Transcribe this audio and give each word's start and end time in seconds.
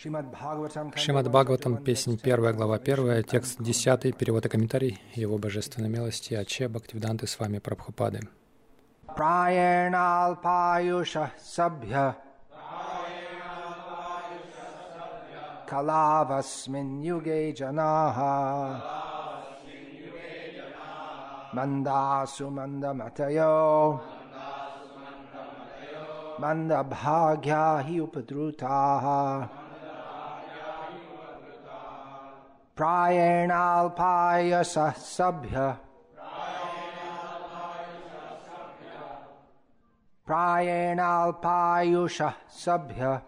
Шримад 0.00 0.26
Бхагаватам, 0.30 1.76
песнь 1.78 2.20
1, 2.22 2.56
глава 2.56 2.76
1, 2.76 3.24
текст 3.24 3.62
10, 3.62 4.16
перевод 4.16 4.44
и 4.44 4.48
комментарий 4.48 5.00
Его 5.14 5.38
Божественной 5.38 5.88
милости 5.88 6.34
Аче 6.34 6.68
Бхактивиданты 6.68 7.26
с 7.26 7.40
вами 7.40 7.58
Прабхупады. 7.58 8.20
प्रायणाल्पायुषः 9.16 10.48
सभ्य 11.56 11.94
कलावस्मिन् 15.70 16.92
युगे 17.04 17.40
जनाः 17.58 18.18
मन्दासु 21.56 22.48
मन्दमतयो 22.56 23.54
मन्दभाग्या 26.42 27.62
हि 27.86 27.96
उपद्रुताः 28.06 29.06
प्रायेणाल्पायसः 32.81 34.89
सभ्य 34.89 35.75
प्रायेणाल्पायुषः 40.27 42.33
सभ्य 42.49 43.21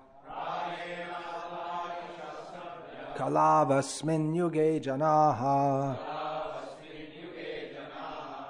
कलावस्मिन् 3.20 4.36
युगे 4.36 4.80
जनाः। 4.80 5.42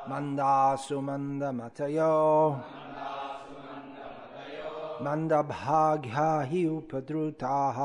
मन्दासु 0.09 1.01
मन्दमतयो। 1.01 2.51
मन्दभाग्या 5.01 6.41
हि 6.41 6.67
उपद्रुताः। 6.67 7.79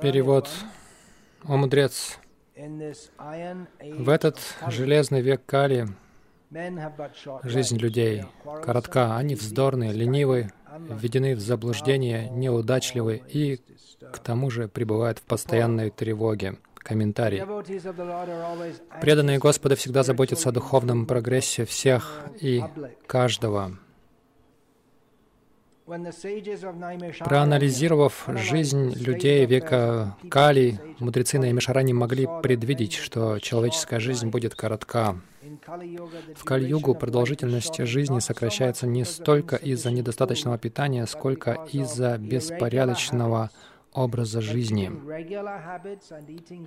Перевод. 0.00 0.48
О 1.44 1.56
мудрец, 1.56 2.18
в 2.56 4.08
этот 4.08 4.38
железный 4.68 5.20
век 5.20 5.42
Кали 5.46 5.88
жизнь 7.44 7.78
людей 7.78 8.24
коротка, 8.64 9.16
они 9.16 9.34
вздорны, 9.34 9.92
ленивы, 9.92 10.50
введены 10.78 11.36
в 11.36 11.40
заблуждение, 11.40 12.28
неудачливы 12.30 13.22
и, 13.28 13.60
к 14.12 14.18
тому 14.18 14.50
же, 14.50 14.68
пребывают 14.68 15.18
в 15.18 15.22
постоянной 15.22 15.90
тревоге. 15.90 16.56
Комментарий. 16.76 17.42
Преданные 19.02 19.38
Господа 19.38 19.76
всегда 19.76 20.02
заботятся 20.02 20.48
о 20.48 20.52
духовном 20.52 21.06
прогрессе 21.06 21.66
всех 21.66 22.22
и 22.40 22.64
каждого. 23.06 23.78
Проанализировав 27.24 28.28
жизнь 28.28 28.92
людей 28.94 29.46
века 29.46 30.16
Кали, 30.30 30.78
мудрецы 30.98 31.38
на 31.38 31.50
Имишаране 31.50 31.94
могли 31.94 32.28
предвидеть, 32.42 32.92
что 32.92 33.38
человеческая 33.38 33.98
жизнь 33.98 34.28
будет 34.28 34.54
коротка. 34.54 35.16
В 36.34 36.44
Кали-югу 36.44 36.94
продолжительность 36.94 37.82
жизни 37.86 38.18
сокращается 38.18 38.86
не 38.86 39.04
столько 39.04 39.56
из-за 39.56 39.90
недостаточного 39.90 40.58
питания, 40.58 41.06
сколько 41.06 41.66
из-за 41.72 42.18
беспорядочного 42.18 43.50
образа 43.94 44.42
жизни. 44.42 44.92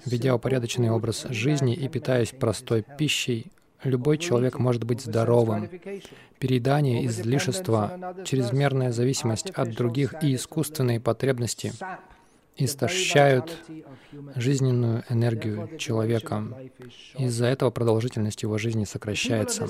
Ведя 0.06 0.34
упорядоченный 0.34 0.90
образ 0.90 1.28
жизни 1.30 1.76
и 1.76 1.88
питаясь 1.88 2.32
простой 2.32 2.84
пищей, 2.98 3.52
Любой 3.84 4.18
человек 4.18 4.60
может 4.60 4.84
быть 4.84 5.02
здоровым. 5.02 5.70
Переедание, 6.40 7.06
излишество, 7.08 8.16
чрезмерная 8.26 8.92
зависимость 8.92 9.50
от 9.52 9.72
других 9.72 10.24
и 10.24 10.36
искусственные 10.36 11.00
потребности 11.00 11.74
истощают 12.66 13.58
жизненную 14.36 15.04
энергию 15.10 15.70
человека. 15.78 16.44
Из-за 17.18 17.46
этого 17.46 17.70
продолжительность 17.72 18.44
его 18.44 18.58
жизни 18.58 18.86
сокращается. 18.86 19.68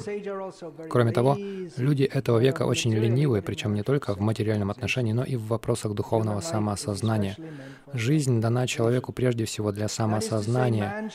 Кроме 0.90 1.12
того, 1.12 1.38
люди 1.78 2.04
этого 2.04 2.40
века 2.40 2.64
очень 2.64 2.94
ленивы, 2.94 3.42
причем 3.42 3.74
не 3.74 3.84
только 3.84 4.16
в 4.16 4.20
материальном 4.20 4.72
отношении, 4.72 5.14
но 5.14 5.24
и 5.24 5.36
в 5.36 5.48
вопросах 5.48 5.94
духовного 5.94 6.42
самоосознания. 6.42 7.38
Жизнь 7.94 8.40
дана 8.40 8.68
человеку 8.68 9.12
прежде 9.12 9.46
всего 9.46 9.72
для 9.72 9.88
самоосознания. 9.88 11.12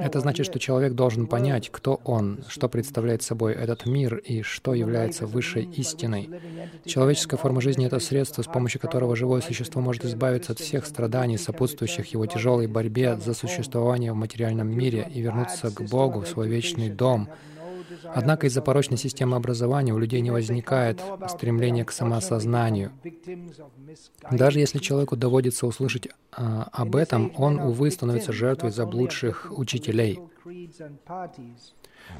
Это 0.00 0.20
значит, 0.20 0.46
что 0.46 0.58
человек 0.58 0.94
должен 0.94 1.26
понять, 1.26 1.70
кто 1.70 2.00
он, 2.04 2.40
что 2.48 2.68
представляет 2.68 3.22
собой 3.22 3.54
этот 3.54 3.86
мир 3.86 4.16
и 4.16 4.42
что 4.42 4.74
является 4.74 5.26
высшей 5.26 5.64
истиной. 5.64 6.28
Человеческая 6.84 7.36
форма 7.36 7.60
жизни— 7.60 7.86
это 7.86 8.00
средство, 8.00 8.42
с 8.42 8.46
помощью 8.46 8.80
которого 8.80 9.14
живое 9.16 9.40
существо 9.40 9.80
может 9.80 10.04
избавиться 10.04 10.52
от 10.52 10.58
всех 10.58 10.84
страданий, 10.84 11.15
страданий, 11.16 11.38
сопутствующих 11.38 12.12
его 12.12 12.26
тяжелой 12.26 12.66
борьбе 12.66 13.16
за 13.16 13.32
существование 13.32 14.12
в 14.12 14.16
материальном 14.16 14.68
мире 14.68 15.08
и 15.14 15.20
вернуться 15.22 15.70
к 15.70 15.80
Богу, 15.88 16.20
в 16.20 16.28
свой 16.28 16.48
вечный 16.48 16.90
дом. 16.90 17.28
Однако 18.14 18.46
из-за 18.46 18.60
порочной 18.60 18.98
системы 18.98 19.36
образования 19.36 19.94
у 19.94 19.98
людей 19.98 20.20
не 20.20 20.30
возникает 20.30 21.00
стремления 21.28 21.84
к 21.84 21.92
самоосознанию. 21.92 22.92
Даже 24.30 24.60
если 24.60 24.78
человеку 24.78 25.16
доводится 25.16 25.66
услышать 25.66 26.08
а, 26.32 26.68
об 26.72 26.96
этом, 26.96 27.32
он, 27.36 27.58
увы, 27.58 27.90
становится 27.90 28.32
жертвой 28.32 28.70
заблудших 28.70 29.46
учителей. 29.50 30.20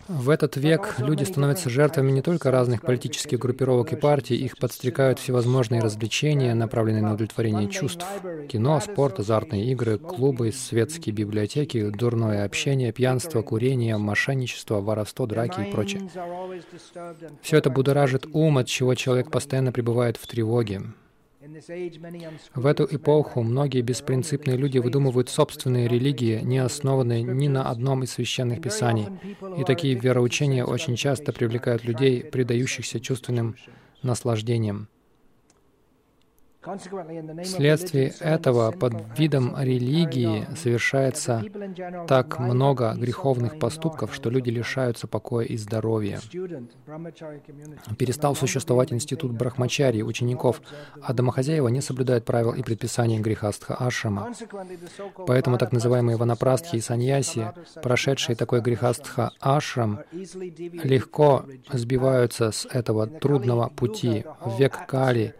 В 0.08 0.30
этот 0.30 0.56
век 0.56 0.94
люди 0.98 1.24
становятся 1.24 1.68
жертвами 1.68 2.12
не 2.12 2.22
только 2.22 2.50
разных 2.50 2.82
политических 2.82 3.38
группировок 3.38 3.92
и 3.92 3.96
партий, 3.96 4.36
их 4.36 4.56
подстрекают 4.56 5.18
всевозможные 5.18 5.80
развлечения, 5.80 6.54
направленные 6.54 7.02
на 7.02 7.14
удовлетворение 7.14 7.68
чувств. 7.68 8.06
Кино, 8.48 8.80
спорт, 8.80 9.18
азартные 9.18 9.64
игры, 9.72 9.98
клубы, 9.98 10.52
светские 10.52 11.14
библиотеки, 11.14 11.90
дурное 11.90 12.44
общение, 12.44 12.92
пьянство, 12.92 13.42
курение, 13.42 13.96
мошенничество, 13.96 14.80
воровство, 14.80 15.26
драки 15.26 15.62
и 15.62 15.72
прочее. 15.72 16.08
Все 17.42 17.56
это 17.56 17.70
будоражит 17.70 18.26
ум, 18.32 18.58
от 18.58 18.68
чего 18.68 18.94
человек 18.94 19.30
постоянно 19.30 19.72
пребывает 19.72 20.16
в 20.16 20.26
тревоге. 20.26 20.82
В 22.54 22.66
эту 22.66 22.86
эпоху 22.90 23.42
многие 23.42 23.82
беспринципные 23.82 24.56
люди 24.56 24.78
выдумывают 24.78 25.28
собственные 25.28 25.88
религии, 25.88 26.40
не 26.42 26.58
основанные 26.58 27.22
ни 27.22 27.48
на 27.48 27.70
одном 27.70 28.02
из 28.02 28.12
священных 28.12 28.60
писаний. 28.60 29.08
И 29.58 29.64
такие 29.64 29.94
вероучения 29.94 30.64
очень 30.64 30.96
часто 30.96 31.32
привлекают 31.32 31.84
людей, 31.84 32.24
предающихся 32.24 33.00
чувственным 33.00 33.56
наслаждениям. 34.02 34.88
Вследствие 37.44 38.12
этого 38.20 38.72
под 38.72 38.94
видом 39.18 39.54
религии 39.58 40.46
совершается 40.56 41.44
так 42.08 42.38
много 42.38 42.94
греховных 42.94 43.58
поступков, 43.58 44.14
что 44.14 44.30
люди 44.30 44.50
лишаются 44.50 45.06
покоя 45.06 45.46
и 45.46 45.56
здоровья. 45.56 46.20
Перестал 47.98 48.34
существовать 48.34 48.92
институт 48.92 49.32
брахмачари, 49.32 50.02
учеников, 50.02 50.60
а 51.02 51.12
домохозяева 51.12 51.68
не 51.68 51.80
соблюдают 51.80 52.24
правил 52.24 52.52
и 52.52 52.62
предписаний 52.62 53.18
грехастха 53.18 53.74
ашрама. 53.74 54.32
Поэтому 55.26 55.58
так 55.58 55.72
называемые 55.72 56.16
ванапрастхи 56.16 56.76
и 56.76 56.80
саньяси, 56.80 57.52
прошедшие 57.82 58.36
такой 58.36 58.60
грехастха 58.60 59.30
ашрам, 59.40 60.00
легко 60.12 61.44
сбиваются 61.72 62.50
с 62.50 62.66
этого 62.66 63.06
трудного 63.06 63.68
пути 63.68 64.24
в 64.40 64.58
век 64.58 64.86
Кали, 64.86 65.34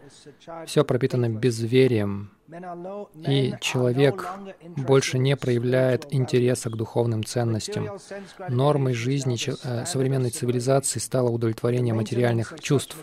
все 0.65 0.83
пропитано 0.83 1.16
безверием, 1.39 2.31
и 3.27 3.53
человек 3.59 4.25
больше 4.77 5.19
не 5.19 5.35
проявляет 5.35 6.07
интереса 6.11 6.69
к 6.69 6.77
духовным 6.77 7.23
ценностям. 7.25 7.89
Нормой 8.49 8.93
жизни 8.93 9.37
э, 9.63 9.85
современной 9.85 10.29
цивилизации 10.29 10.99
стало 10.99 11.29
удовлетворение 11.29 11.93
материальных 11.93 12.55
чувств. 12.61 12.95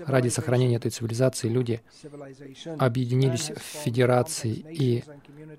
Ради 0.00 0.28
сохранения 0.28 0.76
этой 0.76 0.90
цивилизации 0.90 1.48
люди 1.48 1.80
объединились 2.78 3.50
в 3.50 3.60
федерации 3.60 4.52
и 4.52 5.04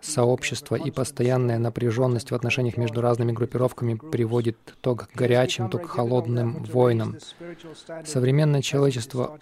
сообщества 0.01 0.75
и 0.75 0.91
постоянная 0.91 1.59
напряженность 1.59 2.31
в 2.31 2.35
отношениях 2.35 2.77
между 2.77 3.01
разными 3.01 3.31
группировками 3.31 3.95
приводит 3.95 4.57
то 4.81 4.95
к 4.95 5.09
горячим, 5.13 5.69
то 5.69 5.79
к 5.79 5.87
холодным 5.87 6.63
войнам. 6.65 7.17
Современное 8.05 8.61
человечество, 8.61 9.39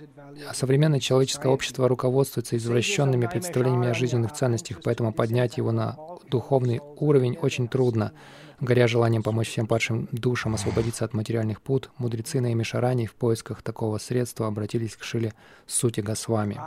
современное 0.54 1.00
человеческое 1.00 1.50
общество 1.50 1.88
руководствуется 1.88 2.58
извращенными 2.58 3.28
представлениями 3.28 3.81
о 3.88 3.94
жизненных 3.94 4.34
ценностях, 4.34 4.82
поэтому 4.84 5.14
поднять 5.14 5.58
его 5.58 5.72
на 5.72 5.98
духовный 6.30 6.80
уровень 6.98 7.38
очень 7.38 7.68
трудно. 7.68 8.14
Горя 8.60 8.88
желанием 8.88 9.24
помочь 9.24 9.50
всем 9.50 9.66
падшим 9.66 10.08
душам 10.12 10.54
освободиться 10.54 11.04
от 11.04 11.14
материальных 11.14 11.62
пут, 11.62 11.90
мудрецы 11.98 12.42
на 12.42 12.54
Имишарани 12.54 13.08
в 13.08 13.16
поисках 13.16 13.62
такого 13.64 13.98
средства 13.98 14.48
обратились 14.48 14.96
к 14.96 15.04
Шиле 15.04 15.34
Сути 15.66 16.02
Госвами. 16.02 16.60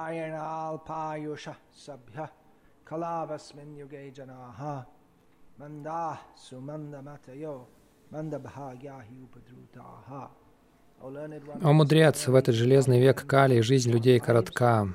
О 11.62 11.72
мудрец, 11.72 12.26
в 12.26 12.34
этот 12.34 12.54
железный 12.54 13.00
век 13.00 13.26
Кали 13.26 13.60
жизнь 13.60 13.90
людей 13.90 14.18
коротка. 14.20 14.88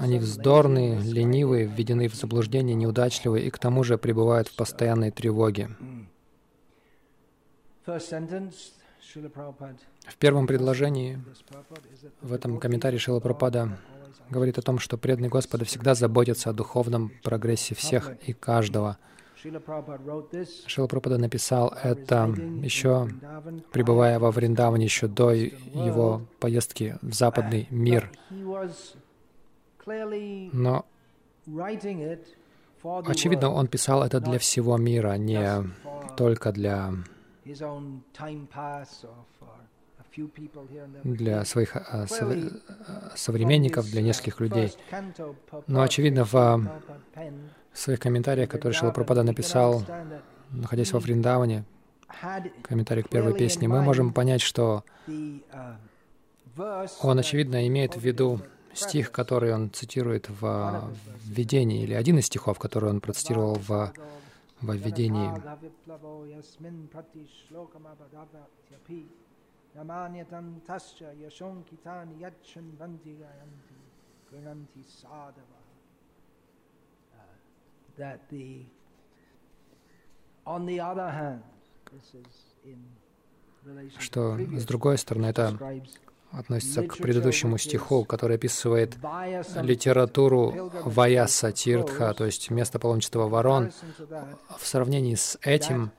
Они 0.00 0.18
вздорные, 0.18 0.98
ленивые, 1.00 1.66
введены 1.66 2.08
в 2.08 2.14
заблуждение, 2.14 2.74
неудачливые 2.74 3.46
и 3.46 3.50
к 3.50 3.58
тому 3.58 3.84
же 3.84 3.98
пребывают 3.98 4.48
в 4.48 4.56
постоянной 4.56 5.10
тревоге. 5.10 5.70
В 10.06 10.16
первом 10.18 10.46
предложении, 10.46 11.22
в 12.20 12.32
этом 12.32 12.58
комментарии 12.58 12.98
Шила 12.98 13.20
Пропада 13.20 13.78
говорит 14.30 14.58
о 14.58 14.62
том, 14.62 14.78
что 14.78 14.96
преданные 14.96 15.30
Господа 15.30 15.64
всегда 15.64 15.94
заботятся 15.94 16.50
о 16.50 16.52
духовном 16.52 17.12
прогрессе 17.22 17.74
всех 17.74 18.12
и 18.26 18.32
каждого. 18.32 18.98
Шила 20.66 20.86
Пропада 20.86 21.18
написал 21.18 21.74
это 21.82 22.34
еще 22.62 23.10
пребывая 23.72 24.18
во 24.18 24.30
Вриндаване, 24.30 24.84
еще 24.86 25.06
до 25.06 25.32
его 25.32 26.22
поездки 26.40 26.96
в 27.02 27.12
западный 27.12 27.68
мир. 27.70 28.10
Но, 30.52 30.84
очевидно, 32.84 33.50
он 33.50 33.66
писал 33.68 34.02
это 34.02 34.20
для 34.20 34.38
всего 34.38 34.76
мира, 34.76 35.16
не 35.16 35.64
только 36.16 36.52
для 36.52 36.92
для 41.02 41.44
своих 41.44 41.76
а, 41.76 42.06
современников, 43.16 43.90
для 43.90 44.02
нескольких 44.02 44.40
людей. 44.40 44.72
Но, 45.66 45.82
очевидно, 45.82 46.24
в 46.24 46.70
своих 47.72 48.00
комментариях, 48.00 48.48
которые 48.48 48.74
Шилапрапада 48.74 49.22
написал, 49.24 49.82
находясь 50.50 50.92
во 50.92 51.00
Вриндаване, 51.00 51.64
комментарий 52.62 53.02
к 53.02 53.08
первой 53.08 53.34
песне, 53.34 53.66
мы 53.68 53.82
можем 53.82 54.12
понять, 54.12 54.40
что 54.40 54.84
он, 57.02 57.18
очевидно, 57.18 57.66
имеет 57.66 57.96
в 57.96 58.00
виду 58.00 58.40
стих, 58.74 59.12
который 59.12 59.54
он 59.54 59.70
цитирует 59.70 60.28
в 60.28 60.92
введении, 61.24 61.82
или 61.82 61.94
один 61.94 62.18
из 62.18 62.26
стихов, 62.26 62.58
который 62.58 62.90
он 62.90 63.00
процитировал 63.00 63.54
в, 63.54 63.92
в 64.60 64.74
введении. 64.74 65.30
Что, 83.98 84.36
с 84.38 84.64
другой 84.66 84.98
стороны, 84.98 85.26
это 85.26 85.58
относится 86.38 86.82
к 86.82 86.96
предыдущему 86.96 87.58
стиху, 87.58 88.04
который 88.04 88.36
описывает 88.36 88.96
литературу 89.62 90.72
Ваяса 90.84 91.52
Тиртха, 91.52 92.12
то 92.14 92.24
есть 92.24 92.50
место 92.50 92.78
паломничества 92.78 93.28
ворон. 93.28 93.72
В 94.58 94.66
сравнении 94.66 95.14
с 95.14 95.38
этим, 95.42 95.92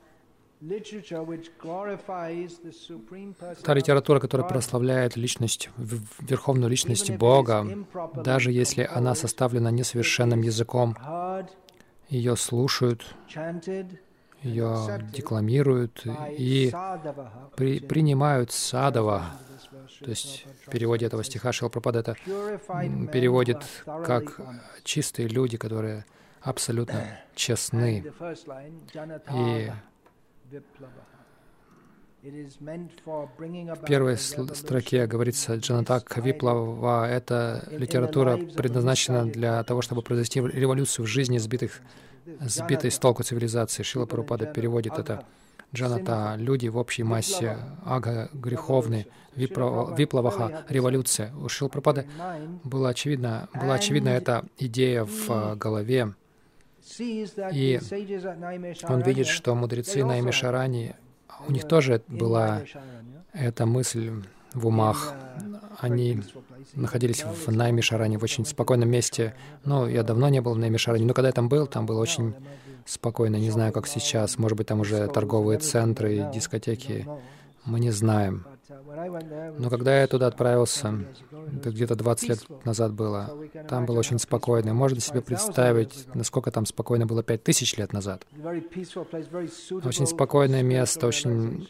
та 3.62 3.74
литература, 3.74 4.20
которая 4.20 4.48
прославляет 4.48 5.16
личность, 5.16 5.70
верховную 5.76 6.70
личность 6.70 7.10
Бога, 7.10 7.66
даже 8.14 8.52
если 8.52 8.88
она 8.90 9.14
составлена 9.14 9.70
несовершенным 9.70 10.40
языком, 10.40 10.96
ее 12.08 12.36
слушают, 12.36 13.04
ее 14.42 15.02
декламируют 15.12 16.04
и 16.38 16.72
при, 17.56 17.80
принимают 17.80 18.52
садова, 18.52 19.32
то 20.00 20.10
есть 20.10 20.46
в 20.66 20.70
переводе 20.70 21.06
этого 21.06 21.24
стиха 21.24 21.52
Шилпрапада 21.52 22.00
это 22.00 22.16
переводит 23.12 23.64
как 23.84 24.40
чистые 24.84 25.28
люди, 25.28 25.56
которые 25.56 26.04
абсолютно 26.42 27.18
честны. 27.34 28.04
И 29.34 29.70
в 32.22 33.84
первой 33.86 34.16
строке 34.16 35.06
говорится 35.06 35.54
Джанатак 35.56 36.16
Виплава— 36.18 37.08
это 37.10 37.68
литература 37.70 38.36
предназначена 38.36 39.26
для 39.26 39.62
того, 39.62 39.82
чтобы 39.82 40.02
произвести 40.02 40.40
революцию 40.40 41.06
в 41.06 41.08
жизни 41.08 41.38
сбитых, 41.38 41.80
сбитой 42.40 42.90
с 42.90 42.98
толку 42.98 43.22
цивилизации. 43.22 43.82
Шила 43.82 44.06
Парупада 44.06 44.46
переводит 44.46 44.98
это 44.98 45.24
Джаната, 45.74 46.36
люди 46.38 46.68
в 46.68 46.76
общей 46.76 47.02
массе, 47.02 47.58
ага, 47.84 48.28
греховные, 48.32 49.06
виплаваха, 49.34 50.64
революция. 50.68 51.32
У 51.34 51.48
Шилпрапады 51.48 52.06
была 52.64 52.90
очевидна, 52.90 53.48
была 53.52 53.74
очевидна 53.74 54.10
эта 54.10 54.44
идея 54.58 55.04
в 55.04 55.28
а, 55.28 55.56
голове, 55.56 56.14
и 56.98 57.80
он 58.88 59.02
видит, 59.02 59.26
что 59.26 59.54
мудрецы 59.54 60.04
на 60.04 60.20
Имишарани, 60.20 60.94
у 61.46 61.52
них 61.52 61.66
тоже 61.66 62.02
была 62.08 62.62
эта 63.32 63.66
мысль 63.66 64.22
в 64.54 64.66
умах. 64.66 65.14
Они 65.78 66.20
находились 66.74 67.24
в 67.24 67.52
Наймишаране, 67.52 68.18
в 68.18 68.24
очень 68.24 68.46
спокойном 68.46 68.88
месте. 68.88 69.34
Ну, 69.64 69.86
я 69.86 70.02
давно 70.02 70.28
не 70.28 70.40
был 70.40 70.54
в 70.54 70.58
Наймишаране, 70.58 71.04
но 71.04 71.14
когда 71.14 71.28
я 71.28 71.32
там 71.32 71.48
был, 71.48 71.66
там 71.66 71.86
было 71.86 72.00
очень 72.00 72.34
спокойно. 72.84 73.36
Не 73.36 73.50
знаю, 73.50 73.72
как 73.72 73.86
сейчас. 73.86 74.38
Может 74.38 74.56
быть, 74.56 74.66
там 74.66 74.80
уже 74.80 75.06
торговые 75.08 75.58
центры, 75.58 76.30
дискотеки. 76.32 77.06
Мы 77.64 77.80
не 77.80 77.90
знаем. 77.90 78.46
Но 78.68 79.70
когда 79.70 80.00
я 80.00 80.06
туда 80.06 80.26
отправился, 80.26 80.94
это 81.56 81.70
где-то 81.70 81.94
20 81.94 82.28
лет 82.28 82.64
назад 82.64 82.92
было, 82.92 83.30
там 83.68 83.86
было 83.86 83.98
очень 83.98 84.18
спокойно. 84.18 84.74
Можно 84.74 85.00
себе 85.00 85.20
представить, 85.20 86.06
насколько 86.14 86.50
там 86.50 86.66
спокойно 86.66 87.06
было 87.06 87.22
5000 87.22 87.78
лет 87.78 87.92
назад. 87.92 88.26
Очень 88.34 90.06
спокойное 90.06 90.62
место, 90.62 91.06
очень 91.06 91.68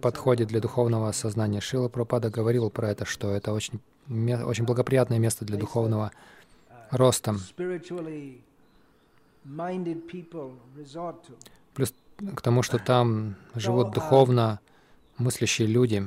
подходит 0.00 0.48
для 0.48 0.60
духовного 0.60 1.12
сознания. 1.12 1.60
Шила 1.60 1.88
Пропада 1.88 2.30
говорил 2.30 2.70
про 2.70 2.90
это, 2.90 3.04
что 3.04 3.30
это 3.30 3.52
очень, 3.52 3.80
очень 4.08 4.64
благоприятное 4.64 5.18
место 5.18 5.44
для 5.44 5.56
духовного 5.56 6.12
роста. 6.90 7.36
Плюс 11.74 11.94
к 12.34 12.40
тому, 12.42 12.62
что 12.62 12.78
там 12.78 13.36
живут 13.54 13.92
духовно 13.92 14.60
мыслящие 15.18 15.68
люди. 15.68 16.02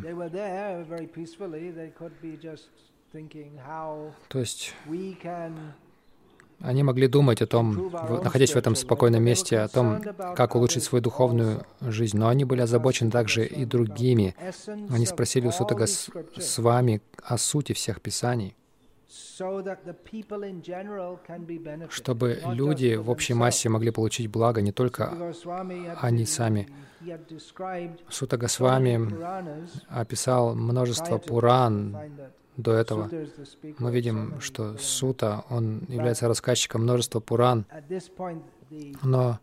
То 4.30 4.40
есть 4.40 4.76
они 6.64 6.84
могли 6.84 7.08
думать 7.08 7.42
о 7.42 7.48
том, 7.48 7.92
находясь 8.24 8.54
в 8.54 8.56
этом 8.56 8.76
спокойном 8.76 9.24
месте, 9.24 9.60
о 9.60 9.68
том, 9.68 10.02
как 10.36 10.56
улучшить 10.56 10.84
свою 10.84 11.02
духовную 11.02 11.66
жизнь. 11.82 12.18
Но 12.18 12.28
они 12.28 12.46
были 12.46 12.62
озабочены 12.62 13.10
также 13.10 13.46
и 13.46 13.66
другими. 13.66 14.36
Они 14.90 15.06
спросили 15.06 15.48
у 15.48 15.52
Сутага 15.52 15.88
с 15.88 16.58
вами 16.60 17.02
о 17.24 17.38
сути 17.38 17.74
всех 17.74 18.00
писаний 18.02 18.56
чтобы 21.90 22.40
люди 22.54 22.96
в 22.96 23.10
общей 23.10 23.34
массе 23.34 23.68
могли 23.68 23.92
получить 23.92 24.28
благо, 24.28 24.62
не 24.62 24.72
только 24.72 25.34
они 26.02 26.26
сами. 26.26 26.68
Сута 28.10 28.38
Госвами 28.38 29.00
описал 29.90 30.56
множество 30.56 31.18
Пуран 31.18 31.98
до 32.56 32.74
этого. 32.74 33.10
Мы 33.80 33.92
видим, 33.92 34.40
что 34.40 34.78
Сута, 34.78 35.44
он 35.50 35.86
является 35.90 36.28
рассказчиком 36.28 36.84
множества 36.84 37.20
Пуран, 37.20 37.66
но 39.04 39.40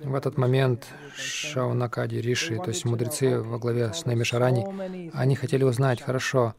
в 0.00 0.14
этот 0.14 0.38
момент 0.38 0.86
Шаунакади 1.16 2.16
Риши, 2.16 2.56
то 2.56 2.68
есть 2.68 2.84
мудрецы 2.84 3.40
во 3.40 3.58
главе 3.58 3.92
с 3.92 4.04
Наймишарани, 4.04 5.10
они 5.14 5.36
хотели 5.36 5.64
узнать, 5.64 6.00
хорошо, 6.00 6.54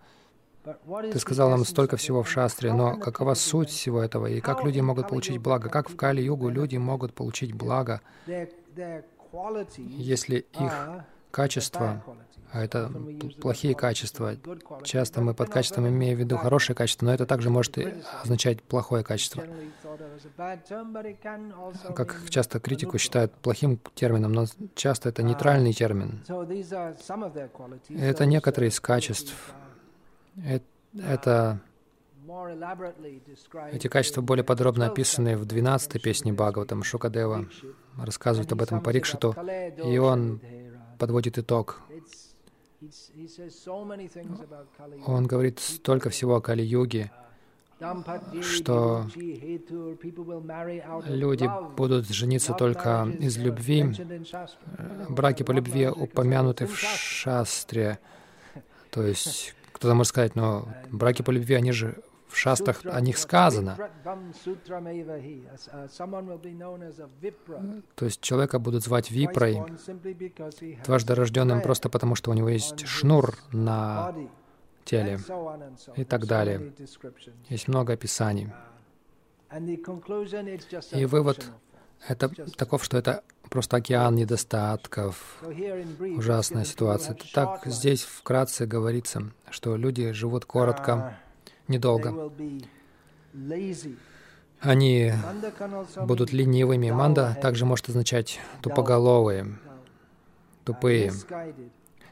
Ты 1.11 1.17
сказал 1.19 1.49
нам 1.49 1.65
столько 1.65 1.97
всего 1.97 2.21
в 2.21 2.29
шастре, 2.29 2.71
но 2.71 2.95
какова 2.95 3.33
суть 3.33 3.69
всего 3.69 4.01
этого, 4.01 4.27
и 4.27 4.41
как 4.41 4.63
люди 4.63 4.79
могут 4.79 5.09
получить 5.09 5.39
благо? 5.39 5.69
Как 5.69 5.89
в 5.89 5.95
Кали-югу 5.95 6.49
люди 6.49 6.77
могут 6.77 7.13
получить 7.13 7.53
благо, 7.53 8.01
если 9.77 10.45
их 10.59 10.73
качества, 11.31 12.03
а 12.51 12.63
это 12.63 12.91
плохие 13.39 13.75
качества. 13.75 14.35
Часто 14.83 15.21
мы 15.21 15.33
под 15.33 15.49
качеством 15.49 15.87
имеем 15.87 16.17
в 16.17 16.19
виду 16.19 16.37
хорошее 16.37 16.75
качество, 16.75 17.05
но 17.05 17.13
это 17.13 17.25
также 17.25 17.49
может 17.49 17.77
означать 18.23 18.61
плохое 18.61 19.03
качество. 19.03 19.43
Как 21.95 22.29
часто 22.29 22.59
критику 22.59 22.97
считают 22.97 23.33
плохим 23.33 23.79
термином, 23.95 24.33
но 24.33 24.45
часто 24.75 25.09
это 25.09 25.23
нейтральный 25.23 25.73
термин. 25.73 26.21
Это 27.89 28.25
некоторые 28.25 28.69
из 28.69 28.79
качеств. 28.79 29.33
Это 31.03 31.59
эти 33.71 33.87
качества 33.87 34.21
более 34.21 34.43
подробно 34.43 34.87
описаны 34.87 35.35
в 35.37 35.45
12-й 35.45 35.99
песне 35.99 36.33
Бхагаватам. 36.33 36.83
Шукадева 36.83 37.45
рассказывает 37.97 38.51
об 38.51 38.61
этом 38.61 38.81
Парикшиту, 38.81 39.35
и 39.83 39.97
он 39.97 40.39
подводит 40.97 41.37
итог. 41.37 41.81
Он 45.05 45.27
говорит 45.27 45.59
столько 45.59 46.09
всего 46.09 46.35
о 46.35 46.41
Кали-юге, 46.41 47.11
что 48.41 49.07
люди 51.05 51.49
будут 51.75 52.09
жениться 52.09 52.53
только 52.53 53.07
из 53.19 53.37
любви. 53.37 53.93
Браки 55.09 55.43
по 55.43 55.51
любви 55.51 55.87
упомянуты 55.87 56.67
в 56.67 56.77
шастре. 56.77 57.99
То 58.89 59.03
есть 59.03 59.55
кто-то 59.73 59.95
может 59.95 60.09
сказать, 60.09 60.35
но 60.35 60.67
браки 60.91 61.21
по 61.21 61.31
любви, 61.31 61.55
они 61.55 61.71
же 61.71 62.01
в 62.31 62.37
шастах 62.37 62.81
о 62.85 63.01
них 63.01 63.17
сказано. 63.17 63.77
То 67.95 68.05
есть 68.05 68.21
человека 68.21 68.59
будут 68.59 68.83
звать 68.83 69.11
Випрой, 69.11 69.61
дважды 70.85 71.15
рожденным 71.15 71.61
просто 71.61 71.89
потому, 71.89 72.15
что 72.15 72.31
у 72.31 72.33
него 72.33 72.49
есть 72.49 72.87
шнур 72.87 73.35
на 73.51 74.15
теле 74.85 75.19
и 75.95 76.03
так 76.03 76.25
далее. 76.25 76.73
Есть 77.49 77.67
много 77.67 77.93
описаний. 77.93 78.49
И 80.91 81.05
вывод 81.05 81.45
это 82.07 82.29
таков, 82.55 82.83
что 82.83 82.97
это 82.97 83.23
просто 83.49 83.77
океан 83.77 84.15
недостатков, 84.15 85.43
ужасная 85.99 86.63
ситуация. 86.63 87.17
Так 87.33 87.65
здесь 87.65 88.03
вкратце 88.03 88.65
говорится, 88.65 89.31
что 89.49 89.75
люди 89.75 90.11
живут 90.13 90.45
коротко, 90.45 91.19
недолго. 91.71 92.31
Они 94.59 95.11
будут 96.05 96.31
ленивыми. 96.31 96.91
Манда 96.91 97.35
также 97.41 97.65
может 97.65 97.89
означать 97.89 98.39
тупоголовые, 98.61 99.57
тупые, 100.63 101.11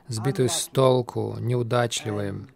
сбитые 0.07 0.49
с 0.49 0.67
толку, 0.67 1.35
неудачливые. 1.39 2.47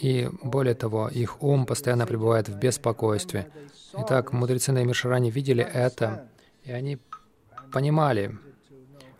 И 0.00 0.30
более 0.42 0.74
того, 0.74 1.08
их 1.08 1.42
ум 1.42 1.66
постоянно 1.66 2.06
пребывает 2.06 2.48
в 2.48 2.56
беспокойстве. 2.58 3.50
Итак, 3.98 4.32
мудрецы 4.32 4.72
на 4.72 4.84
Мишаране 4.84 5.30
видели 5.30 5.62
это, 5.62 6.28
и 6.62 6.72
они 6.72 6.98
понимали, 7.72 8.38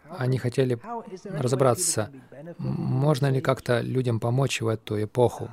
они 0.09 0.39
хотели 0.39 0.79
разобраться, 1.25 2.11
можно 2.59 3.31
ли 3.31 3.41
как-то 3.41 3.81
людям 3.81 4.21
помочь 4.21 4.61
в 4.61 4.69
эту 4.69 5.03
эпоху. 5.03 5.51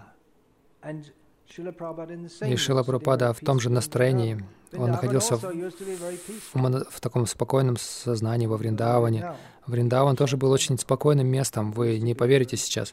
И 2.41 2.55
Шила 2.55 2.83
Прабхупада 2.83 3.33
в 3.33 3.39
том 3.39 3.59
же 3.59 3.69
настроении. 3.69 4.43
Он 4.75 4.89
находился 4.89 5.37
в, 5.37 5.43
в, 5.43 6.85
в 6.89 6.99
таком 6.99 7.27
спокойном 7.27 7.77
сознании 7.77 8.47
во 8.47 8.57
Вриндаване. 8.57 9.33
Вриндаван 9.67 10.15
тоже 10.15 10.35
был 10.35 10.51
очень 10.51 10.77
спокойным 10.77 11.27
местом, 11.27 11.71
вы 11.71 11.99
не 11.99 12.13
поверите 12.13 12.57
сейчас. 12.57 12.91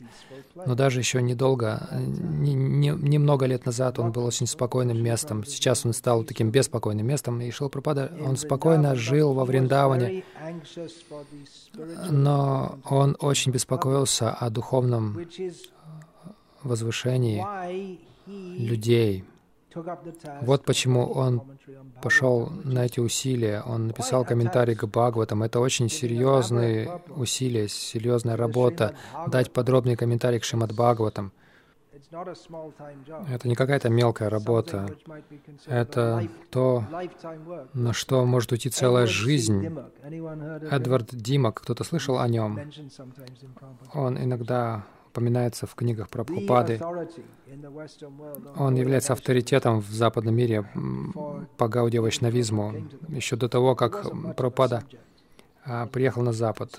Но 0.55 0.75
даже 0.75 1.01
еще 1.01 1.21
недолго, 1.21 1.89
немного 1.91 3.47
не, 3.47 3.49
не 3.49 3.53
лет 3.55 3.67
назад 3.67 3.99
он 3.99 4.13
был 4.13 4.25
очень 4.25 4.47
спокойным 4.47 5.03
местом. 5.03 5.45
Сейчас 5.45 5.85
он 5.87 5.93
стал 5.93 6.23
таким 6.23 6.51
беспокойным 6.51 7.07
местом. 7.07 7.41
И 7.41 7.51
Шила 7.51 7.69
Прабхупада, 7.69 8.13
он 8.25 8.37
спокойно 8.37 8.95
жил 8.95 9.33
во 9.33 9.45
Вриндаване, 9.45 10.23
но 12.11 12.79
он 12.85 13.17
очень 13.21 13.53
беспокоился 13.53 14.33
о 14.33 14.51
духовном 14.51 15.19
возвышении 16.63 17.45
людей. 18.27 19.25
Вот 20.43 20.65
почему 20.65 21.11
он 21.13 21.43
пошел 22.03 22.51
на 22.65 22.87
эти 22.87 23.01
усилия. 23.01 23.63
Он 23.63 23.87
написал 23.89 24.25
комментарий 24.25 24.75
к 24.75 24.85
Бхагаватам. 24.85 25.43
Это 25.43 25.61
очень 25.61 25.89
серьезные 25.89 27.01
усилия, 27.09 27.69
серьезная 27.69 28.37
работа. 28.37 28.97
Дать 29.29 29.53
подробный 29.53 29.97
комментарий 29.97 30.41
к 30.41 30.45
Шимад 30.45 30.73
Бхагаватам. 30.73 31.33
Это 33.29 33.47
не 33.47 33.55
какая-то 33.55 33.89
мелкая 33.89 34.31
работа. 34.31 34.89
Это 35.67 36.29
то, 36.51 36.85
на 37.73 37.93
что 37.93 38.25
может 38.25 38.51
уйти 38.51 38.69
целая 38.71 39.07
жизнь. 39.07 39.69
Эдвард 40.71 41.15
Димак, 41.15 41.61
кто-то 41.61 41.85
слышал 41.85 42.19
о 42.19 42.27
нем? 42.27 42.59
Он 43.95 44.19
иногда 44.19 44.85
упоминается 45.11 45.67
в 45.67 45.75
книгах 45.75 46.09
про 46.09 46.25
Прабхупады. 46.25 46.81
Он 48.57 48.77
является 48.77 49.13
авторитетом 49.13 49.81
в 49.81 49.91
западном 49.91 50.35
мире 50.35 50.65
по 51.57 51.69
гаудия 51.69 52.01
вайшнавизму 52.01 52.75
еще 53.09 53.37
до 53.37 53.49
того, 53.49 53.75
как 53.75 54.03
Прабхупада 54.37 54.85
а, 55.65 55.87
приехал 55.87 56.23
на 56.23 56.33
Запад. 56.33 56.79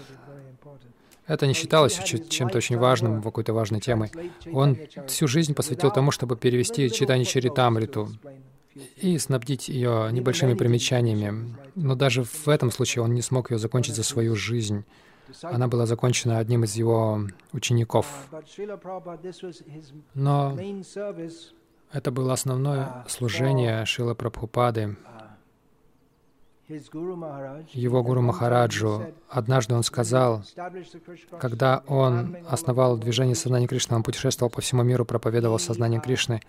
Это 1.28 1.48
не 1.48 1.54
считалось 1.54 2.00
чем-то 2.04 2.58
очень 2.58 2.78
важным, 2.78 3.22
какой-то 3.22 3.54
важной 3.54 3.80
темой. 3.80 4.12
Он 4.52 4.78
всю 5.08 5.28
жизнь 5.28 5.54
посвятил 5.54 5.92
тому, 5.92 6.12
чтобы 6.12 6.36
перевести 6.36 6.90
читание 6.90 7.26
Чаритамриту 7.26 8.10
и 8.98 9.18
снабдить 9.18 9.70
ее 9.70 10.10
небольшими 10.12 10.56
примечаниями. 10.56 11.56
Но 11.76 11.96
даже 11.96 12.24
в 12.24 12.48
этом 12.48 12.72
случае 12.72 13.04
он 13.04 13.14
не 13.14 13.22
смог 13.22 13.52
ее 13.52 13.60
закончить 13.60 13.96
за 13.96 14.04
свою 14.04 14.36
жизнь. 14.36 14.84
Она 15.44 15.68
была 15.68 15.86
закончена 15.86 16.40
одним 16.40 16.64
из 16.64 16.76
его 16.76 17.22
учеников. 17.54 18.08
Но 20.14 20.58
это 21.92 22.12
было 22.12 22.34
основное 22.34 23.06
служение 23.08 23.86
Шила 23.86 24.14
Прабхупады, 24.14 24.96
его 27.74 28.04
гуру 28.04 28.22
Махараджу. 28.22 29.14
Однажды 29.30 29.76
он 29.76 29.84
сказал, 29.84 30.44
когда 31.40 31.84
он 31.88 32.38
основал 32.48 32.98
движение 32.98 33.36
сознания 33.36 33.68
Кришны, 33.68 33.96
он 33.96 34.04
путешествовал 34.04 34.50
по 34.50 34.62
всему 34.62 34.84
миру, 34.84 35.04
проповедовал 35.04 35.60
сознание 35.60 36.00
Кришны, 36.00 36.42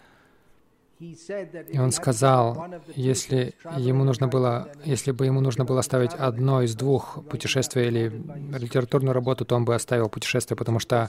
и 1.03 1.79
он 1.79 1.91
сказал, 1.91 2.67
если 2.95 3.55
ему 3.77 4.05
нужно 4.05 4.29
было, 4.29 4.69
если 4.85 5.11
бы 5.11 5.27
ему 5.27 5.41
нужно 5.41 5.65
было 5.65 5.81
оставить 5.81 6.13
одно 6.15 6.63
из 6.63 6.75
двух 6.77 7.25
путешествий 7.29 7.89
или 7.89 8.13
литературную 8.57 9.13
работу, 9.13 9.45
то 9.45 9.57
он 9.57 9.65
бы 9.65 9.75
оставил 9.75 10.09
путешествие, 10.09 10.57
потому 10.57 10.79
что 10.79 11.09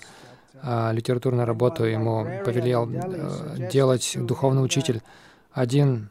а, 0.61 0.91
литературную 0.91 1.45
работу 1.45 1.83
ему 1.83 2.25
повелел 2.43 2.89
а, 2.91 3.69
делать 3.71 4.15
духовный 4.15 4.63
учитель. 4.63 5.01
Один 5.51 6.09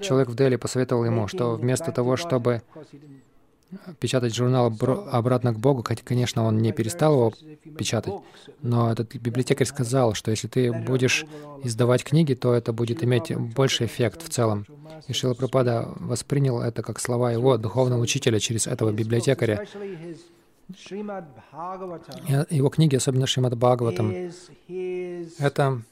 человек 0.00 0.28
в 0.28 0.36
Дели 0.36 0.56
посоветовал 0.56 1.04
ему, 1.04 1.26
что 1.26 1.56
вместо 1.56 1.90
того, 1.90 2.16
чтобы 2.16 2.62
печатать 3.98 4.34
журнал 4.34 4.72
обратно 5.10 5.52
к 5.52 5.58
Богу, 5.58 5.82
конечно, 5.82 6.44
он 6.44 6.58
не 6.58 6.72
перестал 6.72 7.14
его 7.14 7.32
печатать, 7.76 8.14
но 8.62 8.92
этот 8.92 9.14
библиотекарь 9.16 9.66
сказал, 9.66 10.14
что 10.14 10.30
если 10.30 10.48
ты 10.48 10.72
будешь 10.72 11.26
издавать 11.64 12.04
книги, 12.04 12.34
то 12.34 12.54
это 12.54 12.72
будет 12.72 13.02
иметь 13.02 13.34
больший 13.36 13.86
эффект 13.86 14.22
в 14.22 14.28
целом. 14.28 14.66
И 15.08 15.12
Шила 15.12 15.34
Прабхупада 15.34 15.88
воспринял 15.96 16.60
это 16.60 16.82
как 16.82 17.00
слова 17.00 17.32
его 17.32 17.56
духовного 17.58 18.00
учителя 18.00 18.38
через 18.40 18.66
этого 18.66 18.92
библиотекаря. 18.92 19.66
Его 22.50 22.70
книги, 22.70 22.96
особенно 22.96 23.26
Шримад 23.26 23.56
Бхагаватам, 23.56 24.12
это, 25.38 25.82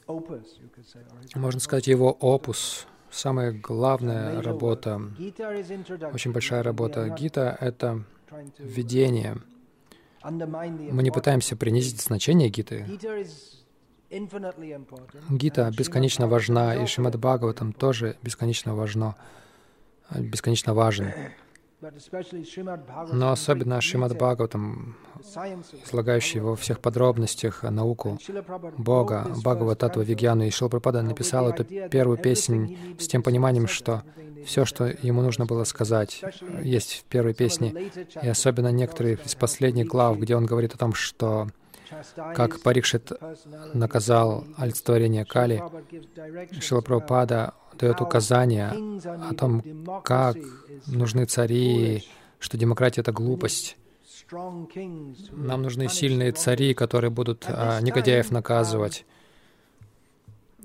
можно 1.35 1.59
сказать, 1.61 1.87
его 1.87 2.11
опус, 2.11 2.87
самая 3.15 3.51
главная 3.51 4.41
работа, 4.41 5.01
очень 6.13 6.31
большая 6.31 6.63
работа. 6.63 7.09
Гита— 7.09 7.57
это 7.61 8.03
введение. 8.59 9.37
Мы 10.23 11.03
не 11.03 11.11
пытаемся 11.11 11.55
принизить 11.55 12.01
значение 12.01 12.49
Гиты. 12.49 12.85
Гита 15.29 15.71
бесконечно 15.77 16.27
важна, 16.27 16.75
и 16.75 16.85
Шримад 16.85 17.15
Бхагаватам 17.17 17.73
тоже 17.73 18.17
бесконечно 18.21 18.75
важно, 18.75 19.15
бесконечно 20.11 20.73
важен. 20.73 21.11
Но 23.11 23.31
особенно 23.31 23.81
Шримад 23.81 24.15
Бхагаватам, 24.15 24.95
излагающий 25.85 26.39
во 26.39 26.55
всех 26.55 26.79
подробностях 26.79 27.63
науку 27.63 28.17
Бога, 28.77 29.27
Бхагава 29.43 29.75
Татва 29.75 30.01
Вигьяну, 30.03 30.43
и 30.45 30.49
Шилпрапада 30.49 31.01
написал 31.01 31.49
эту 31.49 31.65
первую 31.89 32.17
песнь 32.17 32.77
с 32.97 33.07
тем 33.07 33.23
пониманием, 33.23 33.67
что 33.67 34.03
все, 34.45 34.65
что 34.65 34.85
ему 34.85 35.21
нужно 35.21 35.45
было 35.45 35.63
сказать, 35.63 36.23
есть 36.61 36.99
в 36.99 37.03
первой 37.05 37.33
песне, 37.33 37.91
и 38.21 38.27
особенно 38.27 38.69
некоторые 38.69 39.19
из 39.23 39.35
последних 39.35 39.87
глав, 39.87 40.17
где 40.19 40.35
он 40.35 40.45
говорит 40.45 40.73
о 40.73 40.77
том, 40.77 40.93
что 40.93 41.49
как 42.33 42.61
Парикшит 42.61 43.11
наказал 43.73 44.45
олицетворение 44.57 45.25
Кали, 45.25 45.61
Шилапрапада 46.59 47.53
дает 47.79 48.01
указания 48.01 48.73
о 49.29 49.33
том, 49.33 49.63
как 50.03 50.37
нужны 50.87 51.25
цари, 51.25 52.03
что 52.39 52.57
демократия— 52.57 53.01
это 53.01 53.11
глупость. 53.11 53.77
Нам 54.31 55.61
нужны 55.61 55.87
сильные 55.87 56.31
цари, 56.31 56.73
которые 56.73 57.11
будут 57.11 57.45
а, 57.47 57.79
негодяев 57.81 58.31
наказывать. 58.31 59.05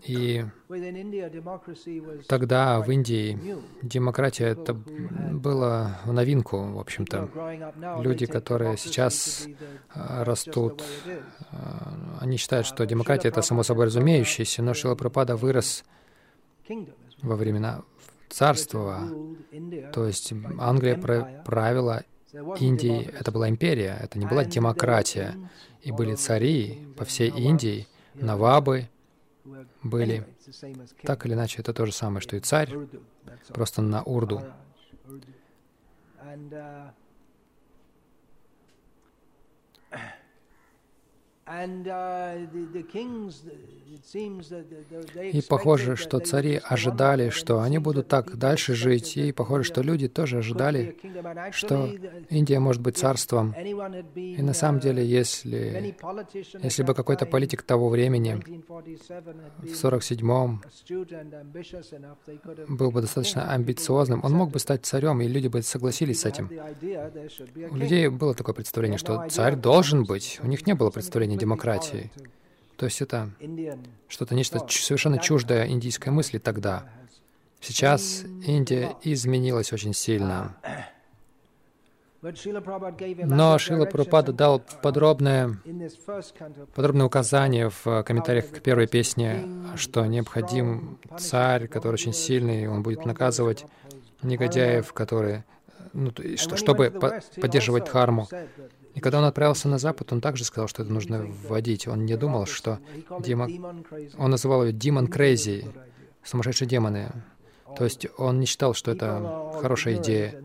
И 0.06 0.44
тогда 2.26 2.80
в 2.80 2.90
Индии 2.90 3.38
демократия 3.82 4.46
это 4.46 4.72
было 4.72 5.98
в 6.04 6.12
новинку, 6.12 6.58
в 6.58 6.78
общем-то. 6.78 7.28
Люди, 8.00 8.26
которые 8.26 8.76
сейчас 8.78 9.46
а, 9.90 10.24
растут, 10.24 10.82
а, 11.52 12.18
они 12.20 12.38
считают, 12.38 12.66
что 12.66 12.86
демократия 12.86 13.28
это 13.28 13.42
само 13.42 13.62
собой 13.62 13.86
разумеющееся, 13.86 14.62
но 14.62 14.72
Шилапрапада 14.72 15.36
вырос 15.36 15.84
во 17.22 17.36
времена 17.36 17.82
царства, 18.28 19.08
то 19.92 20.06
есть 20.06 20.32
Англия 20.58 20.96
правила 21.44 22.04
Индией, 22.58 23.10
это 23.18 23.32
была 23.32 23.48
империя, 23.48 23.98
это 24.00 24.18
не 24.18 24.26
была 24.26 24.44
демократия. 24.44 25.34
И 25.82 25.92
были 25.92 26.14
цари 26.14 26.86
по 26.96 27.04
всей 27.04 27.30
Индии, 27.30 27.86
навабы 28.14 28.88
были. 29.82 30.26
Так 31.02 31.24
или 31.26 31.32
иначе, 31.34 31.60
это 31.60 31.72
то 31.72 31.86
же 31.86 31.92
самое, 31.92 32.20
что 32.20 32.36
и 32.36 32.40
царь, 32.40 32.76
просто 33.48 33.82
на 33.82 34.02
урду. 34.02 34.42
И 45.32 45.42
похоже, 45.48 45.96
что 45.96 46.20
цари 46.20 46.60
ожидали, 46.62 47.30
что 47.30 47.60
они 47.60 47.78
будут 47.78 48.06
так 48.08 48.36
дальше 48.36 48.74
жить, 48.74 49.16
и 49.16 49.32
похоже, 49.32 49.64
что 49.64 49.82
люди 49.82 50.06
тоже 50.08 50.38
ожидали, 50.38 50.96
что 51.50 51.90
Индия 52.28 52.60
может 52.60 52.80
быть 52.80 52.96
царством. 52.96 53.52
И 53.52 54.42
на 54.42 54.54
самом 54.54 54.80
деле, 54.80 55.04
если, 55.04 55.96
если 56.62 56.82
бы 56.84 56.94
какой-то 56.94 57.26
политик 57.26 57.62
того 57.62 57.88
времени 57.88 58.40
в 59.58 59.64
47-м 59.64 60.62
был 62.68 62.90
бы 62.92 63.00
достаточно 63.00 63.52
амбициозным, 63.52 64.20
он 64.22 64.32
мог 64.32 64.50
бы 64.50 64.60
стать 64.60 64.86
царем, 64.86 65.20
и 65.20 65.26
люди 65.26 65.48
бы 65.48 65.62
согласились 65.62 66.20
с 66.20 66.26
этим. 66.26 66.48
У 67.70 67.76
людей 67.76 68.08
было 68.08 68.34
такое 68.34 68.54
представление, 68.54 68.98
что 68.98 69.26
царь 69.28 69.56
должен 69.56 70.04
быть. 70.04 70.38
У 70.42 70.46
них 70.46 70.66
не 70.66 70.74
было 70.74 70.90
представления 70.90 71.39
демократии. 71.40 72.10
То 72.76 72.86
есть 72.86 73.02
это 73.02 73.30
что-то, 74.08 74.34
нечто 74.34 74.64
совершенно 74.68 75.18
чуждое 75.18 75.66
индийской 75.66 76.12
мысли 76.12 76.38
тогда. 76.38 76.84
Сейчас 77.60 78.22
Индия 78.46 78.96
изменилась 79.02 79.72
очень 79.72 79.92
сильно. 79.92 80.56
Но 82.22 83.58
Шила 83.58 83.86
Прабхупада 83.86 84.32
дал 84.32 84.60
подробное, 84.82 85.58
подробное 86.74 87.06
указание 87.06 87.70
в 87.70 88.02
комментариях 88.02 88.50
к 88.50 88.60
первой 88.60 88.86
песне, 88.86 89.46
что 89.76 90.04
необходим 90.04 90.98
царь, 91.18 91.66
который 91.66 91.94
очень 91.94 92.12
сильный, 92.12 92.68
он 92.68 92.82
будет 92.82 93.06
наказывать 93.06 93.64
негодяев, 94.22 94.92
которые, 94.92 95.44
ну, 95.94 96.12
чтобы 96.36 96.90
поддерживать 96.90 97.86
дхарму. 97.86 98.28
И 98.94 99.00
когда 99.00 99.18
он 99.18 99.24
отправился 99.24 99.68
на 99.68 99.78
Запад, 99.78 100.12
он 100.12 100.20
также 100.20 100.44
сказал, 100.44 100.68
что 100.68 100.82
это 100.82 100.92
нужно 100.92 101.24
вводить. 101.48 101.86
Он 101.86 102.04
не 102.04 102.16
думал, 102.16 102.46
что 102.46 102.78
демон... 103.20 103.84
Он 104.18 104.30
называл 104.30 104.64
ее 104.64 104.72
«демон 104.72 105.06
крейзи», 105.06 105.66
сумасшедшие 106.24 106.68
демоны. 106.68 107.12
То 107.76 107.84
есть 107.84 108.06
он 108.18 108.40
не 108.40 108.46
считал, 108.46 108.74
что 108.74 108.90
это 108.90 109.52
хорошая 109.60 109.96
идея. 109.96 110.42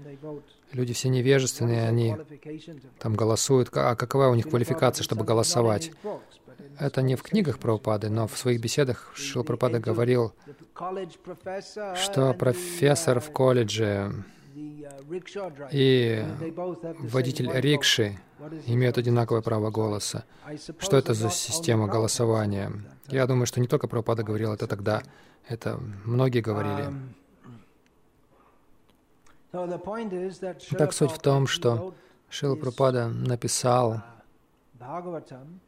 Люди 0.71 0.93
все 0.93 1.09
невежественные, 1.09 1.87
они 1.87 2.17
там 2.99 3.15
голосуют. 3.15 3.69
А 3.73 3.95
какова 3.95 4.27
у 4.27 4.35
них 4.35 4.49
квалификация, 4.49 5.03
чтобы 5.03 5.23
голосовать? 5.23 5.91
Это 6.77 7.01
не 7.01 7.15
в 7.15 7.23
книгах 7.23 7.59
Прабхупады, 7.59 8.09
но 8.09 8.27
в 8.27 8.37
своих 8.37 8.61
беседах 8.61 9.11
Шил 9.15 9.43
Прабхупада 9.43 9.79
говорил, 9.79 10.33
что 11.95 12.33
профессор 12.33 13.19
в 13.19 13.31
колледже 13.31 14.25
и 15.71 16.25
водитель 16.99 17.51
рикши 17.51 18.17
имеют 18.67 18.97
одинаковое 18.97 19.41
право 19.41 19.69
голоса. 19.69 20.23
Что 20.79 20.97
это 20.97 21.13
за 21.13 21.29
система 21.29 21.87
голосования? 21.87 22.71
Я 23.07 23.27
думаю, 23.27 23.47
что 23.47 23.59
не 23.59 23.67
только 23.67 23.87
Прабхупада 23.87 24.23
говорил 24.23 24.53
это 24.53 24.67
тогда, 24.67 25.03
это 25.47 25.77
многие 26.05 26.39
говорили. 26.39 26.85
Так 30.77 30.93
суть 30.93 31.11
в 31.11 31.19
том, 31.19 31.47
что 31.47 31.93
Шила 32.29 32.55
Прабхупада 32.55 33.09
написал 33.09 34.01
Бхагаватам, 34.73 35.59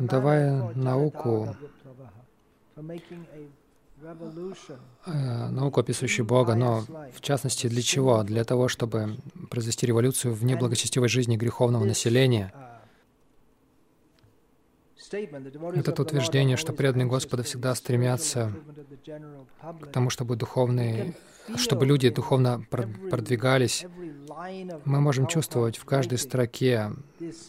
давая 0.00 0.72
науку 0.74 1.56
науку, 5.06 5.80
описывающую 5.80 6.26
Бога, 6.26 6.54
но 6.54 6.84
в 7.14 7.20
частности 7.20 7.68
для 7.68 7.82
чего? 7.82 8.22
Для 8.22 8.44
того, 8.44 8.68
чтобы 8.68 9.16
произвести 9.50 9.86
революцию 9.86 10.34
в 10.34 10.44
неблагочестивой 10.44 11.08
жизни 11.08 11.36
греховного 11.36 11.84
населения. 11.84 12.52
Это 15.10 16.02
утверждение, 16.02 16.56
что 16.56 16.72
преданные 16.72 17.06
Господа 17.06 17.42
всегда 17.42 17.74
стремятся 17.74 18.52
к 19.82 19.86
тому, 19.92 20.10
чтобы 20.10 20.36
духовные 20.36 21.14
чтобы 21.56 21.86
люди 21.86 22.08
духовно 22.10 22.64
продвигались, 22.70 23.86
мы 24.84 25.00
можем 25.00 25.26
чувствовать 25.26 25.76
в 25.76 25.84
каждой 25.84 26.18
строке 26.18 26.92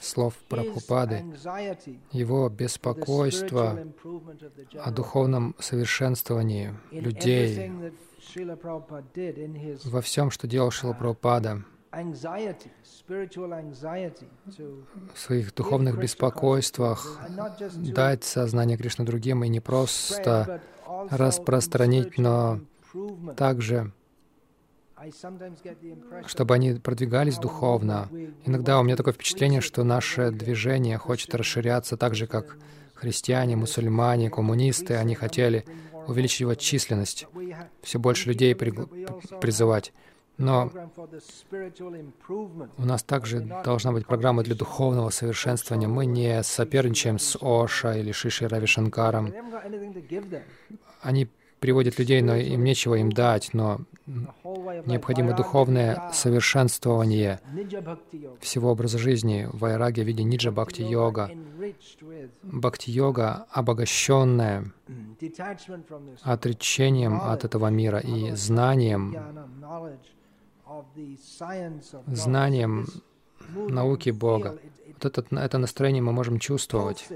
слов 0.01 0.35
Прабхупады 0.49 1.23
его 2.11 2.49
беспокойство 2.49 3.79
о 4.79 4.91
духовном 4.91 5.55
совершенствовании 5.59 6.73
людей 6.91 7.71
во 9.85 10.01
всем, 10.01 10.31
что 10.31 10.47
делал 10.47 10.71
Шила 10.71 10.93
Прабхупада, 10.93 11.63
в 15.13 15.19
своих 15.19 15.53
духовных 15.53 15.99
беспокойствах 15.99 17.19
дать 17.75 18.23
сознание 18.23 18.77
Кришны 18.77 19.05
другим 19.05 19.43
и 19.43 19.47
не 19.47 19.59
просто 19.59 20.61
распространить, 21.11 22.17
но 22.17 22.61
также 23.35 23.91
чтобы 26.27 26.55
они 26.55 26.73
продвигались 26.75 27.37
духовно. 27.37 28.09
Иногда 28.45 28.79
у 28.79 28.83
меня 28.83 28.95
такое 28.95 29.13
впечатление, 29.13 29.59
что 29.59 29.83
наше 29.83 30.31
движение 30.31 30.97
хочет 30.97 31.35
расширяться 31.35 31.97
так 31.97 32.15
же, 32.15 32.27
как 32.27 32.57
христиане, 32.93 33.55
мусульмане, 33.55 34.29
коммунисты. 34.29 34.95
Они 34.95 35.15
хотели 35.15 35.65
увеличить 36.07 36.41
его 36.41 36.55
численность, 36.55 37.27
все 37.81 37.99
больше 37.99 38.29
людей 38.29 38.55
призывать. 38.55 39.93
Но 40.37 40.71
у 42.77 42.85
нас 42.85 43.03
также 43.03 43.41
должна 43.63 43.91
быть 43.91 44.07
программа 44.07 44.43
для 44.43 44.55
духовного 44.55 45.09
совершенствования. 45.11 45.87
Мы 45.87 46.05
не 46.05 46.41
соперничаем 46.43 47.19
с 47.19 47.37
Оша 47.39 47.95
или 47.97 48.11
Шиши 48.11 48.47
Рави 48.47 48.65
Шанкаром. 48.65 49.31
Они 51.01 51.29
приводят 51.63 51.97
людей, 51.97 52.21
но 52.21 52.35
им 52.35 52.61
нечего 52.65 52.95
им 52.95 53.09
дать, 53.09 53.53
но 53.53 53.79
необходимо 54.85 55.33
духовное 55.33 56.11
совершенствование 56.11 57.39
всего 58.41 58.71
образа 58.71 58.97
жизни, 58.97 59.47
вайраги 59.53 60.01
в 60.01 60.05
виде 60.05 60.23
ниджа 60.23 60.51
бхакти-йога. 60.51 61.31
Бхакти-йога, 62.43 63.45
обогащенная 63.49 64.73
отречением 66.23 67.21
от 67.21 67.45
этого 67.45 67.67
мира 67.67 67.99
и 67.99 68.31
знанием, 68.31 69.15
знанием 72.07 72.87
науки 73.55 74.09
Бога. 74.09 74.59
Вот 75.01 75.05
это, 75.05 75.35
это 75.37 75.57
настроение 75.57 76.01
мы 76.01 76.11
можем 76.11 76.39
чувствовать. 76.39 77.07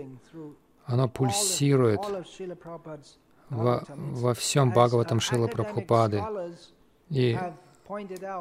Оно 0.85 1.09
пульсирует 1.09 1.99
во, 3.49 3.83
во 3.87 4.33
всем 4.33 4.71
Бхагаватам 4.71 5.19
Шила 5.19 5.47
Прабхупады. 5.47 6.23
И, 7.09 7.37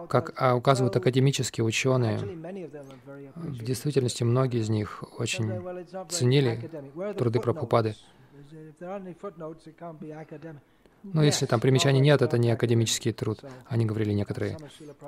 как 0.08 0.32
а, 0.36 0.56
указывают 0.56 0.96
академические 0.96 1.64
ученые, 1.64 2.18
в 2.18 3.64
действительности 3.64 4.24
многие 4.24 4.60
из 4.60 4.68
них 4.68 5.04
очень 5.18 5.52
ценили 6.08 6.70
труды 7.16 7.40
Прабхупады. 7.40 7.94
Но 11.12 11.22
если 11.22 11.46
там 11.46 11.60
примечаний 11.60 12.00
нет, 12.00 12.22
это 12.22 12.38
не 12.38 12.50
академический 12.50 13.12
труд, 13.12 13.40
они 13.66 13.86
говорили 13.86 14.12
некоторые. 14.12 14.56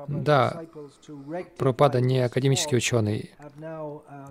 Да, 0.07 0.63
Прабхупада 1.57 2.01
не 2.01 2.21
академический 2.21 2.77
ученый. 2.77 3.31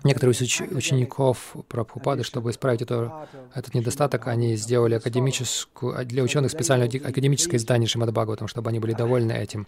Некоторые 0.03 0.34
из 0.34 0.41
уч 0.41 0.62
учеников 0.62 1.56
Прабхупады, 1.67 2.23
чтобы 2.23 2.51
исправить 2.51 2.82
это, 2.82 3.27
этот 3.53 3.73
недостаток, 3.73 4.27
они 4.27 4.56
сделали 4.56 4.95
академическую, 4.95 6.06
для 6.06 6.23
ученых 6.23 6.51
специально 6.51 6.86
академическое 6.86 7.58
издание 7.58 7.88
Шримад 7.88 8.10
чтобы 8.47 8.69
они 8.69 8.80
были 8.80 8.93
довольны 8.93 9.34
этим. 9.34 9.67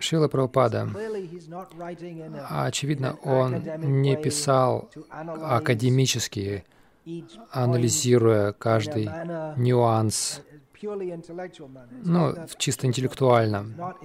Шила 0.00 0.28
Прабхупада, 0.28 0.88
очевидно, 2.50 3.16
он 3.24 3.62
не 4.02 4.16
писал 4.16 4.90
академические 5.10 6.64
анализируя 7.50 8.52
каждый 8.52 9.08
нюанс, 9.56 10.42
ну, 12.04 12.34
чисто 12.56 12.86
интеллектуально. 12.86 13.96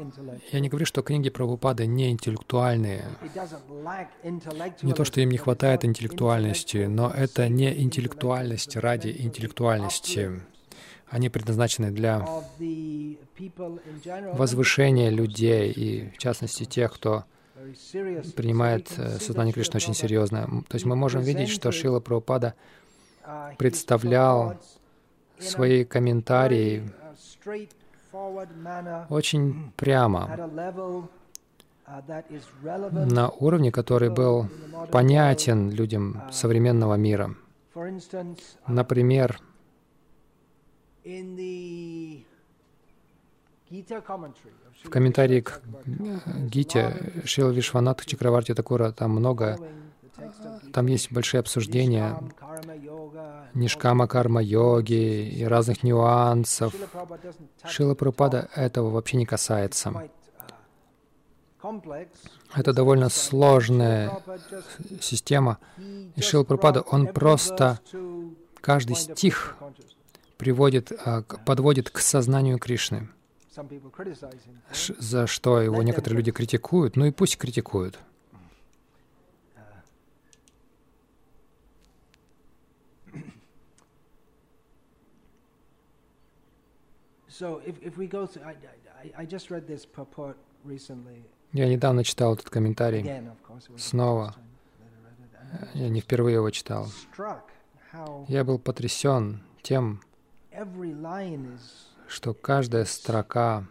Я 0.52 0.60
не 0.60 0.70
говорю, 0.70 0.86
что 0.86 1.02
книги 1.04 1.30
Прабхупады 1.30 1.86
не 1.86 2.10
интеллектуальные. 2.10 3.06
Не 4.82 4.94
то, 4.94 5.06
что 5.06 5.22
им 5.22 5.30
не 5.30 5.38
хватает 5.38 5.86
интеллектуальности, 5.86 6.86
но 6.86 7.12
это 7.12 7.48
не 7.48 7.82
интеллектуальность 7.82 8.76
ради 8.76 9.16
интеллектуальности. 9.18 10.42
Они 11.08 11.30
предназначены 11.30 11.92
для 11.92 12.26
возвышения 14.34 15.10
людей, 15.12 15.72
и 15.72 16.10
в 16.10 16.18
частности 16.18 16.66
тех, 16.66 16.92
кто 16.92 17.26
принимает 18.36 18.92
э, 18.98 19.20
сознание 19.20 19.54
Кришны 19.54 19.78
очень 19.78 19.94
серьезно. 19.94 20.64
То 20.68 20.76
есть 20.76 20.86
мы 20.86 20.96
можем 20.96 21.22
видеть, 21.22 21.50
что 21.50 21.72
Шила 21.72 22.00
Прабхупада— 22.00 22.56
представлял 23.58 24.58
свои 25.40 25.84
комментарии 25.84 26.84
очень 29.10 29.72
прямо, 29.76 30.30
на 31.86 33.30
уровне, 33.30 33.72
который 33.72 34.10
был 34.10 34.48
понятен 34.92 35.70
людям 35.70 36.24
современного 36.32 36.96
мира. 36.96 37.36
Например, 38.68 39.40
в 44.84 44.90
комментарии 44.90 45.42
к 45.42 45.62
Гите 46.50 47.24
Шила 47.26 47.50
Вишванат 47.50 48.06
Чакраварти 48.06 48.54
Такура 48.54 48.92
там 48.92 49.12
много 49.12 49.58
там 50.72 50.88
есть 50.88 51.12
большие 51.12 51.40
обсуждения 51.40 52.18
нишкама 53.54 54.08
карма 54.08 54.42
йоги 54.42 55.30
и 55.30 55.44
разных 55.44 55.84
нюансов. 55.84 56.74
Шила 57.66 57.96
Прабхупада 57.96 58.50
этого 58.56 58.90
вообще 58.90 59.18
не 59.18 59.26
касается. 59.26 60.10
Это 62.56 62.74
довольно 62.74 63.10
сложная 63.10 64.12
система. 65.02 65.60
И 66.16 66.22
Шила 66.22 66.44
Прабхупада, 66.44 66.82
он 66.82 67.08
просто 67.08 67.80
каждый 68.62 68.96
стих 68.96 69.58
приводит, 70.38 70.92
а, 71.06 71.22
подводит 71.22 71.90
к 71.90 72.00
сознанию 72.00 72.60
Кришны, 72.60 73.10
за 75.00 75.28
что 75.28 75.62
его 75.62 75.82
некоторые 75.84 76.18
люди 76.18 76.32
критикуют. 76.32 76.96
Ну 76.96 77.06
и 77.06 77.12
пусть 77.12 77.38
критикуют. 77.38 78.00
Я 91.52 91.68
недавно 91.68 92.04
читал 92.04 92.34
этот 92.36 92.50
комментарий. 92.50 93.30
Снова. 93.78 94.36
Я 95.74 95.90
не 95.90 96.02
впервые 96.02 96.36
его 96.36 96.50
читал. 96.50 96.88
Я 98.28 98.44
был 98.44 98.60
потрясен 98.60 99.44
тем, 99.62 100.02
что 102.08 102.34
каждая 102.34 102.86
строка, 102.86 103.68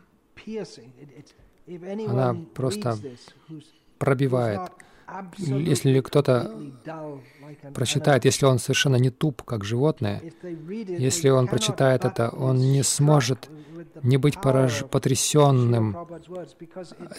она 2.06 2.36
просто 2.54 2.98
пробивает 3.98 4.60
если 5.38 6.00
кто-то 6.00 6.54
прочитает, 7.74 8.24
если 8.24 8.46
он 8.46 8.58
совершенно 8.58 8.96
не 8.96 9.10
туп, 9.10 9.42
как 9.42 9.64
животное, 9.64 10.22
если 10.42 11.28
он 11.28 11.48
прочитает 11.48 12.04
это, 12.04 12.30
он 12.30 12.58
не 12.58 12.82
сможет 12.82 13.48
не 14.02 14.16
быть 14.16 14.40
пораж... 14.40 14.84
потрясенным 14.90 15.96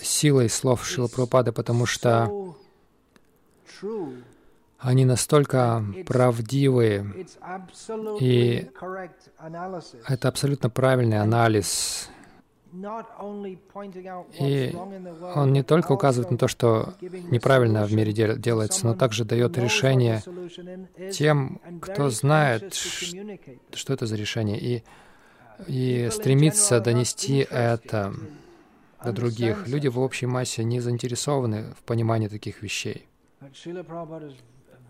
силой 0.02 0.50
слов 0.50 0.86
Шилапрапады, 0.86 1.52
потому 1.52 1.86
что 1.86 2.56
они 4.80 5.06
настолько 5.06 5.86
правдивые, 6.06 7.28
и 8.20 8.70
это 10.08 10.28
абсолютно 10.28 10.70
правильный 10.70 11.20
анализ 11.20 12.10
и 14.40 14.76
он 15.36 15.54
не 15.54 15.62
только 15.64 15.92
указывает 15.92 16.32
на 16.32 16.38
то, 16.38 16.48
что 16.48 16.94
неправильно 17.02 17.86
в 17.86 17.94
мире 17.94 18.12
делается, 18.14 18.88
но 18.88 18.96
также 18.96 19.26
дает 19.26 19.58
решение 19.60 20.24
тем, 21.12 21.62
кто 21.82 22.10
знает, 22.10 22.74
что 22.74 23.94
это 23.94 24.08
за 24.08 24.16
решение, 24.16 24.60
и, 24.60 24.84
и 25.68 26.10
стремится 26.12 26.80
донести 26.80 27.46
это 27.50 28.14
до 29.04 29.12
других. 29.12 29.68
Люди 29.68 29.88
в 29.88 30.00
общей 30.00 30.26
массе 30.26 30.64
не 30.64 30.80
заинтересованы 30.80 31.74
в 31.78 31.84
понимании 31.84 32.28
таких 32.28 32.64
вещей. 32.64 33.08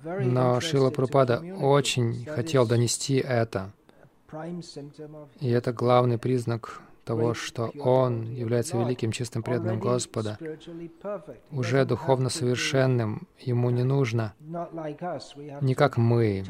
Но 0.04 0.62
Шила 0.62 0.89
Прупада 0.89 1.43
очень 1.60 2.26
хотел 2.26 2.65
донести 2.65 3.15
это. 3.15 3.72
И 5.41 5.50
это 5.50 5.74
главный 5.74 6.17
признак 6.17 6.82
того, 7.04 7.34
что 7.34 7.72
Он 7.80 8.32
является 8.32 8.78
великим 8.78 9.12
чистым 9.12 9.44
преданным 9.44 9.80
Господа, 9.80 10.38
уже 11.52 11.86
духовно 11.86 12.30
совершенным, 12.30 13.28
Ему 13.39 13.70
не 13.70 13.84
нужно, 13.84 14.34
не 15.62 15.76
как 15.76 15.98
мы. 15.98 16.44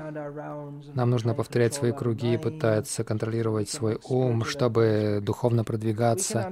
Нам 0.93 1.09
нужно 1.09 1.33
повторять 1.33 1.73
свои 1.73 1.91
круги, 1.91 2.37
пытаться 2.37 3.03
контролировать 3.03 3.69
свой 3.69 3.99
ум, 4.07 4.45
чтобы 4.45 5.19
духовно 5.21 5.63
продвигаться. 5.63 6.51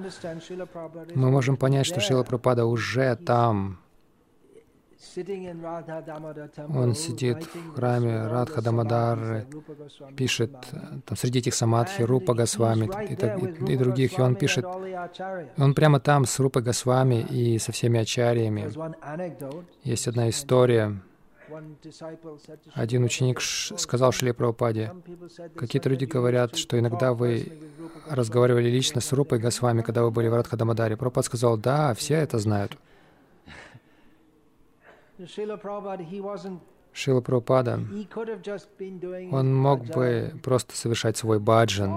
Мы 1.16 1.32
можем 1.32 1.58
понять, 1.58 1.86
что 1.86 2.00
Шила 2.00 2.24
Прабхупада 2.24 2.66
уже 2.66 3.16
там, 3.16 3.80
он 6.70 6.96
сидит 6.96 7.44
в 7.44 7.76
храме 7.76 8.28
Радха 8.28 8.62
Дамадары, 8.62 9.48
пишет 10.16 10.52
там, 11.06 11.18
среди 11.18 11.40
этих 11.40 11.56
самадхи 11.56 12.04
Рупа 12.04 12.34
Госвами 12.34 12.90
и, 13.10 13.14
и, 13.14 13.74
и 13.74 13.78
других, 13.78 14.18
и 14.18 14.22
он 14.22 14.36
пишет, 14.36 14.66
он 15.58 15.74
прямо 15.74 16.00
там 16.00 16.26
с 16.26 16.40
Рупа 16.40 16.62
Госвами 16.62 17.26
и 17.30 17.58
со 17.58 17.72
всеми 17.72 18.00
ачарьями. 18.00 18.70
Есть 19.84 20.08
одна 20.08 20.30
история. 20.30 21.02
Один 22.74 23.04
ученик 23.04 23.42
сказал 23.42 24.12
Шиле 24.12 24.34
Прабхупаде, 24.34 24.94
какие-то 25.56 25.90
люди 25.90 26.06
говорят, 26.06 26.56
что 26.56 26.80
иногда 26.80 27.14
вы 27.14 27.60
разговаривали 28.08 28.70
лично 28.70 29.02
с 29.02 29.12
Рупой 29.12 29.40
Госвами, 29.40 29.82
когда 29.82 30.04
вы 30.04 30.12
были 30.12 30.28
в 30.28 30.34
Радхадамадаре. 30.34 30.96
Прабхупад 30.96 31.26
сказал, 31.26 31.58
да, 31.58 31.94
все 31.94 32.16
это 32.16 32.40
знают. 32.40 32.78
Шила 36.94 37.22
Прабхупада, 37.22 37.80
он 39.32 39.56
мог 39.56 39.86
бы 39.86 40.34
просто 40.44 40.76
совершать 40.76 41.18
свой 41.18 41.40
баджан, 41.40 41.94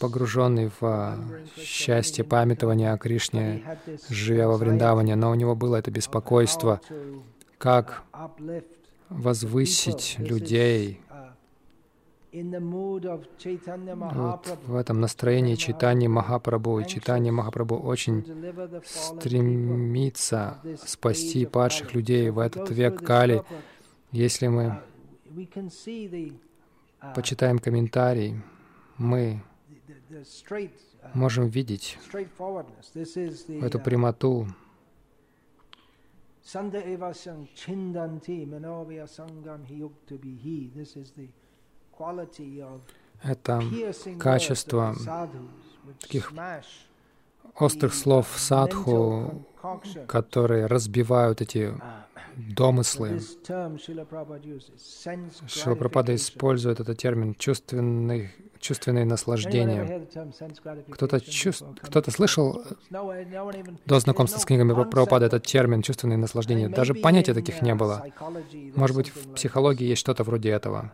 погруженный 0.00 0.68
в 0.68 0.82
а, 0.82 1.18
счастье 1.58 2.24
памятования 2.24 2.92
о 2.92 2.98
Кришне, 2.98 3.78
живя 4.08 4.48
во 4.48 4.56
Вриндаване, 4.56 5.16
но 5.16 5.30
у 5.30 5.34
него 5.34 5.56
было 5.56 5.76
это 5.76 5.90
беспокойство, 5.90 6.80
как 7.58 8.04
возвысить 9.08 10.16
людей, 10.18 11.00
вот 12.42 14.58
в 14.66 14.74
этом 14.74 15.00
настроении 15.00 15.54
читания 15.54 16.08
Махапрабху. 16.08 16.80
И 16.80 16.86
читание 16.86 17.32
Махапрабху 17.32 17.76
очень 17.76 18.24
стремится 18.84 20.60
спасти 20.84 21.46
падших 21.46 21.94
людей 21.94 22.30
в 22.30 22.38
этот 22.38 22.70
век 22.70 23.04
Кали. 23.04 23.42
Если 24.12 24.48
мы 24.48 24.80
почитаем 27.14 27.58
комментарий, 27.58 28.36
мы 28.98 29.42
можем 31.14 31.48
видеть 31.48 31.98
эту 33.48 33.80
прямоту. 33.80 34.46
Это 43.22 43.62
качество 44.18 44.94
таких 46.00 46.32
острых 47.58 47.94
слов 47.94 48.28
садху, 48.36 49.46
которые 50.06 50.66
разбивают 50.66 51.40
эти 51.40 51.74
домыслы. 52.36 53.20
Шилапрапада 55.46 56.14
использует 56.14 56.80
этот 56.80 56.98
термин 56.98 57.34
чувственный, 57.34 58.30
чувственное 58.58 59.04
наслаждение. 59.04 60.06
Кто-то 60.90 61.20
чувств... 61.20 61.64
кто 61.80 62.02
слышал 62.10 62.62
до 62.90 64.00
знакомства 64.00 64.38
с 64.38 64.44
книгами 64.44 64.74
Прабхупады 64.74 65.24
этот 65.26 65.46
термин 65.46 65.82
чувственное 65.82 66.18
наслаждение? 66.18 66.68
Даже 66.68 66.94
понятия 66.94 67.32
таких 67.32 67.62
не 67.62 67.74
было. 67.74 68.04
Может 68.74 68.96
быть, 68.96 69.08
в 69.08 69.32
психологии 69.34 69.86
есть 69.86 70.00
что-то 70.00 70.22
вроде 70.22 70.50
этого. 70.50 70.92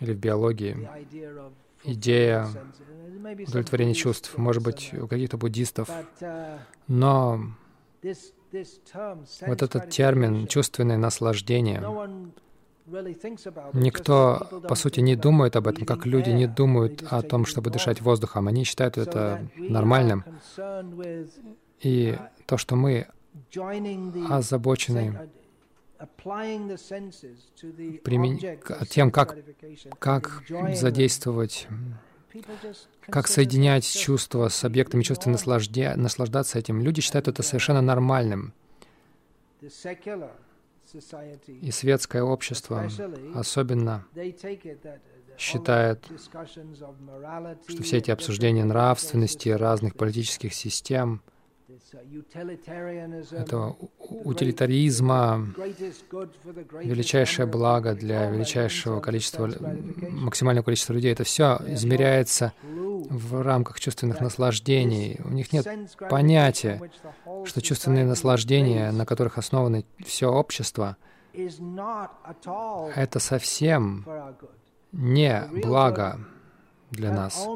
Или 0.00 0.12
в 0.12 0.18
биологии. 0.18 0.88
Идея 1.84 2.46
удовлетворения 3.46 3.94
чувств, 3.94 4.36
может 4.36 4.62
быть, 4.62 4.92
у 4.94 5.06
каких-то 5.06 5.36
буддистов. 5.38 5.88
Но 6.88 7.40
вот 9.46 9.62
этот 9.62 9.90
термин 9.90 10.46
«чувственное 10.46 10.96
наслаждение», 10.96 11.80
никто, 13.72 14.62
по 14.68 14.74
сути, 14.74 15.00
не 15.00 15.16
думает 15.16 15.56
об 15.56 15.68
этом, 15.68 15.86
как 15.86 16.06
люди 16.06 16.30
не 16.30 16.46
думают 16.46 17.04
о 17.08 17.22
том, 17.22 17.46
чтобы 17.46 17.70
дышать 17.70 18.00
воздухом. 18.00 18.48
Они 18.48 18.64
считают 18.64 18.98
это 18.98 19.46
нормальным. 19.56 20.24
И 21.80 22.18
то, 22.46 22.56
что 22.56 22.76
мы 22.76 23.06
озабочены 24.28 25.30
тем, 28.88 29.10
как, 29.10 29.36
как 29.98 30.42
задействовать 30.74 31.68
как 33.08 33.26
соединять 33.26 33.84
чувства 33.84 34.48
с 34.48 34.64
объектами 34.64 35.02
чувства, 35.02 35.30
наслажде, 35.30 35.94
наслаждаться 35.96 36.58
этим. 36.58 36.80
Люди 36.80 37.00
считают 37.00 37.28
это 37.28 37.42
совершенно 37.42 37.80
нормальным. 37.80 38.52
И 39.60 39.68
светское 41.70 42.22
общество 42.22 42.88
особенно 43.34 44.06
считает, 45.36 46.04
что 47.66 47.82
все 47.82 47.98
эти 47.98 48.10
обсуждения 48.10 48.64
нравственности 48.64 49.48
разных 49.48 49.96
политических 49.96 50.54
систем— 50.54 51.22
этого 53.32 53.76
утилитаризма, 54.24 55.48
величайшее 56.82 57.46
благо 57.46 57.94
для 57.94 58.30
величайшего 58.30 59.00
количества, 59.00 59.50
максимального 60.10 60.64
количества 60.64 60.92
людей. 60.92 61.12
Это 61.12 61.24
все 61.24 61.60
измеряется 61.68 62.52
в 62.62 63.42
рамках 63.42 63.80
чувственных 63.80 64.20
наслаждений. 64.20 65.18
У 65.24 65.30
них 65.30 65.52
нет 65.52 65.66
понятия, 66.08 66.80
что 67.44 67.60
чувственные 67.60 68.04
наслаждения, 68.04 68.90
на 68.92 69.06
которых 69.06 69.38
основано 69.38 69.82
все 70.04 70.30
общество, 70.30 70.96
это 72.94 73.18
совсем 73.18 74.06
не 74.92 75.42
благо 75.62 76.18
для 76.90 77.12
нас. 77.12 77.46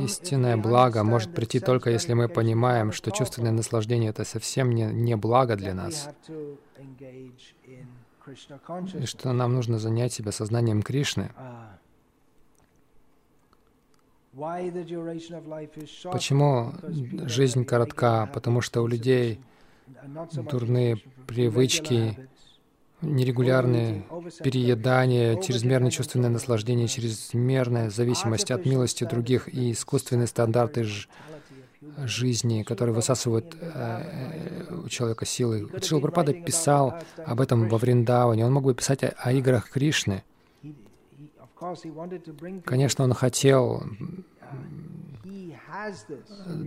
Истинное 0.00 0.56
благо 0.56 1.02
может 1.02 1.34
прийти 1.34 1.60
только 1.60 1.90
если 1.90 2.14
мы 2.14 2.28
понимаем, 2.28 2.92
что 2.92 3.10
чувственное 3.10 3.52
наслаждение— 3.52 4.10
это 4.10 4.24
совсем 4.24 4.72
не, 4.72 4.84
не 4.84 5.16
благо 5.16 5.56
для 5.56 5.74
нас, 5.74 6.08
и 8.94 9.06
что 9.06 9.32
нам 9.32 9.54
нужно 9.54 9.78
занять 9.78 10.12
себя 10.12 10.32
сознанием 10.32 10.82
Кришны. 10.82 11.30
Почему 16.12 16.72
жизнь 17.26 17.64
коротка? 17.64 18.26
Потому 18.34 18.60
что 18.60 18.82
у 18.82 18.86
людей 18.86 19.40
дурные 20.50 20.98
привычки, 21.26 22.28
нерегулярные 23.14 24.04
переедания, 24.42 25.40
чрезмерное 25.40 25.90
чувственное 25.90 26.30
наслаждение, 26.30 26.88
чрезмерная 26.88 27.90
зависимость 27.90 28.50
от 28.50 28.66
милости 28.66 29.04
других 29.04 29.52
и 29.52 29.72
искусственные 29.72 30.26
стандарты 30.26 30.84
ж 30.84 31.08
жизни, 31.98 32.62
которые 32.62 32.94
высасывают 32.94 33.56
э, 33.60 34.74
у 34.84 34.88
человека 34.88 35.24
силы. 35.24 35.66
Прабхупада 35.66 36.32
писал 36.32 36.94
об 37.24 37.40
этом 37.40 37.68
во 37.68 37.78
Вриндаване. 37.78 38.44
Он 38.44 38.52
мог 38.52 38.64
бы 38.64 38.74
писать 38.74 39.04
о, 39.04 39.14
о 39.16 39.32
играх 39.32 39.70
Кришны. 39.70 40.22
Конечно, 42.64 43.04
он 43.04 43.14
хотел 43.14 43.84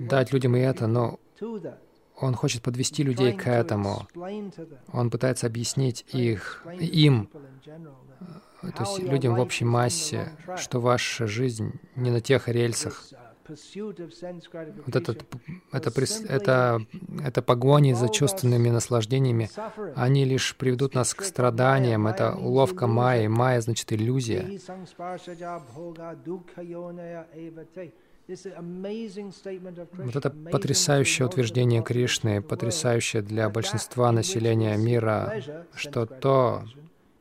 дать 0.10 0.34
людям 0.34 0.56
и 0.56 0.60
это, 0.60 0.88
но 0.88 1.20
он 2.22 2.36
хочет 2.36 2.62
подвести 2.62 3.04
людей 3.04 3.34
к 3.34 3.48
этому. 3.48 4.08
Он 4.92 5.10
пытается 5.10 5.48
объяснить 5.48 6.06
их, 6.14 6.66
им, 6.80 7.30
э, 8.62 8.72
то 8.72 8.84
есть 8.84 9.00
людям 9.00 9.36
в 9.36 9.40
общей 9.40 9.66
массе, 9.66 10.32
что 10.58 10.80
ваша 10.80 11.28
жизнь 11.28 11.80
не 11.96 12.12
на 12.12 12.22
тех 12.22 12.48
рельсах. 12.48 13.04
Вот 14.86 14.96
этот, 14.96 15.26
это, 15.72 15.92
это, 16.28 16.86
это 17.24 17.42
погони 17.42 17.94
за 17.94 18.10
чувственными 18.10 18.70
наслаждениями, 18.70 19.50
они 19.96 20.24
лишь 20.24 20.56
приведут 20.56 20.94
нас 20.94 21.16
к 21.16 21.24
страданиям. 21.24 22.06
Это 22.06 22.36
уловка 22.36 22.86
Майи. 22.86 23.26
Майя 23.26 23.62
значит 23.62 23.92
иллюзия. 23.92 24.46
Вот 28.30 30.16
это 30.16 30.30
потрясающее 30.30 31.26
утверждение 31.26 31.82
Кришны, 31.82 32.42
потрясающее 32.42 33.24
для 33.24 33.50
большинства 33.50 34.12
населения 34.12 34.78
мира, 34.78 35.42
что 35.74 36.06
то, 36.06 36.64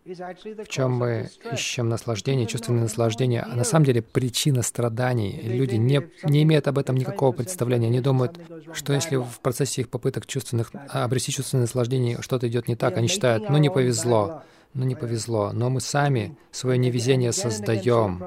в 0.05 0.67
чем 0.69 0.93
мы 0.93 1.31
ищем 1.51 1.89
наслаждение, 1.89 2.47
чувственное 2.47 2.83
наслаждение, 2.83 3.41
а 3.43 3.57
на 3.57 3.65
самом 3.65 3.87
деле 3.87 4.03
причина 4.03 4.63
страданий. 4.63 5.41
Люди 5.43 5.77
не, 5.77 6.11
не 6.25 6.43
имеют 6.43 6.69
об 6.69 6.79
этом 6.79 6.97
никакого 6.97 7.33
представления. 7.33 7.87
Они 7.87 8.01
думают, 8.01 8.39
что 8.75 8.93
если 8.93 9.17
в 9.17 9.41
процессе 9.41 9.83
их 9.83 9.89
попыток 9.89 10.27
чувственных, 10.27 10.73
обрести 10.89 11.33
чувственное 11.33 11.63
наслаждение 11.63 12.21
что-то 12.21 12.49
идет 12.49 12.69
не 12.69 12.77
так, 12.77 12.99
они 12.99 13.09
считают, 13.09 13.49
ну 13.49 13.57
не 13.57 13.71
повезло 13.71 14.43
ну 14.75 14.85
не 14.85 14.95
повезло. 14.95 15.53
Но 15.53 15.71
мы 15.71 15.81
сами 15.81 16.37
свое 16.51 16.79
невезение 16.79 17.33
создаем. 17.33 18.23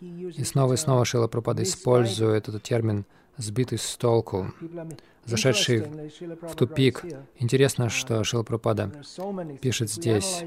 И 0.00 0.44
снова 0.44 0.74
и 0.74 0.76
снова 0.76 1.04
Шила 1.04 1.28
Пропада 1.28 1.62
использует 1.62 2.48
этот 2.48 2.62
термин 2.62 3.04
«сбитый 3.36 3.78
с 3.78 3.96
толку», 3.96 4.52
зашедший 5.24 5.84
в 6.42 6.54
тупик. 6.54 7.04
Интересно, 7.36 7.88
что 7.88 8.24
Шила 8.24 8.42
Пропада 8.42 8.92
пишет 9.60 9.90
здесь. 9.90 10.44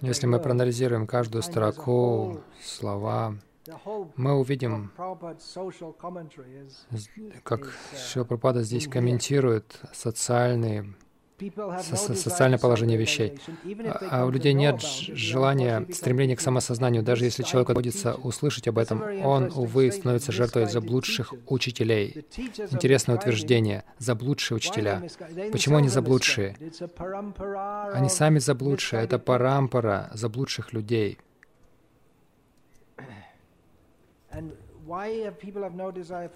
Если 0.00 0.26
мы 0.26 0.38
проанализируем 0.38 1.06
каждую 1.06 1.42
строку, 1.42 2.40
слова, 2.62 3.36
мы 4.16 4.34
увидим, 4.34 4.92
как 7.42 7.72
Шила 7.96 8.24
Пропада 8.24 8.62
здесь 8.62 8.86
комментирует 8.86 9.80
социальные 9.92 10.94
со 11.82 12.14
социальное 12.14 12.58
положение 12.58 12.96
вещей. 12.96 13.38
А, 13.86 14.22
а 14.22 14.26
у 14.26 14.30
людей 14.30 14.52
нет 14.52 14.80
желания, 14.80 15.86
стремления 15.92 16.36
к 16.36 16.40
самосознанию. 16.40 17.02
Даже 17.02 17.24
если 17.24 17.42
человек 17.42 17.68
находится 17.68 18.14
услышать 18.14 18.68
об 18.68 18.78
этом, 18.78 19.02
он, 19.24 19.50
увы, 19.54 19.90
становится 19.90 20.32
жертвой 20.32 20.66
заблудших 20.66 21.34
учителей. 21.46 22.24
Интересное 22.70 23.16
утверждение. 23.16 23.84
Заблудшие 23.98 24.56
учителя. 24.56 25.02
Почему 25.50 25.78
они 25.78 25.88
заблудшие? 25.88 26.56
Они 27.92 28.08
сами 28.08 28.38
заблудшие. 28.38 29.02
Это 29.02 29.18
парампара 29.18 30.10
заблудших 30.14 30.72
людей. 30.72 31.18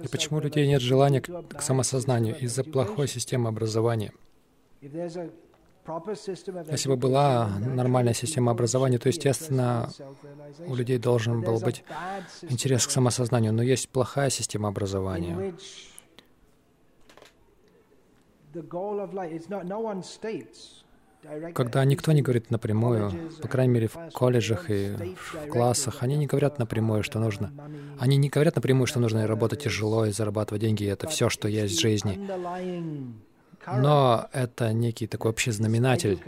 И 0.00 0.08
почему 0.10 0.38
у 0.38 0.40
людей 0.40 0.66
нет 0.66 0.80
желания 0.80 1.20
к, 1.20 1.28
к 1.48 1.62
самосознанию? 1.62 2.38
Из-за 2.38 2.64
плохой 2.64 3.06
системы 3.06 3.48
образования. 3.48 4.12
Если 6.70 6.88
бы 6.88 6.96
была 6.96 7.48
нормальная 7.58 8.14
система 8.14 8.52
образования, 8.52 8.98
то, 8.98 9.08
естественно, 9.08 9.90
у 10.66 10.74
людей 10.74 10.98
должен 10.98 11.40
был 11.40 11.58
быть 11.60 11.84
интерес 12.42 12.86
к 12.86 12.90
самосознанию, 12.90 13.52
но 13.52 13.62
есть 13.62 13.88
плохая 13.88 14.30
система 14.30 14.68
образования. 14.68 15.54
когда 21.52 21.84
никто 21.84 22.12
не 22.12 22.22
говорит 22.22 22.50
напрямую, 22.50 23.12
по 23.42 23.48
крайней 23.48 23.72
мере, 23.72 23.88
в 23.88 24.10
колледжах 24.12 24.70
и 24.70 24.94
в 25.16 25.48
классах, 25.48 26.02
они 26.02 26.16
не 26.16 26.26
говорят 26.26 26.58
напрямую, 26.58 27.02
что 27.02 27.18
нужно. 27.18 27.52
Они 27.98 28.16
не 28.16 28.28
говорят 28.28 28.56
напрямую, 28.56 28.86
что 28.86 29.00
нужно 29.00 29.26
работать 29.26 29.64
тяжело 29.64 30.06
и 30.06 30.12
зарабатывать 30.12 30.62
деньги, 30.62 30.84
и 30.84 30.86
это 30.86 31.08
все, 31.08 31.28
что 31.28 31.48
есть 31.48 31.76
в 31.76 31.80
жизни. 31.80 32.18
Но 33.76 34.28
это 34.32 34.72
некий 34.72 35.06
такой 35.06 35.30
общий 35.30 35.50
знаменатель. 35.50 36.18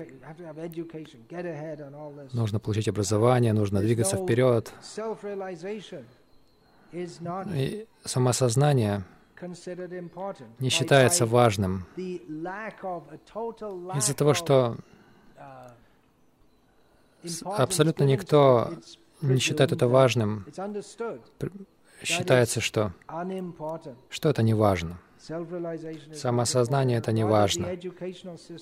Нужно 2.32 2.60
получить 2.60 2.88
образование, 2.88 3.52
нужно 3.52 3.80
двигаться 3.80 4.16
вперед. 4.16 4.72
И 7.54 7.86
самосознание 8.04 9.04
не 10.58 10.68
считается 10.68 11.26
важным 11.26 11.86
из-за 13.96 14.14
того, 14.14 14.34
что 14.34 14.76
абсолютно 17.44 18.04
никто 18.04 18.72
не 19.22 19.38
считает 19.38 19.72
это 19.72 19.88
важным. 19.88 20.46
Считается, 22.02 22.60
что, 22.60 22.92
что 24.08 24.28
это 24.30 24.42
не 24.42 24.54
важно. 24.54 24.98
Самосознание— 26.14 26.98
это 27.00 27.12
не 27.12 27.24
важно. 27.24 27.68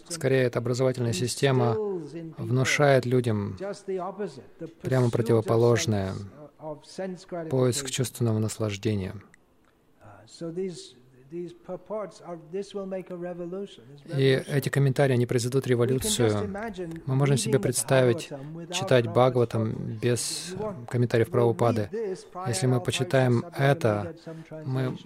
Скорее, 0.09 0.42
эта 0.44 0.59
образовательная 0.59 1.12
система 1.12 1.75
внушает 2.37 3.07
людям 3.07 3.57
прямо 4.83 5.11
противоположное— 5.11 6.14
поиск 7.51 7.90
чувственного 7.90 8.38
наслаждения. 8.38 9.14
И 14.16 14.42
эти 14.49 14.68
комментарии, 14.71 15.12
они 15.12 15.27
произведут 15.27 15.66
революцию. 15.66 16.55
Мы 17.05 17.14
можем 17.14 17.37
себе 17.37 17.59
представить 17.59 18.31
читать 18.73 19.07
Бхагаватам 19.09 19.99
без 20.01 20.55
комментариев 20.88 21.29
Прабхупады. 21.29 21.90
Если 22.47 22.66
мы 22.66 22.81
почитаем 22.81 23.44
это, 23.57 24.14
мы, 24.64 24.97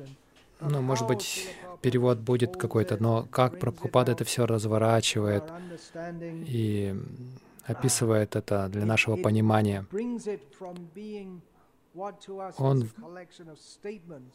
ну, 0.70 0.80
может 0.80 1.06
быть, 1.06 1.48
перевод 1.80 2.18
будет 2.18 2.56
какой-то, 2.56 2.96
но 3.02 3.26
как 3.30 3.58
Прабхупада 3.58 4.12
это 4.12 4.24
все 4.24 4.46
разворачивает 4.46 5.44
и 6.24 6.94
описывает 7.64 8.36
это 8.36 8.68
для 8.68 8.84
нашего 8.84 9.16
понимания. 9.16 9.86
Он, 12.56 12.88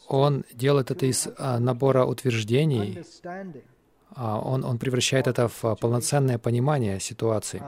он 0.07 0.45
делает 0.53 0.91
это 0.91 1.05
из 1.07 1.27
а, 1.37 1.59
набора 1.59 2.05
утверждений, 2.05 3.03
а, 4.11 4.39
он, 4.39 4.63
он 4.63 4.77
превращает 4.77 5.27
это 5.27 5.47
в 5.47 5.75
полноценное 5.75 6.37
понимание 6.37 6.99
ситуации. 6.99 7.63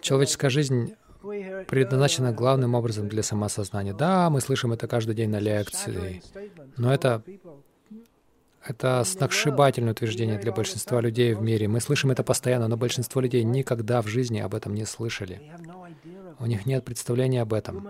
Человеческая 0.00 0.50
жизнь 0.50 0.94
предназначена 1.20 2.32
главным 2.32 2.74
образом 2.74 3.08
для 3.08 3.22
самосознания. 3.22 3.92
Да, 3.92 4.30
мы 4.30 4.40
слышим 4.40 4.72
это 4.72 4.88
каждый 4.88 5.14
день 5.14 5.30
на 5.30 5.38
лекции, 5.38 6.22
но 6.76 6.92
это 6.92 7.22
это 8.62 9.02
сногсшибательное 9.04 9.92
утверждение 9.92 10.38
для 10.38 10.52
большинства 10.52 11.00
людей 11.00 11.34
в 11.34 11.40
мире. 11.40 11.66
Мы 11.66 11.80
слышим 11.80 12.10
это 12.10 12.22
постоянно, 12.22 12.68
но 12.68 12.76
большинство 12.76 13.20
людей 13.20 13.42
никогда 13.42 14.02
в 14.02 14.06
жизни 14.06 14.38
об 14.40 14.54
этом 14.54 14.74
не 14.74 14.84
слышали. 14.84 15.40
У 16.40 16.46
них 16.46 16.64
нет 16.64 16.84
представления 16.86 17.42
об 17.42 17.52
этом, 17.52 17.86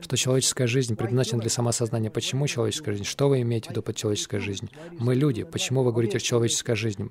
что 0.00 0.16
человеческая 0.16 0.66
жизнь 0.66 0.96
предназначена 0.96 1.40
для 1.40 1.50
самосознания. 1.50 2.10
Почему 2.10 2.48
человеческая 2.48 2.92
жизнь? 2.92 3.04
Что 3.04 3.28
вы 3.28 3.42
имеете 3.42 3.68
в 3.68 3.70
виду 3.70 3.82
под 3.82 3.94
человеческой 3.94 4.40
жизнью? 4.40 4.70
Мы 4.98 5.14
люди. 5.14 5.44
Почему 5.44 5.84
вы 5.84 5.92
говорите 5.92 6.18
«человеческая 6.18 6.74
жизнь»? 6.74 7.10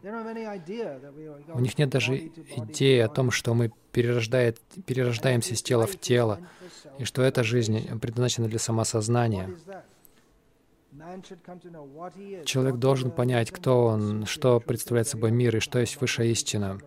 У 1.54 1.60
них 1.62 1.78
нет 1.78 1.90
даже 1.90 2.18
идеи 2.18 3.00
о 3.00 3.08
том, 3.08 3.32
что 3.32 3.54
мы 3.54 3.72
перерождает, 3.94 4.60
перерождаемся 4.86 5.54
из 5.54 5.62
тела 5.62 5.88
в 5.88 5.98
тело, 5.98 6.42
и 7.00 7.06
что 7.06 7.22
эта 7.22 7.44
жизнь 7.44 7.98
предназначена 8.00 8.50
для 8.50 8.60
самосознания. 8.60 9.56
Человек 12.44 12.76
должен 12.76 13.12
понять, 13.12 13.50
кто 13.50 13.86
он, 13.86 14.26
что 14.26 14.60
представляет 14.60 15.08
собой 15.08 15.32
мир 15.32 15.56
и 15.56 15.60
что 15.62 15.80
есть 15.80 16.00
высшая 16.02 16.28
истина. 16.28 16.80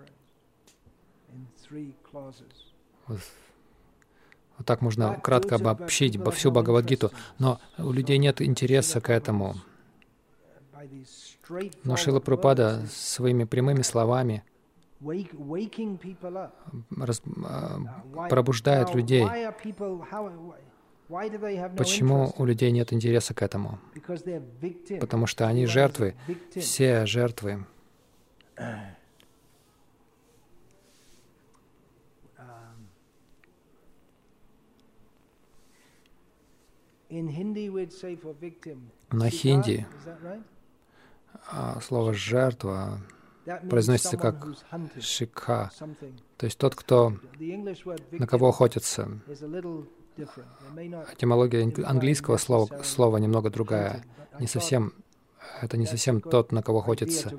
Вот, 4.59 4.67
так 4.67 4.83
можно 4.83 5.15
кратко 5.15 5.55
обобщить 5.55 6.19
всю 6.33 6.51
Бхагавадгиту. 6.51 7.13
Но 7.39 7.61
у 7.79 7.93
людей 7.93 8.19
нет 8.19 8.43
интереса 8.43 9.01
к 9.01 9.11
этому. 9.11 9.55
Но 11.85 11.97
Шила 11.97 12.21
Прупада 12.21 12.83
своими 12.91 13.45
прямыми 13.45 13.83
словами 13.83 14.45
раз, 17.01 17.23
пробуждает 18.29 18.95
людей. 18.95 19.27
Почему 21.77 22.35
у 22.37 22.45
людей 22.45 22.71
нет 22.71 22.93
интереса 22.93 23.33
к 23.33 23.43
этому? 23.43 23.79
Потому 25.01 25.27
что 25.27 25.47
они 25.47 25.67
жертвы, 25.67 26.15
все 26.55 27.07
жертвы. 27.07 27.65
На 39.11 39.31
хинди. 39.31 39.87
слово 41.83 42.15
«жертва» 42.15 43.01
произносится 43.71 44.17
как 44.17 44.47
«шикха», 45.01 45.71
то 46.37 46.47
есть 46.47 46.59
тот, 46.59 46.75
кто, 46.75 47.15
на 48.11 48.27
кого 48.27 48.49
охотится. 48.49 49.09
Этимология 51.13 51.73
английского 51.87 52.37
слова, 52.37 52.83
слова 52.83 53.17
немного 53.19 53.51
другая. 53.51 54.05
Не 54.39 54.47
совсем, 54.47 54.93
это 55.63 55.77
не 55.77 55.87
совсем 55.87 56.21
тот, 56.21 56.53
на 56.53 56.63
кого 56.63 56.81
охотится. 56.81 57.33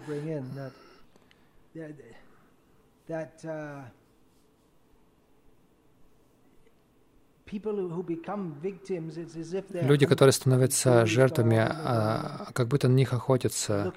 Люди, 9.81 10.05
которые 10.05 10.33
становятся 10.33 11.05
жертвами, 11.05 11.57
а, 11.57 12.47
как 12.53 12.67
будто 12.67 12.87
на 12.87 12.93
них 12.93 13.13
охотятся, 13.13 13.93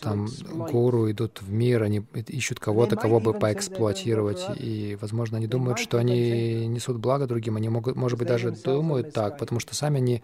там 0.00 0.28
гуру 0.70 1.10
идут 1.10 1.42
в 1.42 1.50
мир, 1.50 1.82
они 1.82 2.04
ищут 2.28 2.60
кого-то, 2.60 2.96
кого 2.96 3.20
бы 3.20 3.32
поэксплуатировать, 3.34 4.46
и, 4.58 4.96
возможно, 5.00 5.38
они 5.38 5.46
думают, 5.46 5.78
что 5.78 5.98
они 5.98 6.66
несут 6.66 6.98
благо 6.98 7.26
другим, 7.26 7.56
они 7.56 7.68
могут, 7.68 7.96
может 7.96 8.18
быть, 8.18 8.28
даже 8.28 8.50
думают 8.52 9.12
так, 9.12 9.38
потому 9.38 9.60
что 9.60 9.74
сами 9.74 9.98
они 9.98 10.22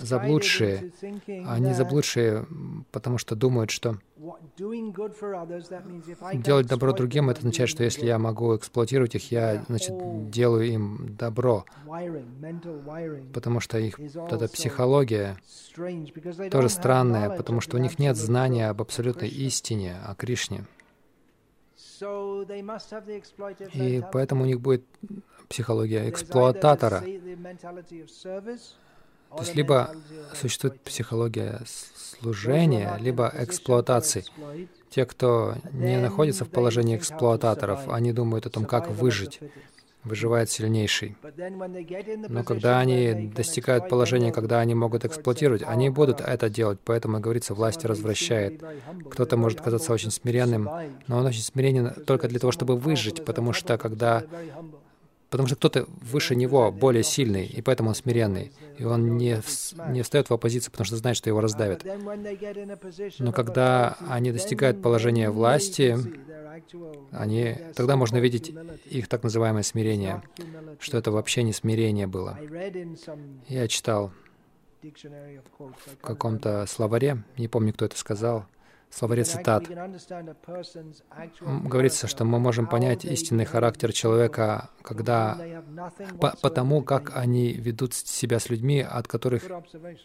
заблудшие, 0.00 0.92
они 1.26 1.72
заблудшие, 1.72 2.46
потому 2.92 3.18
что 3.18 3.34
думают, 3.36 3.70
что 3.70 3.96
Делать 6.32 6.66
добро 6.66 6.92
другим, 6.92 7.28
это 7.28 7.40
означает, 7.40 7.68
что 7.68 7.84
если 7.84 8.06
я 8.06 8.18
могу 8.18 8.56
эксплуатировать 8.56 9.14
их, 9.14 9.30
я, 9.30 9.62
значит, 9.68 10.30
делаю 10.30 10.66
им 10.66 11.16
добро. 11.18 11.66
Потому 13.32 13.60
что 13.60 13.78
их 13.78 13.98
эта 13.98 14.48
психология 14.48 15.36
тоже 16.50 16.68
странная, 16.68 17.30
потому 17.30 17.60
что 17.60 17.76
у 17.76 17.80
них 17.80 17.98
нет 17.98 18.16
знания 18.16 18.68
об 18.68 18.82
абсолютной 18.82 19.28
истине, 19.28 19.96
о 20.04 20.14
Кришне. 20.14 20.64
И 23.72 24.02
поэтому 24.12 24.42
у 24.42 24.46
них 24.46 24.60
будет 24.60 24.84
психология 25.48 26.08
эксплуататора. 26.10 27.02
То 29.30 29.42
есть 29.42 29.54
либо 29.54 29.94
существует 30.34 30.80
психология 30.80 31.60
служения, 31.66 32.96
либо 33.00 33.32
эксплуатации. 33.34 34.24
Те, 34.90 35.04
кто 35.04 35.56
не 35.72 36.00
находится 36.00 36.44
в 36.44 36.48
положении 36.48 36.96
эксплуататоров, 36.96 37.88
они 37.88 38.12
думают 38.12 38.46
о 38.46 38.50
том, 38.50 38.64
как 38.64 38.88
выжить. 38.88 39.40
Выживает 40.06 40.48
сильнейший. 40.50 41.16
Но 42.28 42.44
когда 42.44 42.78
они 42.78 43.32
достигают 43.34 43.88
положения, 43.88 44.32
когда 44.32 44.60
они 44.60 44.74
могут 44.74 45.04
эксплуатировать, 45.04 45.62
они 45.66 45.90
будут 45.90 46.20
это 46.20 46.48
делать. 46.48 46.78
Поэтому, 46.84 47.18
говорится, 47.18 47.54
власть 47.54 47.84
развращает. 47.84 48.62
Кто-то 49.10 49.36
может 49.36 49.60
казаться 49.60 49.92
очень 49.92 50.12
смиренным, 50.12 50.70
но 51.08 51.18
он 51.18 51.26
очень 51.26 51.42
смиренен 51.42 51.92
только 52.06 52.28
для 52.28 52.38
того, 52.38 52.52
чтобы 52.52 52.76
выжить, 52.76 53.24
потому 53.24 53.52
что 53.52 53.76
когда 53.78 54.22
Потому 55.36 55.48
что 55.48 55.56
кто-то 55.56 55.86
выше 56.00 56.34
него, 56.34 56.72
более 56.72 57.02
сильный, 57.02 57.44
и 57.44 57.60
поэтому 57.60 57.90
он 57.90 57.94
смиренный. 57.94 58.52
И 58.78 58.84
он 58.84 59.18
не, 59.18 59.42
не 59.90 60.00
встает 60.00 60.30
в 60.30 60.32
оппозицию, 60.32 60.72
потому 60.72 60.86
что 60.86 60.96
знает, 60.96 61.18
что 61.18 61.28
его 61.28 61.42
раздавят. 61.42 61.84
Но 63.18 63.32
когда 63.32 63.98
они 64.08 64.32
достигают 64.32 64.80
положения 64.80 65.28
власти, 65.28 65.98
они, 67.10 67.54
тогда 67.74 67.96
можно 67.96 68.16
видеть 68.16 68.50
их 68.86 69.08
так 69.08 69.24
называемое 69.24 69.62
смирение, 69.62 70.22
что 70.80 70.96
это 70.96 71.10
вообще 71.10 71.42
не 71.42 71.52
смирение 71.52 72.06
было. 72.06 72.38
Я 73.46 73.68
читал 73.68 74.12
в 74.82 76.00
каком-то 76.00 76.64
словаре, 76.66 77.24
не 77.36 77.48
помню, 77.48 77.74
кто 77.74 77.84
это 77.84 77.98
сказал, 77.98 78.46
словаре 78.90 79.24
цитат, 79.24 79.68
говорится, 81.40 82.06
что 82.06 82.24
мы 82.24 82.38
можем 82.38 82.66
понять 82.66 83.04
истинный 83.04 83.44
характер 83.44 83.92
человека, 83.92 84.70
когда 84.82 85.38
по, 86.20 86.36
по 86.40 86.50
тому, 86.50 86.82
как 86.82 87.16
они 87.16 87.52
ведут 87.52 87.94
себя 87.94 88.38
с 88.38 88.48
людьми, 88.48 88.80
от 88.80 89.08
которых 89.08 89.44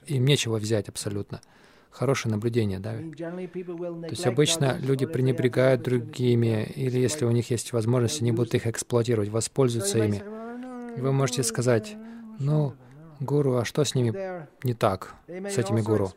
им 0.07 0.25
нечего 0.25 0.57
взять 0.57 0.89
абсолютно. 0.89 1.41
Хорошее 1.89 2.31
наблюдение, 2.31 2.79
да? 2.79 2.93
То 2.93 4.09
есть 4.09 4.25
обычно 4.25 4.77
люди 4.79 5.05
пренебрегают 5.05 5.81
другими, 5.81 6.63
или 6.75 6.99
если 6.99 7.25
у 7.25 7.31
них 7.31 7.51
есть 7.51 7.73
возможность, 7.73 8.21
они 8.21 8.31
будут 8.31 8.55
их 8.55 8.65
эксплуатировать, 8.65 9.29
воспользуются 9.29 9.97
ими. 9.97 10.23
И 10.97 11.01
вы 11.01 11.11
можете 11.11 11.43
сказать, 11.43 11.95
ну, 12.39 12.75
гуру, 13.21 13.55
а 13.57 13.65
что 13.65 13.83
с 13.83 13.95
ними 13.95 14.47
не 14.63 14.73
так, 14.73 15.15
с 15.27 15.57
этими 15.57 15.81
гуру? 15.81 16.11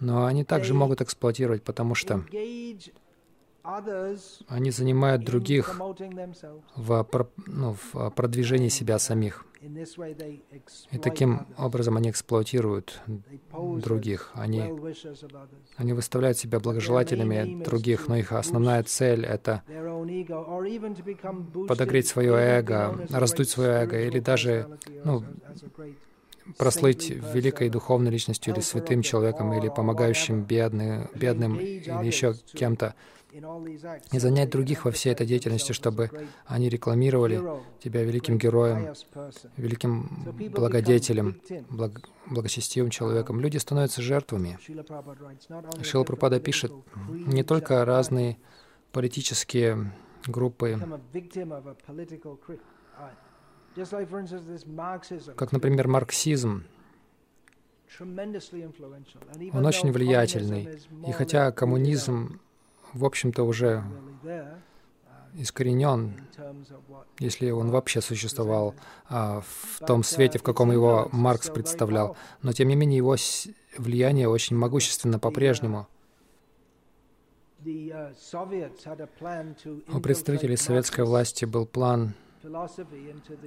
Но 0.00 0.24
они 0.24 0.44
также 0.44 0.72
могут 0.72 1.00
эксплуатировать, 1.02 1.62
потому 1.62 1.94
что 1.94 2.24
они 4.48 4.70
занимают 4.70 5.24
других 5.24 5.78
в, 6.76 7.06
ну, 7.46 7.76
в 7.92 8.10
продвижении 8.10 8.68
себя 8.68 8.98
самих. 8.98 9.44
И 10.92 10.98
таким 10.98 11.46
образом 11.58 11.96
они 11.96 12.10
эксплуатируют 12.10 13.00
других. 13.52 14.30
Они, 14.34 14.72
они 15.76 15.92
выставляют 15.92 16.38
себя 16.38 16.60
благожелателями 16.60 17.62
других, 17.64 18.08
но 18.08 18.16
их 18.16 18.32
основная 18.32 18.82
цель— 18.84 19.26
это 19.26 19.62
подогреть 21.66 22.06
свое 22.06 22.34
эго, 22.34 23.06
раздуть 23.10 23.50
свое 23.50 23.82
эго, 23.82 24.00
или 24.00 24.20
даже 24.20 24.78
ну, 25.04 25.24
прослыть 26.56 27.10
великой 27.10 27.68
духовной 27.68 28.10
личностью 28.10 28.54
или 28.54 28.60
святым 28.60 29.02
человеком, 29.02 29.52
или 29.52 29.68
помогающим 29.68 30.42
бедным, 30.42 31.08
бедным 31.14 31.58
или 31.58 32.06
еще 32.06 32.34
кем-то, 32.54 32.94
и 33.30 34.18
занять 34.18 34.50
других 34.50 34.84
во 34.84 34.90
всей 34.90 35.12
этой 35.12 35.26
деятельности, 35.26 35.72
чтобы 35.72 36.10
они 36.46 36.68
рекламировали 36.68 37.42
тебя 37.82 38.02
великим 38.02 38.38
героем, 38.38 38.94
великим 39.56 40.08
благодетелем, 40.54 41.40
благ, 41.68 42.00
благочестивым 42.26 42.90
человеком. 42.90 43.40
Люди 43.40 43.58
становятся 43.58 44.00
жертвами. 44.00 44.58
Шила 45.82 46.04
Пропада 46.04 46.40
пишет, 46.40 46.72
не 47.08 47.42
только 47.42 47.84
разные 47.84 48.38
политические 48.92 49.92
группы, 50.26 50.78
как, 55.36 55.52
например, 55.52 55.88
марксизм, 55.88 56.64
он 58.00 59.66
очень 59.66 59.92
влиятельный. 59.92 60.80
И 61.06 61.12
хотя 61.12 61.50
коммунизм 61.52 62.40
в 62.92 63.04
общем-то, 63.04 63.42
уже 63.44 63.84
искоренен, 65.34 66.14
если 67.18 67.50
он 67.50 67.70
вообще 67.70 68.00
существовал 68.00 68.74
а, 69.08 69.42
в 69.42 69.78
том 69.86 70.02
свете, 70.02 70.38
в 70.38 70.42
каком 70.42 70.72
его 70.72 71.08
Маркс 71.12 71.50
представлял. 71.50 72.16
Но, 72.42 72.52
тем 72.52 72.68
не 72.68 72.76
менее, 72.76 72.96
его 72.98 73.16
влияние 73.76 74.28
очень 74.28 74.56
могущественно 74.56 75.18
по-прежнему. 75.18 75.86
У 79.92 80.00
представителей 80.00 80.56
советской 80.56 81.04
власти 81.04 81.44
был 81.44 81.66
план 81.66 82.14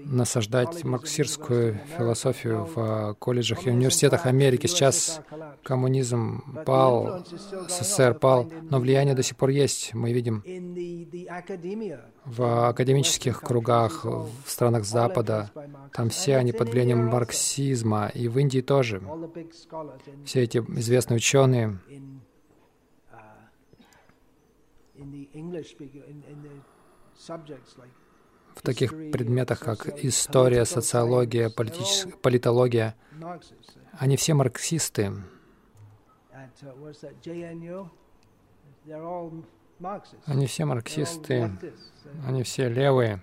насаждать 0.05 0.83
марксистскую 0.83 1.79
философию 1.97 2.65
в 2.65 3.15
колледжах 3.19 3.65
и 3.65 3.69
университетах 3.69 4.25
Америки. 4.25 4.67
Сейчас 4.67 5.21
коммунизм 5.63 6.63
пал, 6.65 7.25
СССР 7.69 8.15
пал, 8.15 8.51
но 8.69 8.79
влияние 8.79 9.15
до 9.15 9.23
сих 9.23 9.37
пор 9.37 9.49
есть. 9.49 9.93
Мы 9.93 10.11
видим 10.11 10.43
в 12.25 12.69
академических 12.69 13.41
кругах, 13.41 14.05
в 14.05 14.29
странах 14.45 14.85
Запада, 14.85 15.51
там 15.93 16.09
все 16.09 16.37
они 16.37 16.51
под 16.51 16.69
влиянием 16.69 17.05
марксизма, 17.05 18.11
и 18.13 18.27
в 18.27 18.37
Индии 18.37 18.61
тоже. 18.61 19.01
Все 20.25 20.43
эти 20.43 20.57
известные 20.57 21.17
ученые, 21.17 21.79
в 28.55 28.61
таких 28.61 28.91
предметах, 29.11 29.59
как 29.59 30.03
история, 30.03 30.65
социология, 30.65 31.49
политология. 31.49 32.95
Они 33.93 34.17
все 34.17 34.33
марксисты. 34.33 35.11
Они 40.25 40.45
все 40.47 40.65
марксисты, 40.65 41.51
они 42.27 42.43
все 42.43 42.69
левые. 42.69 43.21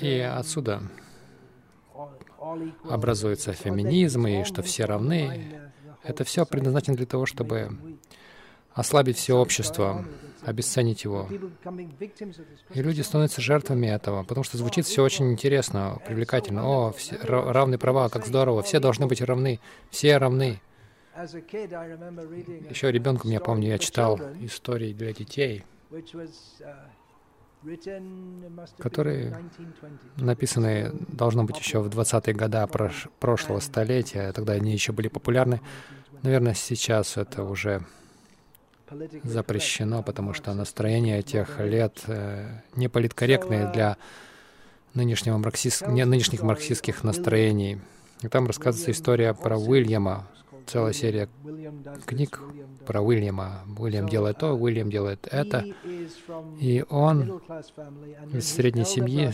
И 0.00 0.20
отсюда 0.20 0.82
образуется 2.84 3.52
феминизм, 3.52 4.26
и 4.26 4.44
что 4.44 4.62
все 4.62 4.84
равны. 4.84 5.70
Это 6.04 6.24
все 6.24 6.46
предназначено 6.46 6.96
для 6.96 7.06
того, 7.06 7.26
чтобы 7.26 7.98
ослабить 8.74 9.16
все 9.16 9.34
общество, 9.34 10.04
обесценить 10.42 11.04
его. 11.04 11.28
И 12.74 12.82
люди 12.82 13.00
становятся 13.00 13.40
жертвами 13.40 13.86
этого, 13.86 14.22
потому 14.24 14.44
что 14.44 14.56
звучит 14.56 14.86
все 14.86 15.02
очень 15.02 15.32
интересно, 15.32 16.00
привлекательно. 16.06 16.64
О, 16.64 16.92
все, 16.92 17.16
равные 17.22 17.78
права, 17.78 18.08
как 18.08 18.26
здорово, 18.26 18.62
все 18.62 18.80
должны 18.80 19.06
быть 19.06 19.20
равны, 19.20 19.60
все 19.90 20.16
равны. 20.16 20.60
Еще 22.70 22.92
ребенком, 22.92 23.30
я 23.32 23.40
помню, 23.40 23.68
я 23.68 23.78
читал 23.78 24.20
истории 24.40 24.92
для 24.92 25.12
детей, 25.12 25.64
которые 28.78 29.36
написаны, 30.16 30.92
должно 31.08 31.42
быть, 31.42 31.58
еще 31.58 31.80
в 31.80 31.88
20-е 31.88 32.34
годы 32.34 32.64
прошлого 33.18 33.58
столетия, 33.58 34.30
тогда 34.32 34.52
они 34.52 34.72
еще 34.72 34.92
были 34.92 35.08
популярны. 35.08 35.60
Наверное, 36.22 36.54
сейчас 36.54 37.16
это 37.16 37.42
уже 37.42 37.84
запрещено, 39.24 40.02
потому 40.02 40.34
что 40.34 40.54
настроение 40.54 41.22
тех 41.22 41.58
лет 41.60 42.02
э, 42.06 42.60
не 42.76 42.88
политкорректные 42.88 43.70
для 43.72 43.96
нынешнего 44.94 45.38
марксист... 45.38 45.86
не, 45.86 46.04
нынешних 46.04 46.42
марксистских 46.42 47.04
настроений. 47.04 47.78
И 48.22 48.28
там 48.28 48.46
рассказывается 48.46 48.90
история 48.90 49.34
про 49.34 49.56
Уильяма, 49.56 50.26
целая 50.66 50.92
серия 50.92 51.28
книг 52.06 52.40
про 52.86 53.00
Уильяма. 53.00 53.60
Уильям 53.78 54.08
делает 54.08 54.38
то, 54.38 54.54
Уильям 54.54 54.90
делает 54.90 55.28
это. 55.30 55.64
И 56.58 56.84
он 56.88 57.40
из 58.32 58.52
средней 58.52 58.84
семьи, 58.84 59.32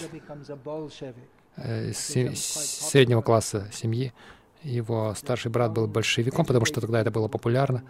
э, 1.57 1.91
из 1.91 2.45
среднего 2.45 3.23
класса 3.23 3.69
семьи, 3.73 4.13
его 4.63 5.15
старший 5.15 5.51
брат 5.51 5.73
был 5.73 5.87
большевиком, 5.87 6.45
потому 6.47 6.65
что 6.65 6.81
тогда 6.81 7.01
это 7.01 7.11
было 7.11 7.29
популярно. 7.29 7.85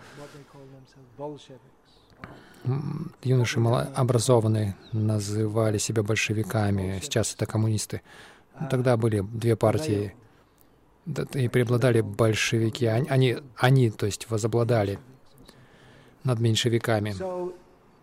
Юноши 3.22 3.60
образованные 3.60 4.76
называли 4.92 5.78
себя 5.78 6.02
большевиками, 6.02 6.98
сейчас 7.02 7.34
это 7.34 7.46
коммунисты. 7.46 8.00
Тогда 8.70 8.96
были 8.96 9.20
две 9.20 9.56
партии, 9.56 10.14
и 11.34 11.48
преобладали 11.48 12.00
большевики. 12.00 12.86
Они, 12.86 13.36
они, 13.56 13.90
то 13.90 14.06
есть, 14.06 14.30
возобладали 14.30 14.98
над 16.22 16.40
меньшевиками, 16.40 17.14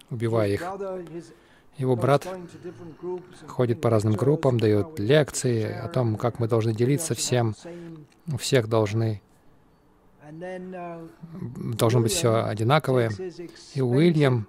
убивая 0.10 0.50
их. 0.50 0.64
Его 1.78 1.96
брат 1.96 2.28
ходит 3.48 3.82
по 3.82 3.90
разным 3.90 4.14
группам, 4.14 4.60
дает 4.60 5.00
лекции 5.00 5.64
о 5.64 5.88
том, 5.88 6.18
как 6.18 6.38
мы 6.38 6.48
должны 6.48 6.74
делиться 6.76 7.16
всем, 7.16 7.56
у 8.32 8.38
всех 8.38 8.68
должны 8.68 9.22
должно 10.32 12.02
быть 12.02 12.12
все 12.12 12.46
одинаковое. 12.46 13.12
И 13.74 13.82
Уильям 13.82 14.48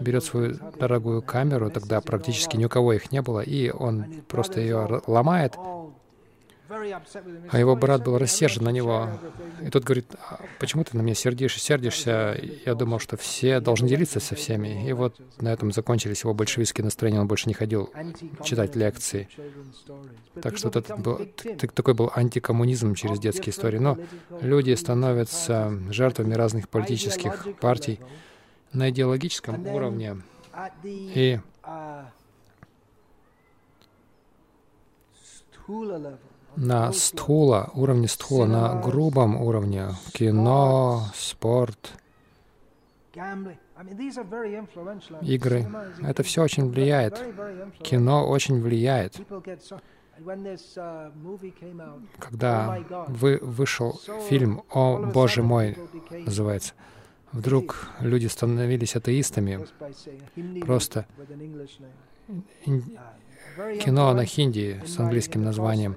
берет 0.00 0.24
свою 0.24 0.54
дорогую 0.78 1.22
камеру, 1.22 1.70
тогда 1.70 2.00
практически 2.00 2.56
ни 2.56 2.64
у 2.64 2.68
кого 2.68 2.92
их 2.92 3.12
не 3.12 3.22
было, 3.22 3.40
и 3.40 3.70
он 3.70 4.06
просто 4.28 4.60
ее 4.60 5.02
ломает, 5.06 5.54
а 6.68 7.58
его 7.58 7.76
брат 7.76 8.02
был 8.04 8.18
рассержен 8.18 8.64
на 8.64 8.70
него. 8.70 9.08
И 9.62 9.70
тот 9.70 9.84
говорит, 9.84 10.06
«А 10.18 10.40
почему 10.58 10.84
ты 10.84 10.96
на 10.96 11.02
меня 11.02 11.14
сердишься? 11.14 11.60
сердишься? 11.60 12.38
Я 12.64 12.74
думал, 12.74 12.98
что 12.98 13.16
все 13.16 13.60
должны 13.60 13.88
делиться 13.88 14.20
со 14.20 14.34
всеми. 14.34 14.88
И 14.88 14.92
вот 14.92 15.20
на 15.40 15.52
этом 15.52 15.72
закончились 15.72 16.22
его 16.22 16.34
большевистские 16.34 16.84
настроения. 16.84 17.20
Он 17.20 17.28
больше 17.28 17.48
не 17.48 17.54
ходил 17.54 17.90
читать 18.42 18.74
лекции. 18.74 19.28
Так 20.42 20.56
что 20.56 20.68
это 20.68 20.96
был, 20.96 21.28
такой 21.74 21.94
был 21.94 22.10
антикоммунизм 22.14 22.94
через 22.94 23.18
детские 23.18 23.52
истории. 23.52 23.78
Но 23.78 23.98
люди 24.40 24.74
становятся 24.74 25.72
жертвами 25.90 26.34
разных 26.34 26.68
политических 26.68 27.46
партий 27.60 28.00
на 28.72 28.90
идеологическом 28.90 29.66
уровне. 29.68 30.16
И 30.84 31.38
на 36.56 36.92
стхула, 36.92 37.70
уровне 37.74 38.08
стхула, 38.08 38.46
на 38.46 38.80
грубом 38.80 39.36
уровне, 39.40 39.88
кино, 40.12 41.02
спорт, 41.14 41.92
игры. 45.22 45.66
Это 46.02 46.22
все 46.22 46.42
очень 46.42 46.70
влияет. 46.70 47.22
Кино 47.82 48.26
очень 48.28 48.60
влияет. 48.60 49.20
Когда 52.18 52.78
вы, 53.08 53.38
вышел 53.42 54.00
фильм 54.28 54.62
«О 54.70 54.98
Боже 54.98 55.42
мой» 55.42 55.76
называется, 56.10 56.72
вдруг 57.32 57.88
люди 58.00 58.26
становились 58.26 58.96
атеистами 58.96 59.66
просто 60.62 61.06
кино 63.84 64.12
на 64.12 64.24
хинди 64.24 64.82
с 64.86 64.98
английским 64.98 65.42
названием. 65.42 65.96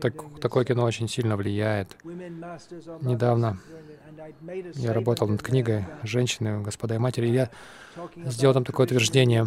Так, 0.00 0.14
такое 0.40 0.64
кино 0.64 0.84
очень 0.84 1.08
сильно 1.08 1.36
влияет. 1.36 1.96
Недавно 3.02 3.58
я 4.74 4.92
работал 4.92 5.28
над 5.28 5.42
книгой 5.42 5.84
«Женщины, 6.02 6.60
господа 6.62 6.94
и 6.94 6.98
матери», 6.98 7.28
и 7.28 7.32
я 7.32 7.50
сделал 8.24 8.54
там 8.54 8.64
такое 8.64 8.86
утверждение, 8.86 9.46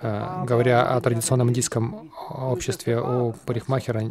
э, 0.00 0.44
говоря 0.46 0.88
о 0.88 1.00
традиционном 1.00 1.50
индийском 1.50 2.10
обществе 2.30 3.00
у 3.00 3.32
парикмахера. 3.32 4.02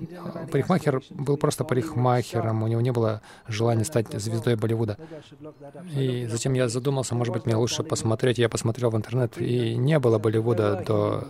Парикмахер 0.52 1.02
был 1.10 1.38
просто 1.38 1.64
парикмахером, 1.64 2.64
у 2.64 2.68
него 2.68 2.82
не 2.82 2.92
было 2.92 3.22
желания 3.48 3.84
стать 3.84 4.12
звездой 4.14 4.56
Болливуда. 4.56 4.98
И 5.96 6.28
затем 6.28 6.54
я 6.54 6.68
задумался, 6.70 7.16
может 7.16 7.34
быть, 7.34 7.46
мне 7.46 7.56
лучше 7.56 7.84
посмотреть. 7.84 8.38
Я 8.38 8.50
посмотрел 8.50 8.92
в 8.92 8.98
интернет, 8.98 9.38
и 9.40 9.76
не 9.76 10.00
было 10.00 10.20
Болливуда 10.20 10.84
до 10.86 11.28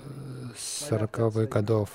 40-х 0.82 1.48
годов 1.48 1.90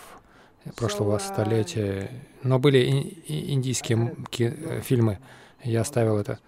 прошлого 0.77 1.19
столетия. 1.19 2.11
Но 2.43 2.59
были 2.59 3.19
индийские 3.27 4.17
фильмы. 4.83 5.19
Я 5.63 5.83
оставил 5.83 6.19
это. 6.19 6.39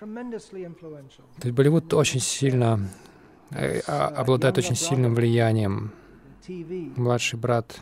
То 0.00 1.44
есть 1.44 1.56
Болливуд 1.56 1.94
очень 1.94 2.20
сильно 2.20 2.88
э, 3.50 3.80
а, 3.86 4.08
обладает 4.08 4.58
очень 4.58 4.74
сильным 4.74 5.14
влиянием. 5.14 5.92
Младший 6.96 7.38
брат 7.38 7.80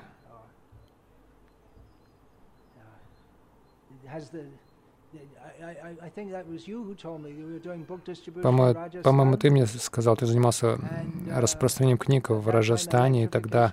по-моему, 9.03 9.37
ты 9.37 9.51
мне 9.51 9.67
сказал, 9.67 10.17
ты 10.17 10.27
занимался 10.27 10.67
uh, 10.67 11.41
распространением 11.41 11.99
книг 11.99 12.31
в 12.31 12.49
Раджастане, 12.49 13.25
и 13.25 13.27
тогда 13.29 13.73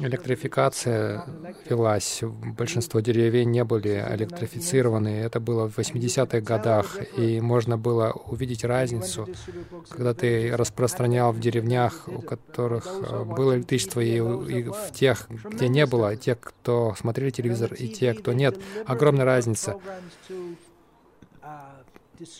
электрификация 0.00 1.24
велась. 1.68 2.22
Большинство 2.58 3.00
деревень 3.00 3.50
не 3.50 3.64
были 3.64 4.04
электрифицированы. 4.10 5.08
Это 5.08 5.40
было 5.40 5.68
в 5.68 5.78
80-х 5.78 6.40
годах, 6.40 6.98
и 7.16 7.40
можно 7.40 7.76
было 7.78 8.12
увидеть 8.12 8.64
разницу, 8.64 9.28
когда 9.88 10.14
ты 10.14 10.56
распространял 10.56 11.32
в 11.32 11.40
деревнях, 11.40 12.08
у 12.08 12.20
которых 12.20 12.86
э, 12.86 13.24
было 13.24 13.56
электричество, 13.56 14.00
и, 14.00 14.16
и 14.16 14.62
в 14.64 14.92
тех, 14.92 15.28
где 15.50 15.68
не 15.68 15.86
было, 15.86 16.16
те, 16.16 16.34
кто 16.34 16.94
смотрели 16.98 17.30
телевизор, 17.30 17.72
и 17.74 17.88
те, 17.88 18.14
кто 18.14 18.32
нет. 18.32 18.58
Огромная 18.86 19.24
разница. 19.24 19.76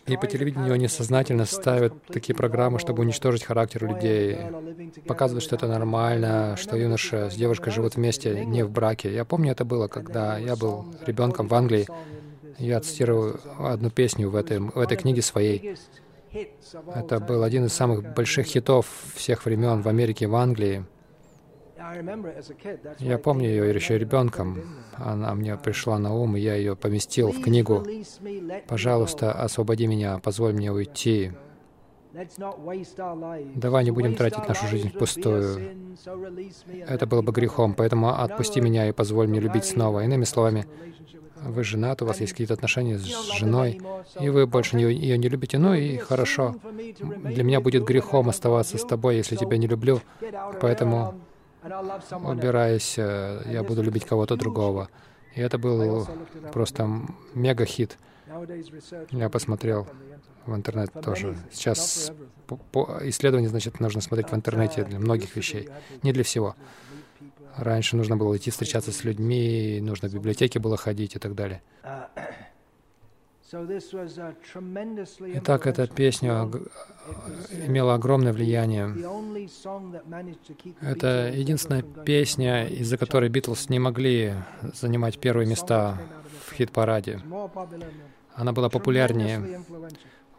И 0.07 0.17
по 0.17 0.27
телевидению 0.27 0.73
они 0.73 0.89
сознательно 0.89 1.45
ставят 1.45 1.93
такие 2.07 2.35
программы, 2.35 2.79
чтобы 2.79 3.03
уничтожить 3.03 3.45
характер 3.45 3.87
людей, 3.87 4.39
показывают, 5.07 5.45
что 5.45 5.57
это 5.57 5.67
нормально, 5.67 6.57
что 6.57 6.77
юноша 6.77 7.31
с 7.31 7.35
девушкой 7.35 7.73
живут 7.73 7.97
вместе, 7.97 8.45
не 8.45 8.65
в 8.65 8.71
браке. 8.71 9.13
Я 9.13 9.25
помню, 9.25 9.53
это 9.53 9.65
было, 9.65 9.89
когда 9.89 10.39
я 10.39 10.57
был 10.57 10.87
ребенком 11.07 11.49
в 11.49 11.55
Англии. 11.55 11.87
Я 12.59 12.81
цитирую 12.81 13.39
одну 13.59 13.91
песню 13.91 14.31
в 14.31 14.37
этой, 14.37 14.61
в 14.61 14.79
этой 14.79 14.97
книге 14.97 15.21
своей. 15.21 15.77
Это 16.95 17.21
был 17.21 17.43
один 17.43 17.67
из 17.67 17.73
самых 17.73 18.15
больших 18.15 18.47
хитов 18.47 18.87
всех 19.15 19.45
времен 19.45 19.83
в 19.83 19.89
Америке 19.89 20.25
и 20.25 20.29
в 20.29 20.37
Англии. 20.37 20.85
Я 22.99 23.19
помню 23.19 23.49
ее 23.49 23.75
еще 23.75 23.99
ребенком. 23.99 24.63
Она 24.95 25.35
мне 25.35 25.57
пришла 25.57 25.99
на 25.99 26.15
ум, 26.15 26.37
и 26.37 26.41
я 26.41 26.55
ее 26.55 26.77
поместил 26.77 27.31
в 27.33 27.41
книгу. 27.43 27.85
«Пожалуйста, 28.69 29.33
освободи 29.33 29.87
меня, 29.87 30.19
позволь 30.19 30.53
мне 30.53 30.73
уйти. 30.73 31.33
Давай 33.55 33.85
не 33.85 33.91
будем 33.91 34.15
тратить 34.15 34.49
нашу 34.49 34.67
жизнь 34.69 34.89
впустую. 34.89 35.61
Это 36.89 37.07
было 37.07 37.23
бы 37.23 37.33
грехом, 37.33 37.75
поэтому 37.75 38.09
отпусти 38.09 38.61
меня 38.61 38.89
и 38.89 38.93
позволь 38.93 39.29
мне 39.29 39.41
любить 39.41 39.65
снова». 39.65 40.03
Иными 40.05 40.25
словами, 40.25 40.67
вы 41.43 41.63
женаты, 41.63 42.05
у 42.05 42.09
вас 42.09 42.21
есть 42.21 42.33
какие-то 42.33 42.55
отношения 42.55 42.99
с 42.99 43.05
женой, 43.39 43.81
и 44.21 44.29
вы 44.31 44.47
больше 44.47 44.79
ее 44.79 45.19
не 45.19 45.29
любите, 45.29 45.59
ну 45.59 45.75
и 45.75 45.97
хорошо. 45.99 46.57
Для 47.25 47.45
меня 47.45 47.61
будет 47.61 47.85
грехом 47.85 48.29
оставаться 48.29 48.79
с 48.79 48.85
тобой, 48.85 49.17
если 49.17 49.37
тебя 49.37 49.59
не 49.59 49.67
люблю, 49.67 50.01
поэтому 50.61 51.15
убираясь, 52.25 52.95
э, 52.99 53.43
я 53.47 53.63
буду 53.63 53.83
любить 53.83 54.05
кого-то 54.05 54.37
другого. 54.37 54.89
И 55.35 55.41
это 55.41 55.59
был 55.59 56.09
просто 56.53 56.89
мега-хит. 57.35 57.99
Я 59.11 59.29
посмотрел 59.29 59.87
в 60.47 60.55
интернет 60.55 60.93
тоже. 61.03 61.37
Сейчас 61.53 62.13
исследование, 63.03 63.49
значит, 63.49 63.81
нужно 63.81 64.01
смотреть 64.01 64.31
в 64.31 64.35
интернете 64.35 64.85
для 64.85 64.99
многих 64.99 65.37
вещей, 65.37 65.69
не 66.03 66.13
для 66.13 66.25
всего. 66.25 66.57
Раньше 67.57 67.97
нужно 67.97 68.17
было 68.17 68.37
идти 68.37 68.51
встречаться 68.51 68.93
с 68.93 69.05
людьми, 69.05 69.81
нужно 69.81 70.09
в 70.09 70.15
библиотеке 70.15 70.59
было 70.59 70.77
ходить 70.77 71.17
и 71.17 71.19
так 71.19 71.35
далее. 71.35 71.63
Итак, 75.35 75.67
эта 75.67 75.87
песня 75.87 76.51
имела 77.67 77.95
огромное 77.95 78.33
влияние. 78.33 78.93
Это 80.81 81.31
единственная 81.33 81.83
песня, 81.83 82.67
из-за 82.67 82.97
которой 82.97 83.29
Битлз 83.29 83.69
не 83.69 83.79
могли 83.79 84.35
занимать 84.75 85.19
первые 85.21 85.47
места 85.47 85.99
в 86.47 86.55
хит-параде. 86.55 87.21
Она 88.35 88.53
была 88.53 88.69
популярнее, 88.69 89.63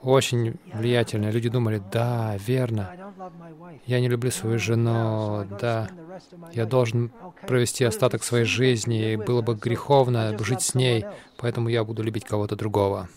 очень 0.08 0.56
влиятельная. 0.74 1.32
Люди 1.32 1.50
думали, 1.50 1.82
да, 1.92 2.36
верно, 2.38 3.14
я 3.86 4.00
не 4.00 4.08
люблю 4.08 4.32
свою 4.32 4.58
жену, 4.58 5.46
да, 5.60 5.90
я 6.54 6.66
должен 6.66 7.12
провести 7.46 7.84
остаток 7.84 8.24
своей 8.24 8.46
жизни, 8.46 9.14
и 9.14 9.16
было 9.18 9.42
бы 9.42 9.56
греховно 9.56 10.38
жить 10.40 10.62
с 10.62 10.76
ней, 10.76 11.06
поэтому 11.38 11.70
я 11.70 11.84
буду 11.84 12.04
любить 12.04 12.26
кого-то 12.26 12.56
другого. 12.56 13.10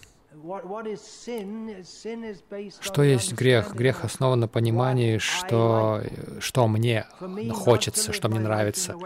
Что 2.81 3.03
есть 3.03 3.35
грех? 3.35 3.75
Грех 3.75 4.05
основан 4.05 4.41
на 4.41 4.49
понимании, 4.49 5.19
что, 5.19 6.03
что 6.41 6.67
мне 6.67 7.07
хочется, 7.53 8.13
что 8.13 8.29
мне 8.29 8.41
нравится. 8.41 8.97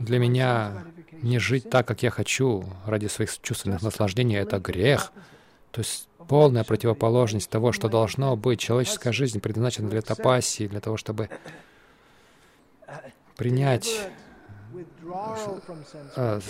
Для 0.00 0.18
меня 0.18 0.84
не 1.22 1.40
жить 1.40 1.68
так, 1.70 1.88
как 1.88 2.02
я 2.04 2.10
хочу, 2.10 2.64
ради 2.86 3.06
своих 3.06 3.40
чувственных 3.40 3.82
наслаждений, 3.82 4.36
это 4.36 4.60
грех. 4.60 5.12
То 5.72 5.80
есть 5.80 6.08
полная 6.28 6.64
противоположность 6.64 7.50
того, 7.50 7.72
что 7.72 7.88
должно 7.88 8.36
быть. 8.36 8.60
Человеческая 8.60 9.12
жизнь 9.12 9.40
предназначена 9.40 9.88
для 9.88 10.02
тапаси, 10.02 10.68
для 10.68 10.80
того, 10.80 10.96
чтобы 10.96 11.28
принять 13.36 13.88
э, 16.16 16.40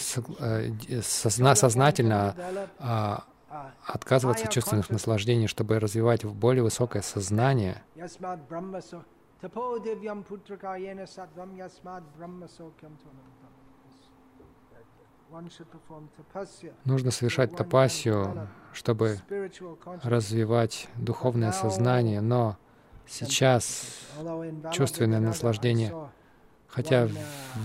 э, 0.40 1.02
сознательно 1.02 2.34
а, 2.78 3.24
отказываться 3.86 4.44
от 4.44 4.50
чувственных 4.50 4.90
наслаждений, 4.90 5.46
чтобы 5.46 5.78
развивать 5.78 6.24
более 6.24 6.62
высокое 6.62 7.02
сознание. 7.02 7.82
Нужно 16.84 17.10
совершать 17.10 17.54
тапасию, 17.54 18.48
чтобы 18.72 19.18
развивать 20.02 20.88
духовное 20.96 21.52
сознание, 21.52 22.20
но 22.20 22.56
сейчас 23.06 24.06
чувственное 24.72 25.20
наслаждение, 25.20 25.94
хотя 26.66 27.06
в 27.06 27.12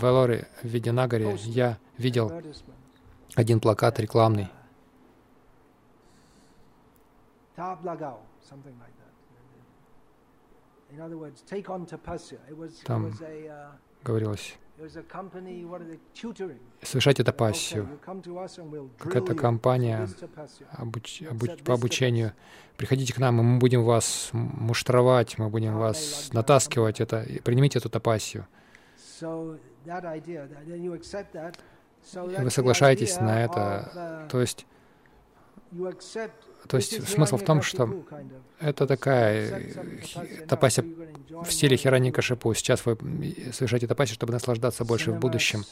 Велоре, 0.01 0.47
в 0.61 0.67
Видянагаре, 0.67 1.35
я 1.43 1.77
видел 1.97 2.31
один 3.35 3.59
плакат 3.59 3.99
рекламный, 3.99 4.49
там 12.85 13.11
говорилось, 14.03 14.57
совершайте 16.81 17.23
тапассию. 17.23 17.87
Какая-то 18.97 19.35
компания 19.35 20.09
обуч, 20.71 21.21
обуч, 21.23 21.51
по 21.63 21.73
обучению. 21.73 22.33
Приходите 22.77 23.13
к 23.13 23.19
нам, 23.19 23.39
и 23.39 23.43
мы 23.43 23.59
будем 23.59 23.83
вас 23.83 24.29
муштровать, 24.33 25.37
мы 25.37 25.49
будем 25.49 25.77
вас 25.77 26.31
натаскивать. 26.33 27.01
Это, 27.01 27.25
примите 27.43 27.79
эту 27.79 27.89
тапассию. 27.89 28.47
И 29.21 29.25
вы 32.41 32.49
соглашаетесь 32.49 33.19
на 33.19 33.43
это. 33.43 34.27
То 34.29 34.41
есть, 34.41 34.65
то 36.67 36.77
есть 36.77 37.07
смысл 37.07 37.37
в 37.37 37.43
том, 37.43 37.61
что 37.61 38.03
это 38.59 38.87
такая 38.87 39.73
тапася 40.47 40.83
в 41.29 41.51
стиле 41.51 41.77
Хираника 41.77 42.21
Шипу. 42.21 42.53
Сейчас 42.53 42.85
вы 42.85 42.97
совершаете 43.51 43.87
тапаси, 43.87 44.13
чтобы 44.13 44.33
наслаждаться 44.33 44.85
больше 44.85 45.11
в 45.11 45.19
будущем. 45.19 45.63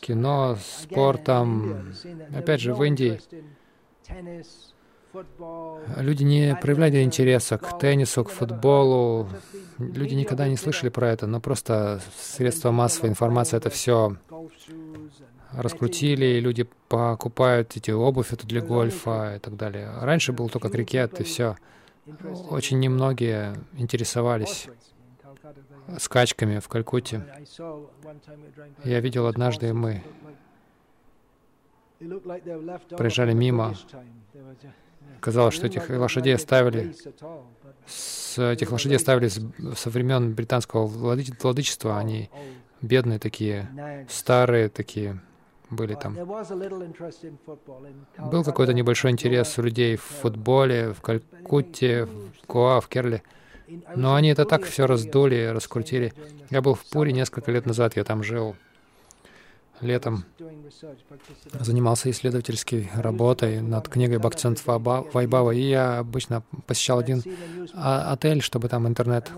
Кино, 0.00 0.56
спортом. 0.82 1.94
Опять 2.34 2.60
же, 2.60 2.74
в 2.74 2.82
Индии 2.82 3.20
Люди 5.96 6.24
не 6.24 6.56
проявляли 6.60 7.02
интереса 7.02 7.56
к 7.56 7.78
теннису, 7.78 8.24
к 8.24 8.30
футболу. 8.30 9.28
Люди 9.78 10.14
никогда 10.14 10.46
не 10.46 10.56
слышали 10.56 10.90
про 10.90 11.10
это, 11.10 11.26
но 11.26 11.40
просто 11.40 12.00
средства 12.18 12.70
массовой 12.70 13.08
информации 13.08 13.56
это 13.56 13.70
все 13.70 14.16
раскрутили, 15.52 16.24
и 16.24 16.40
люди 16.40 16.68
покупают 16.88 17.76
эти 17.76 17.90
обувь 17.90 18.32
эту 18.32 18.46
для 18.46 18.60
гольфа 18.60 19.36
и 19.36 19.38
так 19.38 19.56
далее. 19.56 19.90
Раньше 20.00 20.32
был 20.32 20.48
только 20.48 20.68
крикет, 20.68 21.20
и 21.20 21.24
все. 21.24 21.56
Очень 22.50 22.78
немногие 22.78 23.56
интересовались 23.74 24.68
скачками 25.98 26.58
в 26.58 26.68
Калькутте. 26.68 27.24
Я 28.84 29.00
видел 29.00 29.26
однажды, 29.26 29.72
мы 29.72 30.02
проезжали 32.90 33.32
мимо. 33.32 33.74
Казалось, 35.20 35.54
что 35.54 35.66
этих 35.66 35.88
лошадей 35.88 36.34
оставили, 36.34 36.94
с 37.86 38.38
этих 38.38 38.70
лошадей 38.70 38.96
оставили 38.96 39.28
со 39.28 39.90
времен 39.90 40.34
британского 40.34 40.86
владычества. 40.86 41.98
Они 41.98 42.28
бедные 42.82 43.18
такие, 43.18 44.06
старые 44.08 44.68
такие 44.68 45.20
были 45.70 45.94
там. 45.94 46.14
Был 48.18 48.44
какой-то 48.44 48.72
небольшой 48.72 49.10
интерес 49.10 49.58
у 49.58 49.62
людей 49.62 49.96
в 49.96 50.02
футболе, 50.02 50.92
в 50.92 51.00
Калькутте, 51.00 52.04
в 52.04 52.46
Куа, 52.46 52.80
в 52.80 52.88
Керле. 52.88 53.22
Но 53.96 54.14
они 54.14 54.28
это 54.28 54.44
так 54.44 54.64
все 54.64 54.86
раздули, 54.86 55.50
раскрутили. 55.52 56.12
Я 56.50 56.62
был 56.62 56.74
в 56.74 56.84
Пуре 56.84 57.12
несколько 57.12 57.50
лет 57.50 57.66
назад, 57.66 57.96
я 57.96 58.04
там 58.04 58.22
жил 58.22 58.54
летом 59.80 60.24
занимался 61.60 62.10
исследовательской 62.10 62.90
работой 62.94 63.60
над 63.60 63.88
книгой 63.88 64.18
Бхактисант 64.18 64.62
Вайбава, 64.64 65.50
и 65.50 65.60
я 65.60 65.98
обычно 65.98 66.42
посещал 66.66 66.98
один 66.98 67.22
а, 67.74 68.12
отель, 68.12 68.42
чтобы 68.42 68.68
там 68.68 68.86
интернет, 68.86 69.30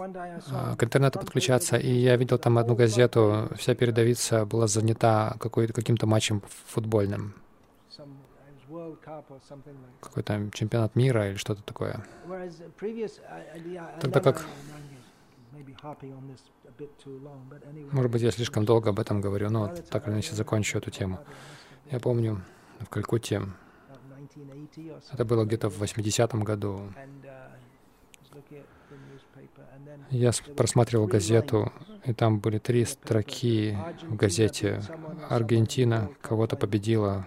а, 0.51 0.77
к 0.77 0.85
интернету 0.85 1.19
подключаться, 1.19 1.77
и 1.77 1.91
я 1.91 2.17
видел 2.17 2.39
там 2.39 2.59
одну 2.59 2.75
газету, 2.75 3.49
вся 3.57 3.75
передовица 3.75 4.47
была 4.47 4.67
занята 4.67 5.37
каким-то 5.39 6.07
матчем 6.07 6.43
футбольным. 6.67 7.35
Какой-то 10.01 10.51
чемпионат 10.53 10.95
мира 10.95 11.31
или 11.31 11.37
что-то 11.37 11.63
такое. 11.63 12.05
Тогда 14.01 14.21
как 14.21 14.45
может 17.93 18.11
быть, 18.11 18.23
я 18.23 18.31
слишком 18.31 18.65
долго 18.65 18.91
об 18.91 19.01
этом 19.01 19.21
говорю, 19.21 19.51
но 19.51 19.69
так 19.91 20.07
или 20.07 20.15
иначе 20.15 20.35
закончу 20.35 20.79
эту 20.79 20.91
тему. 20.91 21.21
Я 21.91 22.01
помню, 22.01 22.43
в 22.81 22.89
Калькутте, 22.89 23.43
это 25.13 25.25
было 25.25 25.45
где-то 25.45 25.71
в 25.71 25.83
80-м 25.83 26.45
году, 26.45 26.83
я 30.11 30.31
просматривал 30.57 31.07
газету, 31.07 31.73
и 32.05 32.13
там 32.13 32.39
были 32.39 32.59
три 32.59 32.85
строки 32.85 33.77
в 34.03 34.17
газете. 34.17 34.83
Аргентина 35.29 36.11
кого-то 36.23 36.57
победила 36.57 37.27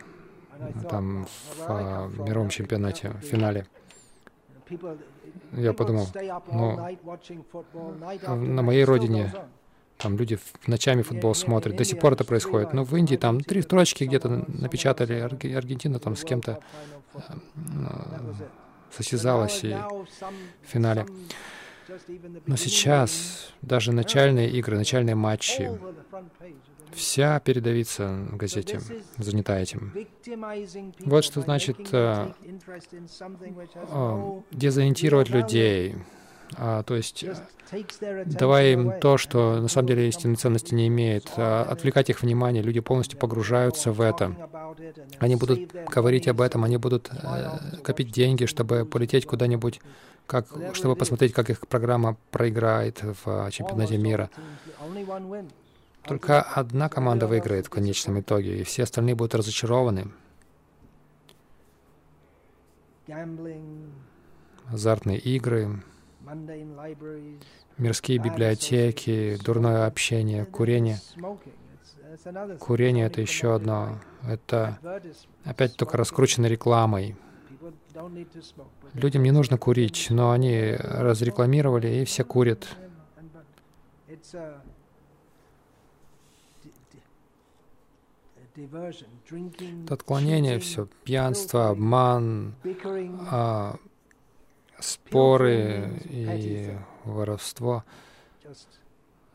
там 0.89 1.25
в 1.25 1.65
а, 1.67 2.07
мировом 2.07 2.49
чемпионате, 2.49 3.09
в 3.09 3.21
финале 3.21 3.67
я 5.53 5.73
подумал, 5.73 6.07
ну, 6.51 6.95
на 8.35 8.61
моей 8.61 8.83
родине 8.83 9.33
там 9.97 10.17
люди 10.17 10.39
ночами 10.65 11.03
футбол 11.03 11.35
смотрят, 11.35 11.75
до 11.75 11.83
сих 11.83 11.99
пор 11.99 12.13
это 12.13 12.23
происходит. 12.23 12.73
Но 12.73 12.83
в 12.83 12.95
Индии 12.95 13.17
там 13.17 13.41
три 13.41 13.61
строчки 13.61 14.03
где-то 14.03 14.45
напечатали, 14.47 15.19
Аргентина 15.19 15.99
там 15.99 16.15
с 16.15 16.23
кем-то 16.23 16.59
э, 17.13 17.19
состязалась 18.89 19.63
и 19.63 19.73
в 19.73 20.67
финале. 20.67 21.05
Но 22.45 22.55
сейчас 22.55 23.53
даже 23.61 23.91
начальные 23.91 24.49
игры, 24.51 24.77
начальные 24.77 25.15
матчи, 25.15 25.71
вся 26.93 27.39
передовица 27.39 28.07
в 28.31 28.37
газете 28.37 28.81
занята 29.17 29.59
этим. 29.59 29.93
Вот 30.99 31.23
что 31.23 31.41
значит 31.41 31.89
э, 31.93 32.33
э, 33.75 34.41
дезориентировать 34.51 35.29
людей, 35.29 35.95
а, 36.57 36.83
то 36.83 36.95
есть 36.95 37.23
давая 38.25 38.73
им 38.73 38.99
то, 38.99 39.17
что 39.17 39.61
на 39.61 39.67
самом 39.67 39.87
деле 39.87 40.07
истинной 40.09 40.35
ценности 40.35 40.73
не 40.73 40.87
имеет, 40.87 41.31
а, 41.37 41.63
отвлекать 41.63 42.09
их 42.09 42.21
внимание, 42.21 42.61
люди 42.61 42.79
полностью 42.79 43.17
погружаются 43.17 43.91
в 43.91 44.01
это. 44.01 44.35
Они 45.19 45.35
будут 45.35 45.71
говорить 45.71 46.27
об 46.27 46.41
этом, 46.41 46.63
они 46.63 46.77
будут 46.77 47.09
э, 47.11 47.77
копить 47.83 48.11
деньги, 48.11 48.45
чтобы 48.45 48.85
полететь 48.85 49.25
куда-нибудь, 49.25 49.79
как, 50.31 50.47
чтобы 50.73 50.95
посмотреть, 50.95 51.33
как 51.33 51.49
их 51.49 51.67
программа 51.67 52.15
проиграет 52.31 53.03
в 53.03 53.51
чемпионате 53.51 53.97
мира. 53.97 54.29
Только 56.03 56.41
одна 56.41 56.87
команда 56.87 57.27
выиграет 57.27 57.67
в 57.67 57.69
конечном 57.69 58.21
итоге, 58.21 58.61
и 58.61 58.63
все 58.63 58.83
остальные 58.83 59.15
будут 59.15 59.35
разочарованы. 59.35 60.07
Азартные 64.69 65.19
игры, 65.19 65.83
мирские 67.77 68.17
библиотеки, 68.19 69.37
дурное 69.43 69.85
общение, 69.85 70.45
курение. 70.45 70.99
Курение— 72.59 73.05
это 73.07 73.19
еще 73.19 73.53
одно. 73.53 73.99
Это 74.25 74.79
опять 75.43 75.75
только 75.75 75.97
раскручено 75.97 76.45
рекламой. 76.45 77.17
Людям 78.93 79.23
не 79.23 79.31
нужно 79.31 79.57
курить, 79.57 80.07
но 80.09 80.31
они 80.31 80.75
разрекламировали, 80.77 82.01
и 82.01 82.05
все 82.05 82.23
курят. 82.23 82.67
Это 84.07 84.61
отклонение 89.89 90.59
все, 90.59 90.87
пьянство, 91.03 91.69
обман, 91.69 92.53
а, 93.29 93.75
споры 94.79 96.01
и 96.05 96.75
воровство. 97.05 97.83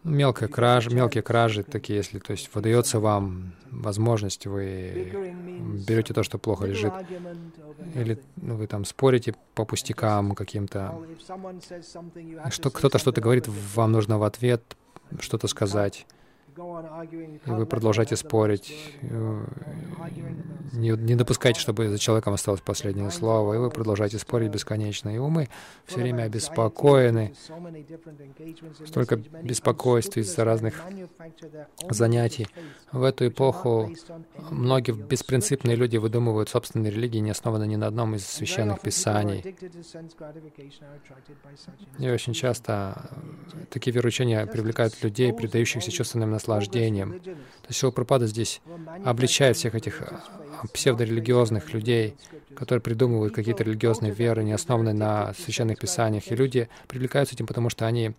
Мелкая 0.06 0.48
кража, 0.48 0.94
мелкие 0.94 1.22
кражи 1.22 1.64
такие, 1.64 1.96
если 1.96 2.20
то 2.20 2.30
есть 2.30 2.48
выдается 2.54 3.00
вам 3.00 3.54
возможность, 3.72 4.46
вы 4.46 5.12
берете 5.86 6.14
то, 6.14 6.22
что 6.22 6.38
плохо 6.38 6.66
лежит, 6.66 6.92
или 7.94 8.20
вы 8.36 8.68
там 8.68 8.84
спорите 8.84 9.34
по 9.54 9.64
пустякам 9.64 10.36
каким-то, 10.36 10.94
что 12.50 12.70
кто-то 12.70 12.98
что-то 12.98 13.20
говорит, 13.20 13.48
вам 13.48 13.90
нужно 13.90 14.18
в 14.18 14.22
ответ 14.22 14.76
что-то 15.18 15.48
сказать 15.48 16.06
вы 16.56 17.66
продолжаете 17.66 18.16
спорить, 18.16 18.72
э, 19.02 19.44
не, 20.72 20.90
не 20.90 21.14
допускайте, 21.14 21.60
чтобы 21.60 21.88
за 21.88 21.98
человеком 21.98 22.34
осталось 22.34 22.60
последнее 22.60 23.10
слово, 23.10 23.54
и 23.54 23.58
вы 23.58 23.70
продолжаете 23.70 24.18
спорить 24.18 24.50
бесконечно. 24.50 25.14
И 25.14 25.18
умы 25.18 25.48
все 25.84 26.00
время 26.00 26.22
обеспокоены, 26.22 27.34
столько 28.86 29.16
беспокойств 29.16 30.16
из-за 30.16 30.44
разных 30.44 30.82
занятий. 31.90 32.46
В 32.90 33.02
эту 33.02 33.28
эпоху 33.28 33.90
многие 34.50 34.92
беспринципные 34.92 35.76
люди 35.76 35.98
выдумывают 35.98 36.48
собственные 36.48 36.90
религии, 36.90 37.18
не 37.18 37.30
основанные 37.30 37.68
ни 37.68 37.76
на 37.76 37.88
одном 37.88 38.14
из 38.14 38.26
священных 38.26 38.80
писаний. 38.80 39.54
И 41.98 42.08
очень 42.08 42.32
часто 42.32 43.10
такие 43.70 43.92
вероучения 43.92 44.46
привлекают 44.46 45.02
людей, 45.02 45.32
предающихся 45.32 45.90
чувственным 45.90 46.30
наслаждениям 46.30 46.45
наслаждением. 46.46 47.20
То 47.20 47.68
есть 47.68 47.78
Шилпрапада 47.78 48.26
здесь 48.26 48.60
обличает 49.04 49.56
всех 49.56 49.74
этих 49.74 50.02
а, 50.02 50.22
псевдорелигиозных 50.72 51.72
людей, 51.72 52.14
которые 52.54 52.80
придумывают 52.80 53.34
какие-то 53.34 53.64
религиозные 53.64 54.12
веры, 54.12 54.44
не 54.44 54.52
основанные 54.52 54.94
на 54.94 55.34
священных 55.34 55.78
писаниях. 55.78 56.30
И 56.30 56.36
люди 56.36 56.68
привлекаются 56.88 57.34
этим, 57.34 57.46
потому 57.46 57.68
что 57.70 57.86
они, 57.86 58.14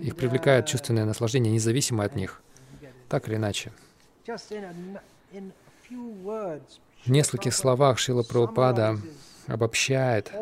их 0.00 0.16
привлекает 0.16 0.66
чувственное 0.66 1.04
наслаждение, 1.04 1.52
независимо 1.52 2.04
от 2.04 2.16
них, 2.16 2.42
так 3.08 3.28
или 3.28 3.36
иначе. 3.36 3.72
В 7.04 7.10
нескольких 7.10 7.54
словах 7.54 7.98
Шила 7.98 8.22
Прабхупада 8.22 8.98
обобщает 9.46 10.32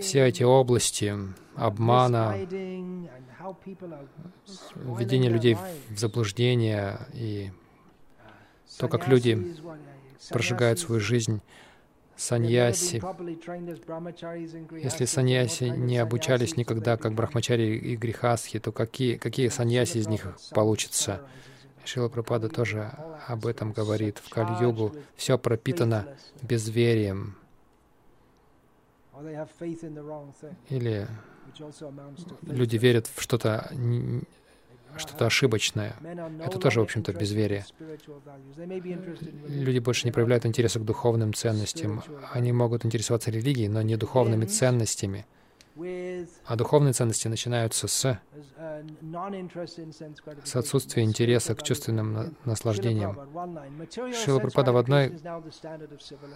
все 0.00 0.26
эти 0.26 0.42
области 0.42 1.16
обмана, 1.56 2.36
введение 4.74 5.30
людей 5.30 5.56
в 5.90 5.98
заблуждение 5.98 6.98
и 7.12 7.50
то, 8.78 8.88
как 8.88 9.08
люди 9.08 9.56
прожигают 10.30 10.78
свою 10.78 11.00
жизнь, 11.00 11.40
саньяси. 12.16 13.02
Если 14.82 15.04
саньяси 15.04 15.64
не 15.64 15.98
обучались 15.98 16.56
никогда 16.56 16.96
как 16.96 17.14
брахмачари 17.14 17.76
и 17.76 17.96
грехастхи, 17.96 18.58
то 18.58 18.72
какие, 18.72 19.16
какие 19.16 19.48
саньяси 19.48 19.98
из 19.98 20.08
них 20.08 20.36
получатся? 20.50 21.22
Шила 21.84 22.08
Прабхупада 22.08 22.48
тоже 22.48 22.92
об 23.26 23.44
этом 23.46 23.72
говорит. 23.72 24.18
В 24.18 24.30
Кали-югу 24.30 24.94
все 25.16 25.36
пропитано 25.36 26.06
безверием. 26.40 27.36
Или 30.68 31.08
люди 32.42 32.76
верят 32.76 33.06
в 33.14 33.20
что-то 33.20 33.70
что-то 34.98 35.26
ошибочное. 35.26 35.96
Это 36.44 36.58
тоже, 36.58 36.80
в 36.80 36.82
общем-то, 36.82 37.12
безверие. 37.12 37.64
Люди 39.48 39.78
больше 39.78 40.06
не 40.06 40.12
проявляют 40.12 40.46
интереса 40.46 40.80
к 40.80 40.84
духовным 40.84 41.32
ценностям. 41.32 42.02
Они 42.32 42.52
могут 42.52 42.84
интересоваться 42.84 43.30
религией, 43.30 43.68
но 43.68 43.82
не 43.82 43.96
духовными 43.96 44.44
ценностями. 44.44 45.26
А 45.74 46.56
духовные 46.56 46.92
ценности 46.92 47.28
начинаются 47.28 47.88
с, 47.88 48.20
с 50.44 50.56
отсутствия 50.56 51.02
интереса 51.02 51.54
к 51.54 51.62
чувственным 51.62 52.36
наслаждениям. 52.44 53.18
Шила 54.12 54.38
Прабхупада 54.38 54.72
в 54.72 54.76
одной 54.76 55.18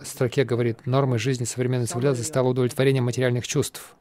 строке 0.03 0.45
говорит, 0.45 0.87
нормой 0.87 1.19
жизни 1.19 1.45
современной 1.45 1.87
цивилизации 1.87 2.23
стало 2.23 2.49
удовлетворение 2.49 3.03
материальных 3.03 3.47
чувств. 3.47 3.95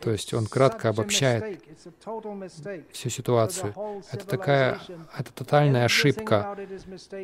То 0.00 0.10
есть 0.10 0.34
он 0.34 0.46
кратко 0.46 0.88
обобщает 0.88 1.62
всю 2.92 3.08
ситуацию. 3.08 3.74
Это 4.10 4.26
такая, 4.26 4.80
это 5.16 5.32
тотальная 5.32 5.84
ошибка. 5.84 6.56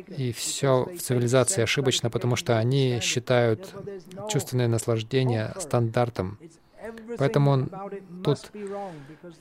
И 0.07 0.31
все 0.31 0.85
в 0.85 0.99
цивилизации 0.99 1.63
ошибочно, 1.63 2.09
потому 2.09 2.35
что 2.35 2.57
они 2.57 2.99
считают 3.01 3.73
чувственное 4.29 4.67
наслаждение 4.67 5.53
стандартом. 5.59 6.39
Поэтому 7.17 7.51
он, 7.51 7.71
тут 8.23 8.51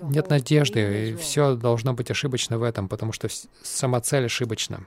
нет 0.03 0.29
надежды, 0.31 1.11
и 1.11 1.15
все 1.17 1.55
должно 1.55 1.95
быть 1.95 2.11
ошибочно 2.11 2.59
в 2.59 2.63
этом, 2.63 2.89
потому 2.89 3.13
что 3.13 3.29
сама 3.63 4.01
цель 4.01 4.27
ошибочна. 4.27 4.85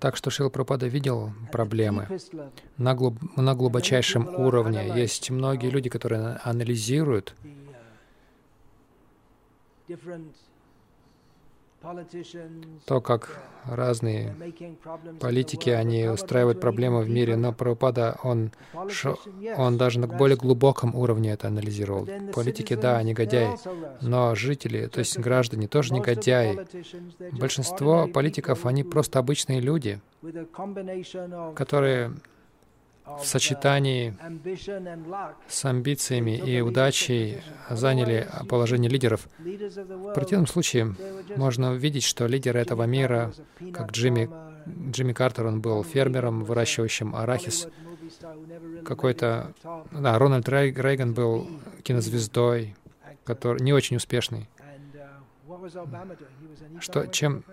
Так 0.00 0.16
что 0.16 0.30
Шил 0.30 0.50
Пропада 0.50 0.86
видел 0.86 1.32
проблемы 1.52 2.08
на, 2.76 2.94
глуб, 2.94 3.18
на 3.36 3.54
глубочайшем 3.54 4.28
уровне. 4.28 4.92
Есть 4.94 5.30
многие 5.30 5.70
люди, 5.70 5.88
которые 5.88 6.40
анализируют 6.42 7.34
то, 12.84 13.00
как 13.00 13.42
разные 13.64 14.34
политики, 15.20 15.70
они 15.70 16.08
устраивают 16.08 16.60
проблемы 16.60 17.02
в 17.02 17.10
мире, 17.10 17.36
но 17.36 17.52
Прабхупада, 17.52 18.16
он, 18.22 18.52
он 19.56 19.76
даже 19.76 19.98
на 19.98 20.06
более 20.06 20.36
глубоком 20.36 20.94
уровне 20.94 21.32
это 21.32 21.48
анализировал. 21.48 22.06
Политики, 22.34 22.74
да, 22.74 23.02
негодяи, 23.02 23.56
но 24.00 24.34
жители, 24.34 24.86
то 24.86 25.00
есть 25.00 25.18
граждане, 25.18 25.68
тоже 25.68 25.94
негодяи. 25.94 26.58
Большинство 27.32 28.08
политиков, 28.08 28.66
они 28.66 28.84
просто 28.84 29.18
обычные 29.18 29.60
люди, 29.60 30.00
которые 31.54 32.12
в 33.06 33.24
сочетании 33.24 34.14
с 35.48 35.64
амбициями 35.64 36.36
и 36.36 36.60
удачей 36.60 37.40
заняли 37.70 38.28
положение 38.48 38.90
лидеров. 38.90 39.28
В 39.38 40.12
противном 40.12 40.46
случае 40.46 40.94
можно 41.36 41.72
увидеть, 41.72 42.04
что 42.04 42.26
лидеры 42.26 42.60
этого 42.60 42.82
мира, 42.84 43.32
как 43.72 43.92
Джимми, 43.92 44.28
Джимми 44.90 45.12
Картер, 45.12 45.46
он 45.46 45.60
был 45.60 45.84
фермером, 45.84 46.44
выращивающим 46.44 47.14
арахис. 47.14 47.68
Какой-то... 48.84 49.54
Да, 49.92 50.18
Рональд 50.18 50.48
Рейган 50.48 51.14
был 51.14 51.48
кинозвездой, 51.82 52.74
который 53.24 53.62
не 53.62 53.72
очень 53.72 53.96
успешный. 53.96 54.48
Что, 56.80 57.06
чем 57.06 57.44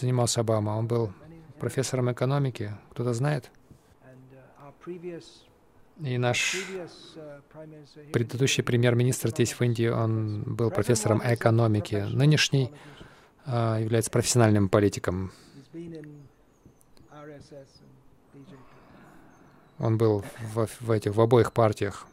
занимался 0.00 0.40
Обама? 0.40 0.70
Он 0.70 0.86
был 0.86 1.12
профессором 1.58 2.10
экономики. 2.12 2.72
Кто-то 2.90 3.12
знает? 3.14 3.50
И 6.00 6.18
наш 6.18 6.56
предыдущий 8.12 8.64
премьер-министр 8.64 9.30
здесь 9.30 9.52
в 9.52 9.62
Индии, 9.62 9.86
он 9.86 10.42
был 10.42 10.70
профессором 10.70 11.22
экономики. 11.24 12.06
Нынешний 12.10 12.72
uh, 13.46 13.80
является 13.80 14.10
профессиональным 14.10 14.68
политиком. 14.68 15.32
Он 19.78 19.98
был 19.98 20.24
в, 20.54 20.68
в, 20.80 20.90
этих, 20.90 21.14
в 21.14 21.20
обоих 21.20 21.52
партиях. 21.52 22.06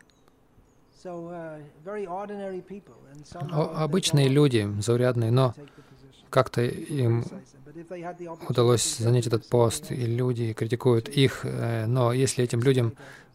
Обычные 3.51 4.27
люди, 4.27 4.69
заурядные, 4.79 5.31
но 5.31 5.55
как-то 6.31 6.61
им 6.63 7.23
удалось 8.49 8.97
занять 8.97 9.27
этот 9.27 9.47
пост, 9.47 9.91
и 9.91 9.95
люди 9.95 10.53
критикуют 10.53 11.09
их, 11.09 11.41
э, 11.43 11.85
но 11.85 12.13
если 12.13 12.43
этим 12.43 12.61
людям 12.61 12.93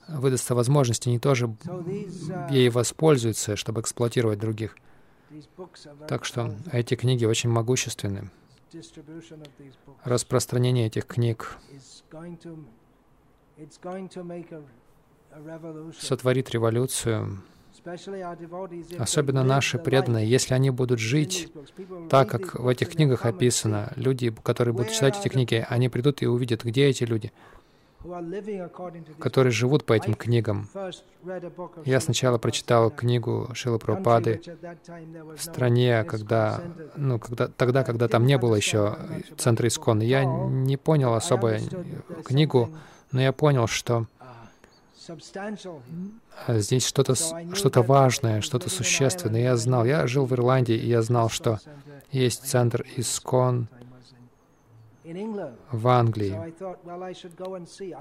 выдастся 0.09 0.55
возможность, 0.55 1.07
они 1.07 1.19
тоже 1.19 1.55
ей 2.51 2.71
воспользуются, 2.71 3.57
чтобы 3.57 3.83
эксплуатировать 3.83 4.39
других. 4.39 4.77
Так 6.09 6.25
что 6.25 6.55
эти 6.73 6.97
книги 6.97 7.25
очень 7.25 7.51
могущественны. 7.51 8.31
Распространение 10.05 10.87
этих 10.87 11.07
книг 11.07 11.59
сотворит 15.99 16.51
революцию, 16.51 17.43
Особенно 18.99 19.45
наши 19.45 19.79
преданные, 19.79 20.29
если 20.29 20.55
они 20.55 20.71
будут 20.71 20.99
жить 20.99 21.53
так, 22.11 22.29
как 22.29 22.55
в 22.59 22.69
этих 22.69 22.91
книгах 22.91 23.27
описано, 23.27 23.93
люди, 23.97 24.35
которые 24.43 24.75
будут 24.75 24.93
читать 24.93 25.19
эти 25.19 25.29
книги, 25.29 25.65
они 25.69 25.89
придут 25.89 26.23
и 26.23 26.27
увидят, 26.27 26.65
где 26.65 26.87
эти 26.87 27.05
люди, 27.05 27.33
которые 29.19 29.51
живут 29.51 29.85
по 29.85 29.93
этим 29.93 30.15
книгам. 30.15 30.69
Я 31.85 32.01
сначала 32.01 32.39
прочитал 32.39 32.91
книгу 32.91 33.49
Шилы 33.55 33.79
Прабхупады 33.79 34.41
в 35.37 35.43
стране, 35.43 36.05
когда, 36.05 36.61
ну, 36.97 37.19
когда, 37.19 37.49
тогда, 37.49 37.85
когда 37.85 38.09
там 38.09 38.27
не 38.27 38.39
было 38.39 38.55
еще 38.55 38.97
центра 39.37 39.67
Искон. 39.67 40.01
Я 40.01 40.25
не 40.25 40.77
понял 40.77 41.15
особо 41.15 41.59
книгу, 42.25 42.71
но 43.13 43.21
я 43.21 43.33
понял, 43.33 43.67
что 43.67 44.07
здесь 46.49 46.87
что-то 46.87 47.15
что 47.15 47.83
важное, 47.83 48.41
что-то 48.41 48.71
существенное. 48.71 49.43
Я 49.43 49.57
знал, 49.57 49.85
я 49.85 50.07
жил 50.07 50.27
в 50.27 50.33
Ирландии, 50.35 50.77
и 50.77 50.89
я 50.89 51.03
знал, 51.03 51.29
что 51.29 51.59
есть 52.11 52.47
центр 52.47 52.85
Искон 52.97 53.69
в 55.71 55.89
Англии. 55.89 56.37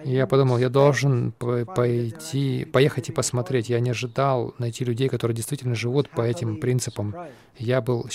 И 0.04 0.12
я 0.12 0.26
подумал, 0.26 0.58
я 0.58 0.70
должен 0.70 1.32
пойти, 1.34 2.66
поехать 2.66 3.10
и 3.10 3.12
посмотреть. 3.12 3.70
Я 3.70 3.80
не 3.80 3.92
ожидал 3.92 4.56
найти 4.58 4.84
людей, 4.84 5.08
которые 5.10 5.36
действительно 5.36 5.76
живут 5.76 6.10
по 6.10 6.22
этим 6.22 6.58
принципам. 6.60 7.16
Я 7.58 7.82
был 7.82 8.10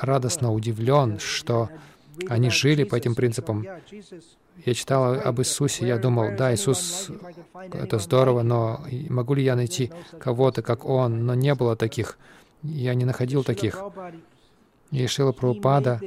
радостно 0.00 0.52
удивлен, 0.52 1.18
что 1.20 1.70
они 2.28 2.50
жили 2.50 2.84
по 2.84 2.96
этим 2.96 3.14
принципам. 3.14 3.66
Я 4.64 4.74
читал 4.74 5.14
об 5.14 5.40
Иисусе, 5.40 5.86
я 5.86 5.98
думал, 5.98 6.36
да, 6.36 6.54
Иисус— 6.54 7.10
это 7.72 7.98
здорово, 7.98 8.42
но 8.42 8.80
могу 9.08 9.34
ли 9.34 9.44
я 9.44 9.54
найти 9.54 9.92
кого-то, 10.18 10.62
как 10.62 10.84
Он? 10.86 11.26
Но 11.26 11.34
не 11.34 11.54
было 11.54 11.76
таких. 11.76 12.18
Я 12.62 12.94
не 12.94 13.04
находил 13.04 13.44
таких. 13.44 13.82
И 14.90 15.06
Шила 15.06 15.32
Прабхупада, 15.32 16.00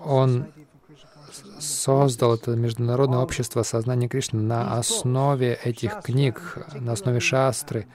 он 0.00 0.46
создал 1.60 2.34
это 2.34 2.52
международное 2.52 3.18
общество 3.18 3.62
сознания 3.62 4.08
Кришны 4.08 4.40
на 4.40 4.76
основе 4.78 5.58
этих 5.62 6.00
книг, 6.02 6.58
на 6.74 6.92
основе 6.92 7.20
шастры, 7.20 7.86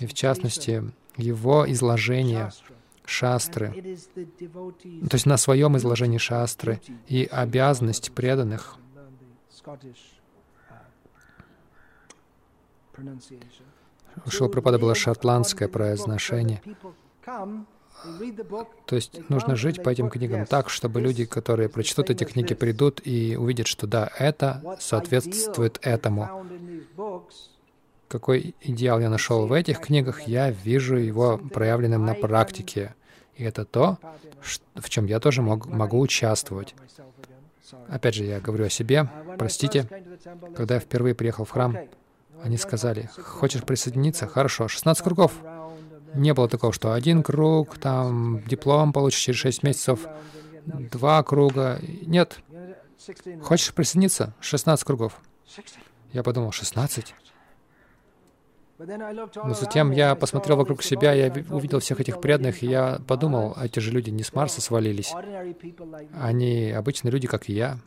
и 0.00 0.06
в 0.06 0.14
частности, 0.14 0.82
его 1.16 1.70
изложение 1.70 2.50
шастры, 3.08 3.96
то 5.08 5.14
есть 5.14 5.26
на 5.26 5.36
своем 5.36 5.76
изложении 5.76 6.18
шастры 6.18 6.80
и 7.06 7.28
обязанность 7.30 8.12
преданных— 8.12 8.76
у 14.26 14.30
Шилапрапада 14.30 14.78
было 14.78 14.94
шотландское 14.94 15.68
произношение. 15.68 16.62
То 18.86 18.96
есть 18.96 19.28
нужно 19.28 19.56
жить 19.56 19.82
по 19.82 19.90
этим 19.90 20.08
книгам 20.08 20.46
так, 20.46 20.70
чтобы 20.70 21.00
люди, 21.00 21.24
которые 21.24 21.68
прочтут 21.68 22.10
эти 22.10 22.24
книги, 22.24 22.54
придут 22.54 23.00
и 23.04 23.36
увидят, 23.36 23.66
что 23.66 23.86
да, 23.86 24.10
это 24.18 24.76
соответствует 24.80 25.78
этому. 25.82 26.46
Какой 28.08 28.54
идеал 28.62 29.00
я 29.00 29.10
нашел 29.10 29.46
в 29.46 29.52
этих 29.52 29.80
книгах, 29.80 30.22
я 30.22 30.50
вижу 30.50 30.96
его 30.96 31.38
проявленным 31.38 32.06
на 32.06 32.14
практике. 32.14 32.94
И 33.38 33.44
это 33.44 33.64
то, 33.64 33.98
в 34.74 34.90
чем 34.90 35.06
я 35.06 35.20
тоже 35.20 35.42
мог, 35.42 35.66
могу 35.66 36.00
участвовать. 36.00 36.74
Опять 37.88 38.14
же, 38.16 38.24
я 38.24 38.40
говорю 38.40 38.66
о 38.66 38.70
себе. 38.70 39.08
Простите, 39.38 39.88
когда 40.56 40.74
я 40.74 40.80
впервые 40.80 41.14
приехал 41.14 41.44
в 41.44 41.50
храм, 41.50 41.78
они 42.42 42.56
сказали, 42.56 43.08
хочешь 43.24 43.62
присоединиться? 43.62 44.26
Хорошо, 44.26 44.66
16 44.66 45.02
кругов. 45.04 45.32
Не 46.14 46.34
было 46.34 46.48
такого, 46.48 46.72
что 46.72 46.92
один 46.92 47.22
круг, 47.22 47.78
там 47.78 48.42
диплом 48.44 48.92
получишь 48.92 49.20
через 49.20 49.38
6 49.38 49.62
месяцев, 49.62 50.06
два 50.66 51.22
круга. 51.22 51.80
Нет. 51.82 52.40
Хочешь 53.42 53.72
присоединиться? 53.72 54.34
16 54.40 54.84
кругов. 54.84 55.20
Я 56.12 56.24
подумал, 56.24 56.50
16? 56.50 57.14
Но 58.78 59.54
затем 59.54 59.90
я 59.90 60.14
посмотрел 60.14 60.56
вокруг 60.56 60.82
себя, 60.82 61.12
я 61.12 61.32
увидел 61.50 61.80
всех 61.80 62.00
этих 62.00 62.20
преданных, 62.20 62.62
и 62.62 62.66
я 62.66 63.00
подумал, 63.06 63.56
эти 63.60 63.80
же 63.80 63.90
люди 63.90 64.10
не 64.10 64.22
с 64.22 64.32
Марса 64.32 64.60
свалились. 64.60 65.12
Они 66.14 66.70
обычные 66.70 67.10
люди, 67.10 67.26
как 67.26 67.48
и 67.48 67.54
я. 67.54 67.78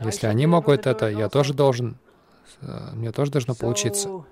Если 0.00 0.26
они 0.26 0.46
могут 0.46 0.86
это, 0.86 1.08
я 1.08 1.28
тоже 1.28 1.52
должен. 1.52 1.98
Э, 2.62 2.92
мне 2.94 3.12
тоже 3.12 3.30
должно 3.30 3.54
получиться. 3.54 4.24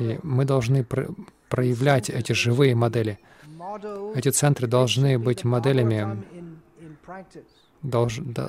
И 0.00 0.18
мы 0.22 0.44
должны 0.44 0.82
про 0.82 1.06
проявлять 1.48 2.10
эти 2.10 2.32
живые 2.32 2.74
модели. 2.74 3.18
Эти 4.14 4.30
центры 4.30 4.66
должны 4.66 5.18
быть 5.18 5.44
моделями, 5.44 6.24
долж, 7.82 8.18
да, 8.20 8.48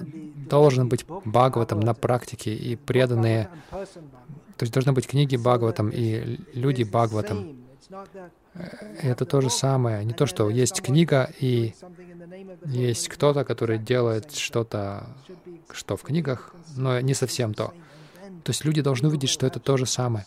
должен 0.49 0.89
быть 0.89 1.05
Бхагаватам 1.05 1.79
на 1.79 1.93
практике 1.93 2.53
и 2.53 2.75
преданные, 2.75 3.49
то 3.71 4.63
есть 4.63 4.73
должны 4.73 4.91
быть 4.93 5.07
книги 5.07 5.35
Бхагаватам 5.35 5.89
и 5.89 6.39
люди 6.53 6.83
Бхагаватам. 6.83 7.57
Это 9.01 9.25
то 9.25 9.41
же 9.41 9.49
самое, 9.49 10.05
не 10.05 10.13
то, 10.13 10.25
что 10.25 10.49
есть 10.49 10.81
книга 10.81 11.31
и 11.39 11.73
есть 12.65 13.09
кто-то, 13.09 13.43
который 13.43 13.77
делает 13.79 14.33
что-то, 14.33 15.07
что 15.71 15.97
в 15.97 16.03
книгах, 16.03 16.53
но 16.75 16.99
не 16.99 17.13
совсем 17.13 17.53
то. 17.53 17.73
То 18.43 18.49
есть 18.51 18.65
люди 18.65 18.81
должны 18.81 19.07
увидеть, 19.07 19.29
что 19.29 19.45
это 19.47 19.59
то 19.59 19.77
же 19.77 19.85
самое. 19.85 20.25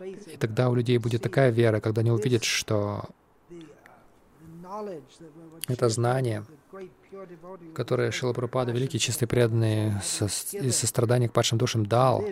И 0.00 0.36
тогда 0.38 0.68
у 0.68 0.74
людей 0.74 0.98
будет 0.98 1.22
такая 1.22 1.50
вера, 1.50 1.80
когда 1.80 2.00
они 2.00 2.10
увидят, 2.10 2.44
что 2.44 3.04
это 5.68 5.88
знание, 5.88 6.44
которое 7.74 8.10
Шилапрапада, 8.10 8.72
великий 8.72 8.98
чистый 8.98 9.26
преданный, 9.26 9.92
со, 10.02 10.26
из 10.26 10.76
сострадания 10.76 11.28
к 11.28 11.32
падшим 11.32 11.58
душам 11.58 11.86
дал. 11.86 12.24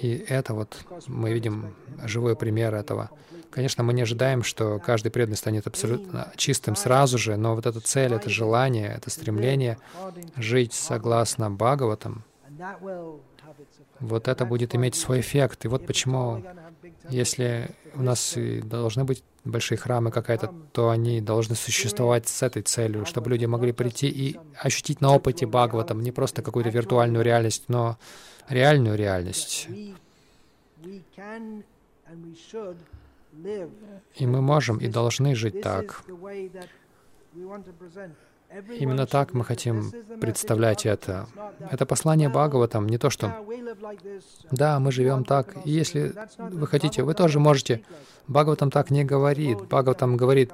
И 0.00 0.24
это 0.28 0.54
вот 0.54 0.76
мы 1.06 1.32
видим 1.32 1.74
живой 2.04 2.36
пример 2.36 2.74
этого. 2.74 3.10
Конечно, 3.50 3.82
мы 3.84 3.94
не 3.94 4.02
ожидаем, 4.02 4.42
что 4.42 4.78
каждый 4.78 5.10
преданный 5.10 5.36
станет 5.36 5.66
абсолютно 5.66 6.32
чистым 6.36 6.76
сразу 6.76 7.16
же, 7.16 7.36
но 7.36 7.54
вот 7.54 7.64
эта 7.64 7.80
цель, 7.80 8.12
это 8.12 8.28
желание, 8.28 8.88
это 8.88 9.08
стремление 9.08 9.78
жить 10.36 10.74
согласно 10.74 11.50
Бхагаватам, 11.50 12.24
вот 14.00 14.28
это 14.28 14.44
будет 14.44 14.74
иметь 14.74 14.94
свой 14.94 15.20
эффект. 15.20 15.64
И 15.64 15.68
вот 15.68 15.86
почему, 15.86 16.42
если 17.10 17.70
у 17.94 18.02
нас 18.02 18.36
и 18.36 18.60
должны 18.60 19.04
быть 19.04 19.22
большие 19.44 19.78
храмы 19.78 20.10
какая-то, 20.10 20.52
то 20.72 20.90
они 20.90 21.20
должны 21.20 21.54
существовать 21.54 22.28
с 22.28 22.42
этой 22.42 22.62
целью, 22.62 23.06
чтобы 23.06 23.30
люди 23.30 23.44
могли 23.46 23.72
прийти 23.72 24.08
и 24.08 24.38
ощутить 24.56 25.00
на 25.00 25.14
опыте 25.14 25.46
Бхагаватам 25.46 26.02
не 26.02 26.12
просто 26.12 26.42
какую-то 26.42 26.70
виртуальную 26.70 27.24
реальность, 27.24 27.64
но 27.68 27.98
реальную 28.48 28.96
реальность. 28.96 29.68
И 34.14 34.26
мы 34.26 34.40
можем 34.40 34.78
и 34.78 34.88
должны 34.88 35.34
жить 35.34 35.60
так. 35.62 36.04
Именно 38.78 39.06
так 39.06 39.34
мы 39.34 39.44
хотим 39.44 39.92
представлять 40.20 40.86
это. 40.86 41.26
Это 41.70 41.86
послание 41.86 42.28
Бхагаватам, 42.28 42.86
не 42.86 42.98
то 42.98 43.10
что 43.10 43.34
«Да, 44.50 44.80
мы 44.80 44.92
живем 44.92 45.24
так, 45.24 45.54
и 45.64 45.70
если 45.70 46.14
вы 46.38 46.66
хотите, 46.66 47.02
вы 47.02 47.14
тоже 47.14 47.38
можете». 47.38 47.82
Бхагаватам 48.28 48.70
так 48.70 48.90
не 48.90 49.04
говорит. 49.04 49.58
Бхагаватам 49.62 50.16
говорит, 50.16 50.52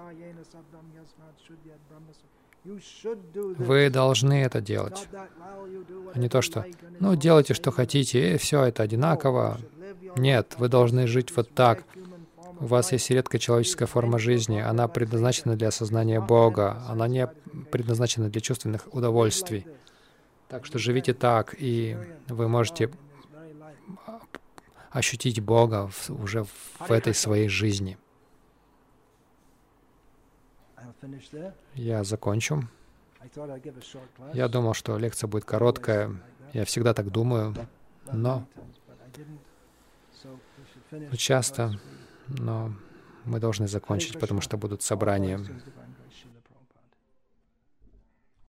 вы 3.59 3.91
должны 3.91 4.43
это 4.43 4.61
делать. 4.61 5.09
А 6.15 6.19
не 6.19 6.29
то, 6.29 6.43
что 6.43 6.65
«ну, 7.01 7.15
делайте, 7.15 7.55
что 7.55 7.71
хотите, 7.71 8.35
и 8.35 8.39
все 8.39 8.65
это 8.65 8.83
одинаково». 8.83 9.59
Нет, 10.17 10.57
вы 10.59 10.69
должны 10.69 11.07
жить 11.07 11.35
вот 11.35 11.51
так. 11.55 11.85
У 12.61 12.67
вас 12.67 12.93
есть 12.93 13.11
редкая 13.11 13.41
человеческая 13.41 13.87
форма 13.87 14.19
жизни. 14.19 14.59
Она 14.59 14.89
предназначена 14.89 15.57
для 15.57 15.69
осознания 15.69 16.21
Бога. 16.21 16.83
Она 16.89 17.09
не 17.09 17.27
предназначена 17.71 18.29
для 18.29 18.41
чувственных 18.41 18.93
удовольствий. 18.93 19.67
Так 20.49 20.67
что 20.67 20.79
живите 20.79 21.15
так, 21.15 21.55
и 21.59 21.97
вы 22.29 22.49
можете 22.49 22.91
ощутить 24.91 25.41
Бога 25.41 25.91
уже 26.09 26.45
в 26.45 26.91
этой 26.91 27.15
своей 27.15 27.49
жизни. 27.49 27.97
Я 31.75 32.05
закончу. 32.05 32.69
Я 34.35 34.49
думал, 34.49 34.75
что 34.75 34.99
лекция 34.99 35.29
будет 35.29 35.45
короткая. 35.45 36.21
Я 36.53 36.65
всегда 36.65 36.93
так 36.93 37.11
думаю, 37.11 37.55
но 38.13 38.47
часто 41.17 41.81
но 42.29 42.73
мы 43.25 43.39
должны 43.39 43.69
закончить, 43.69 44.19
потому 44.19 44.41
что 44.41 44.57
будут 44.57 44.83
собрания. 44.83 45.41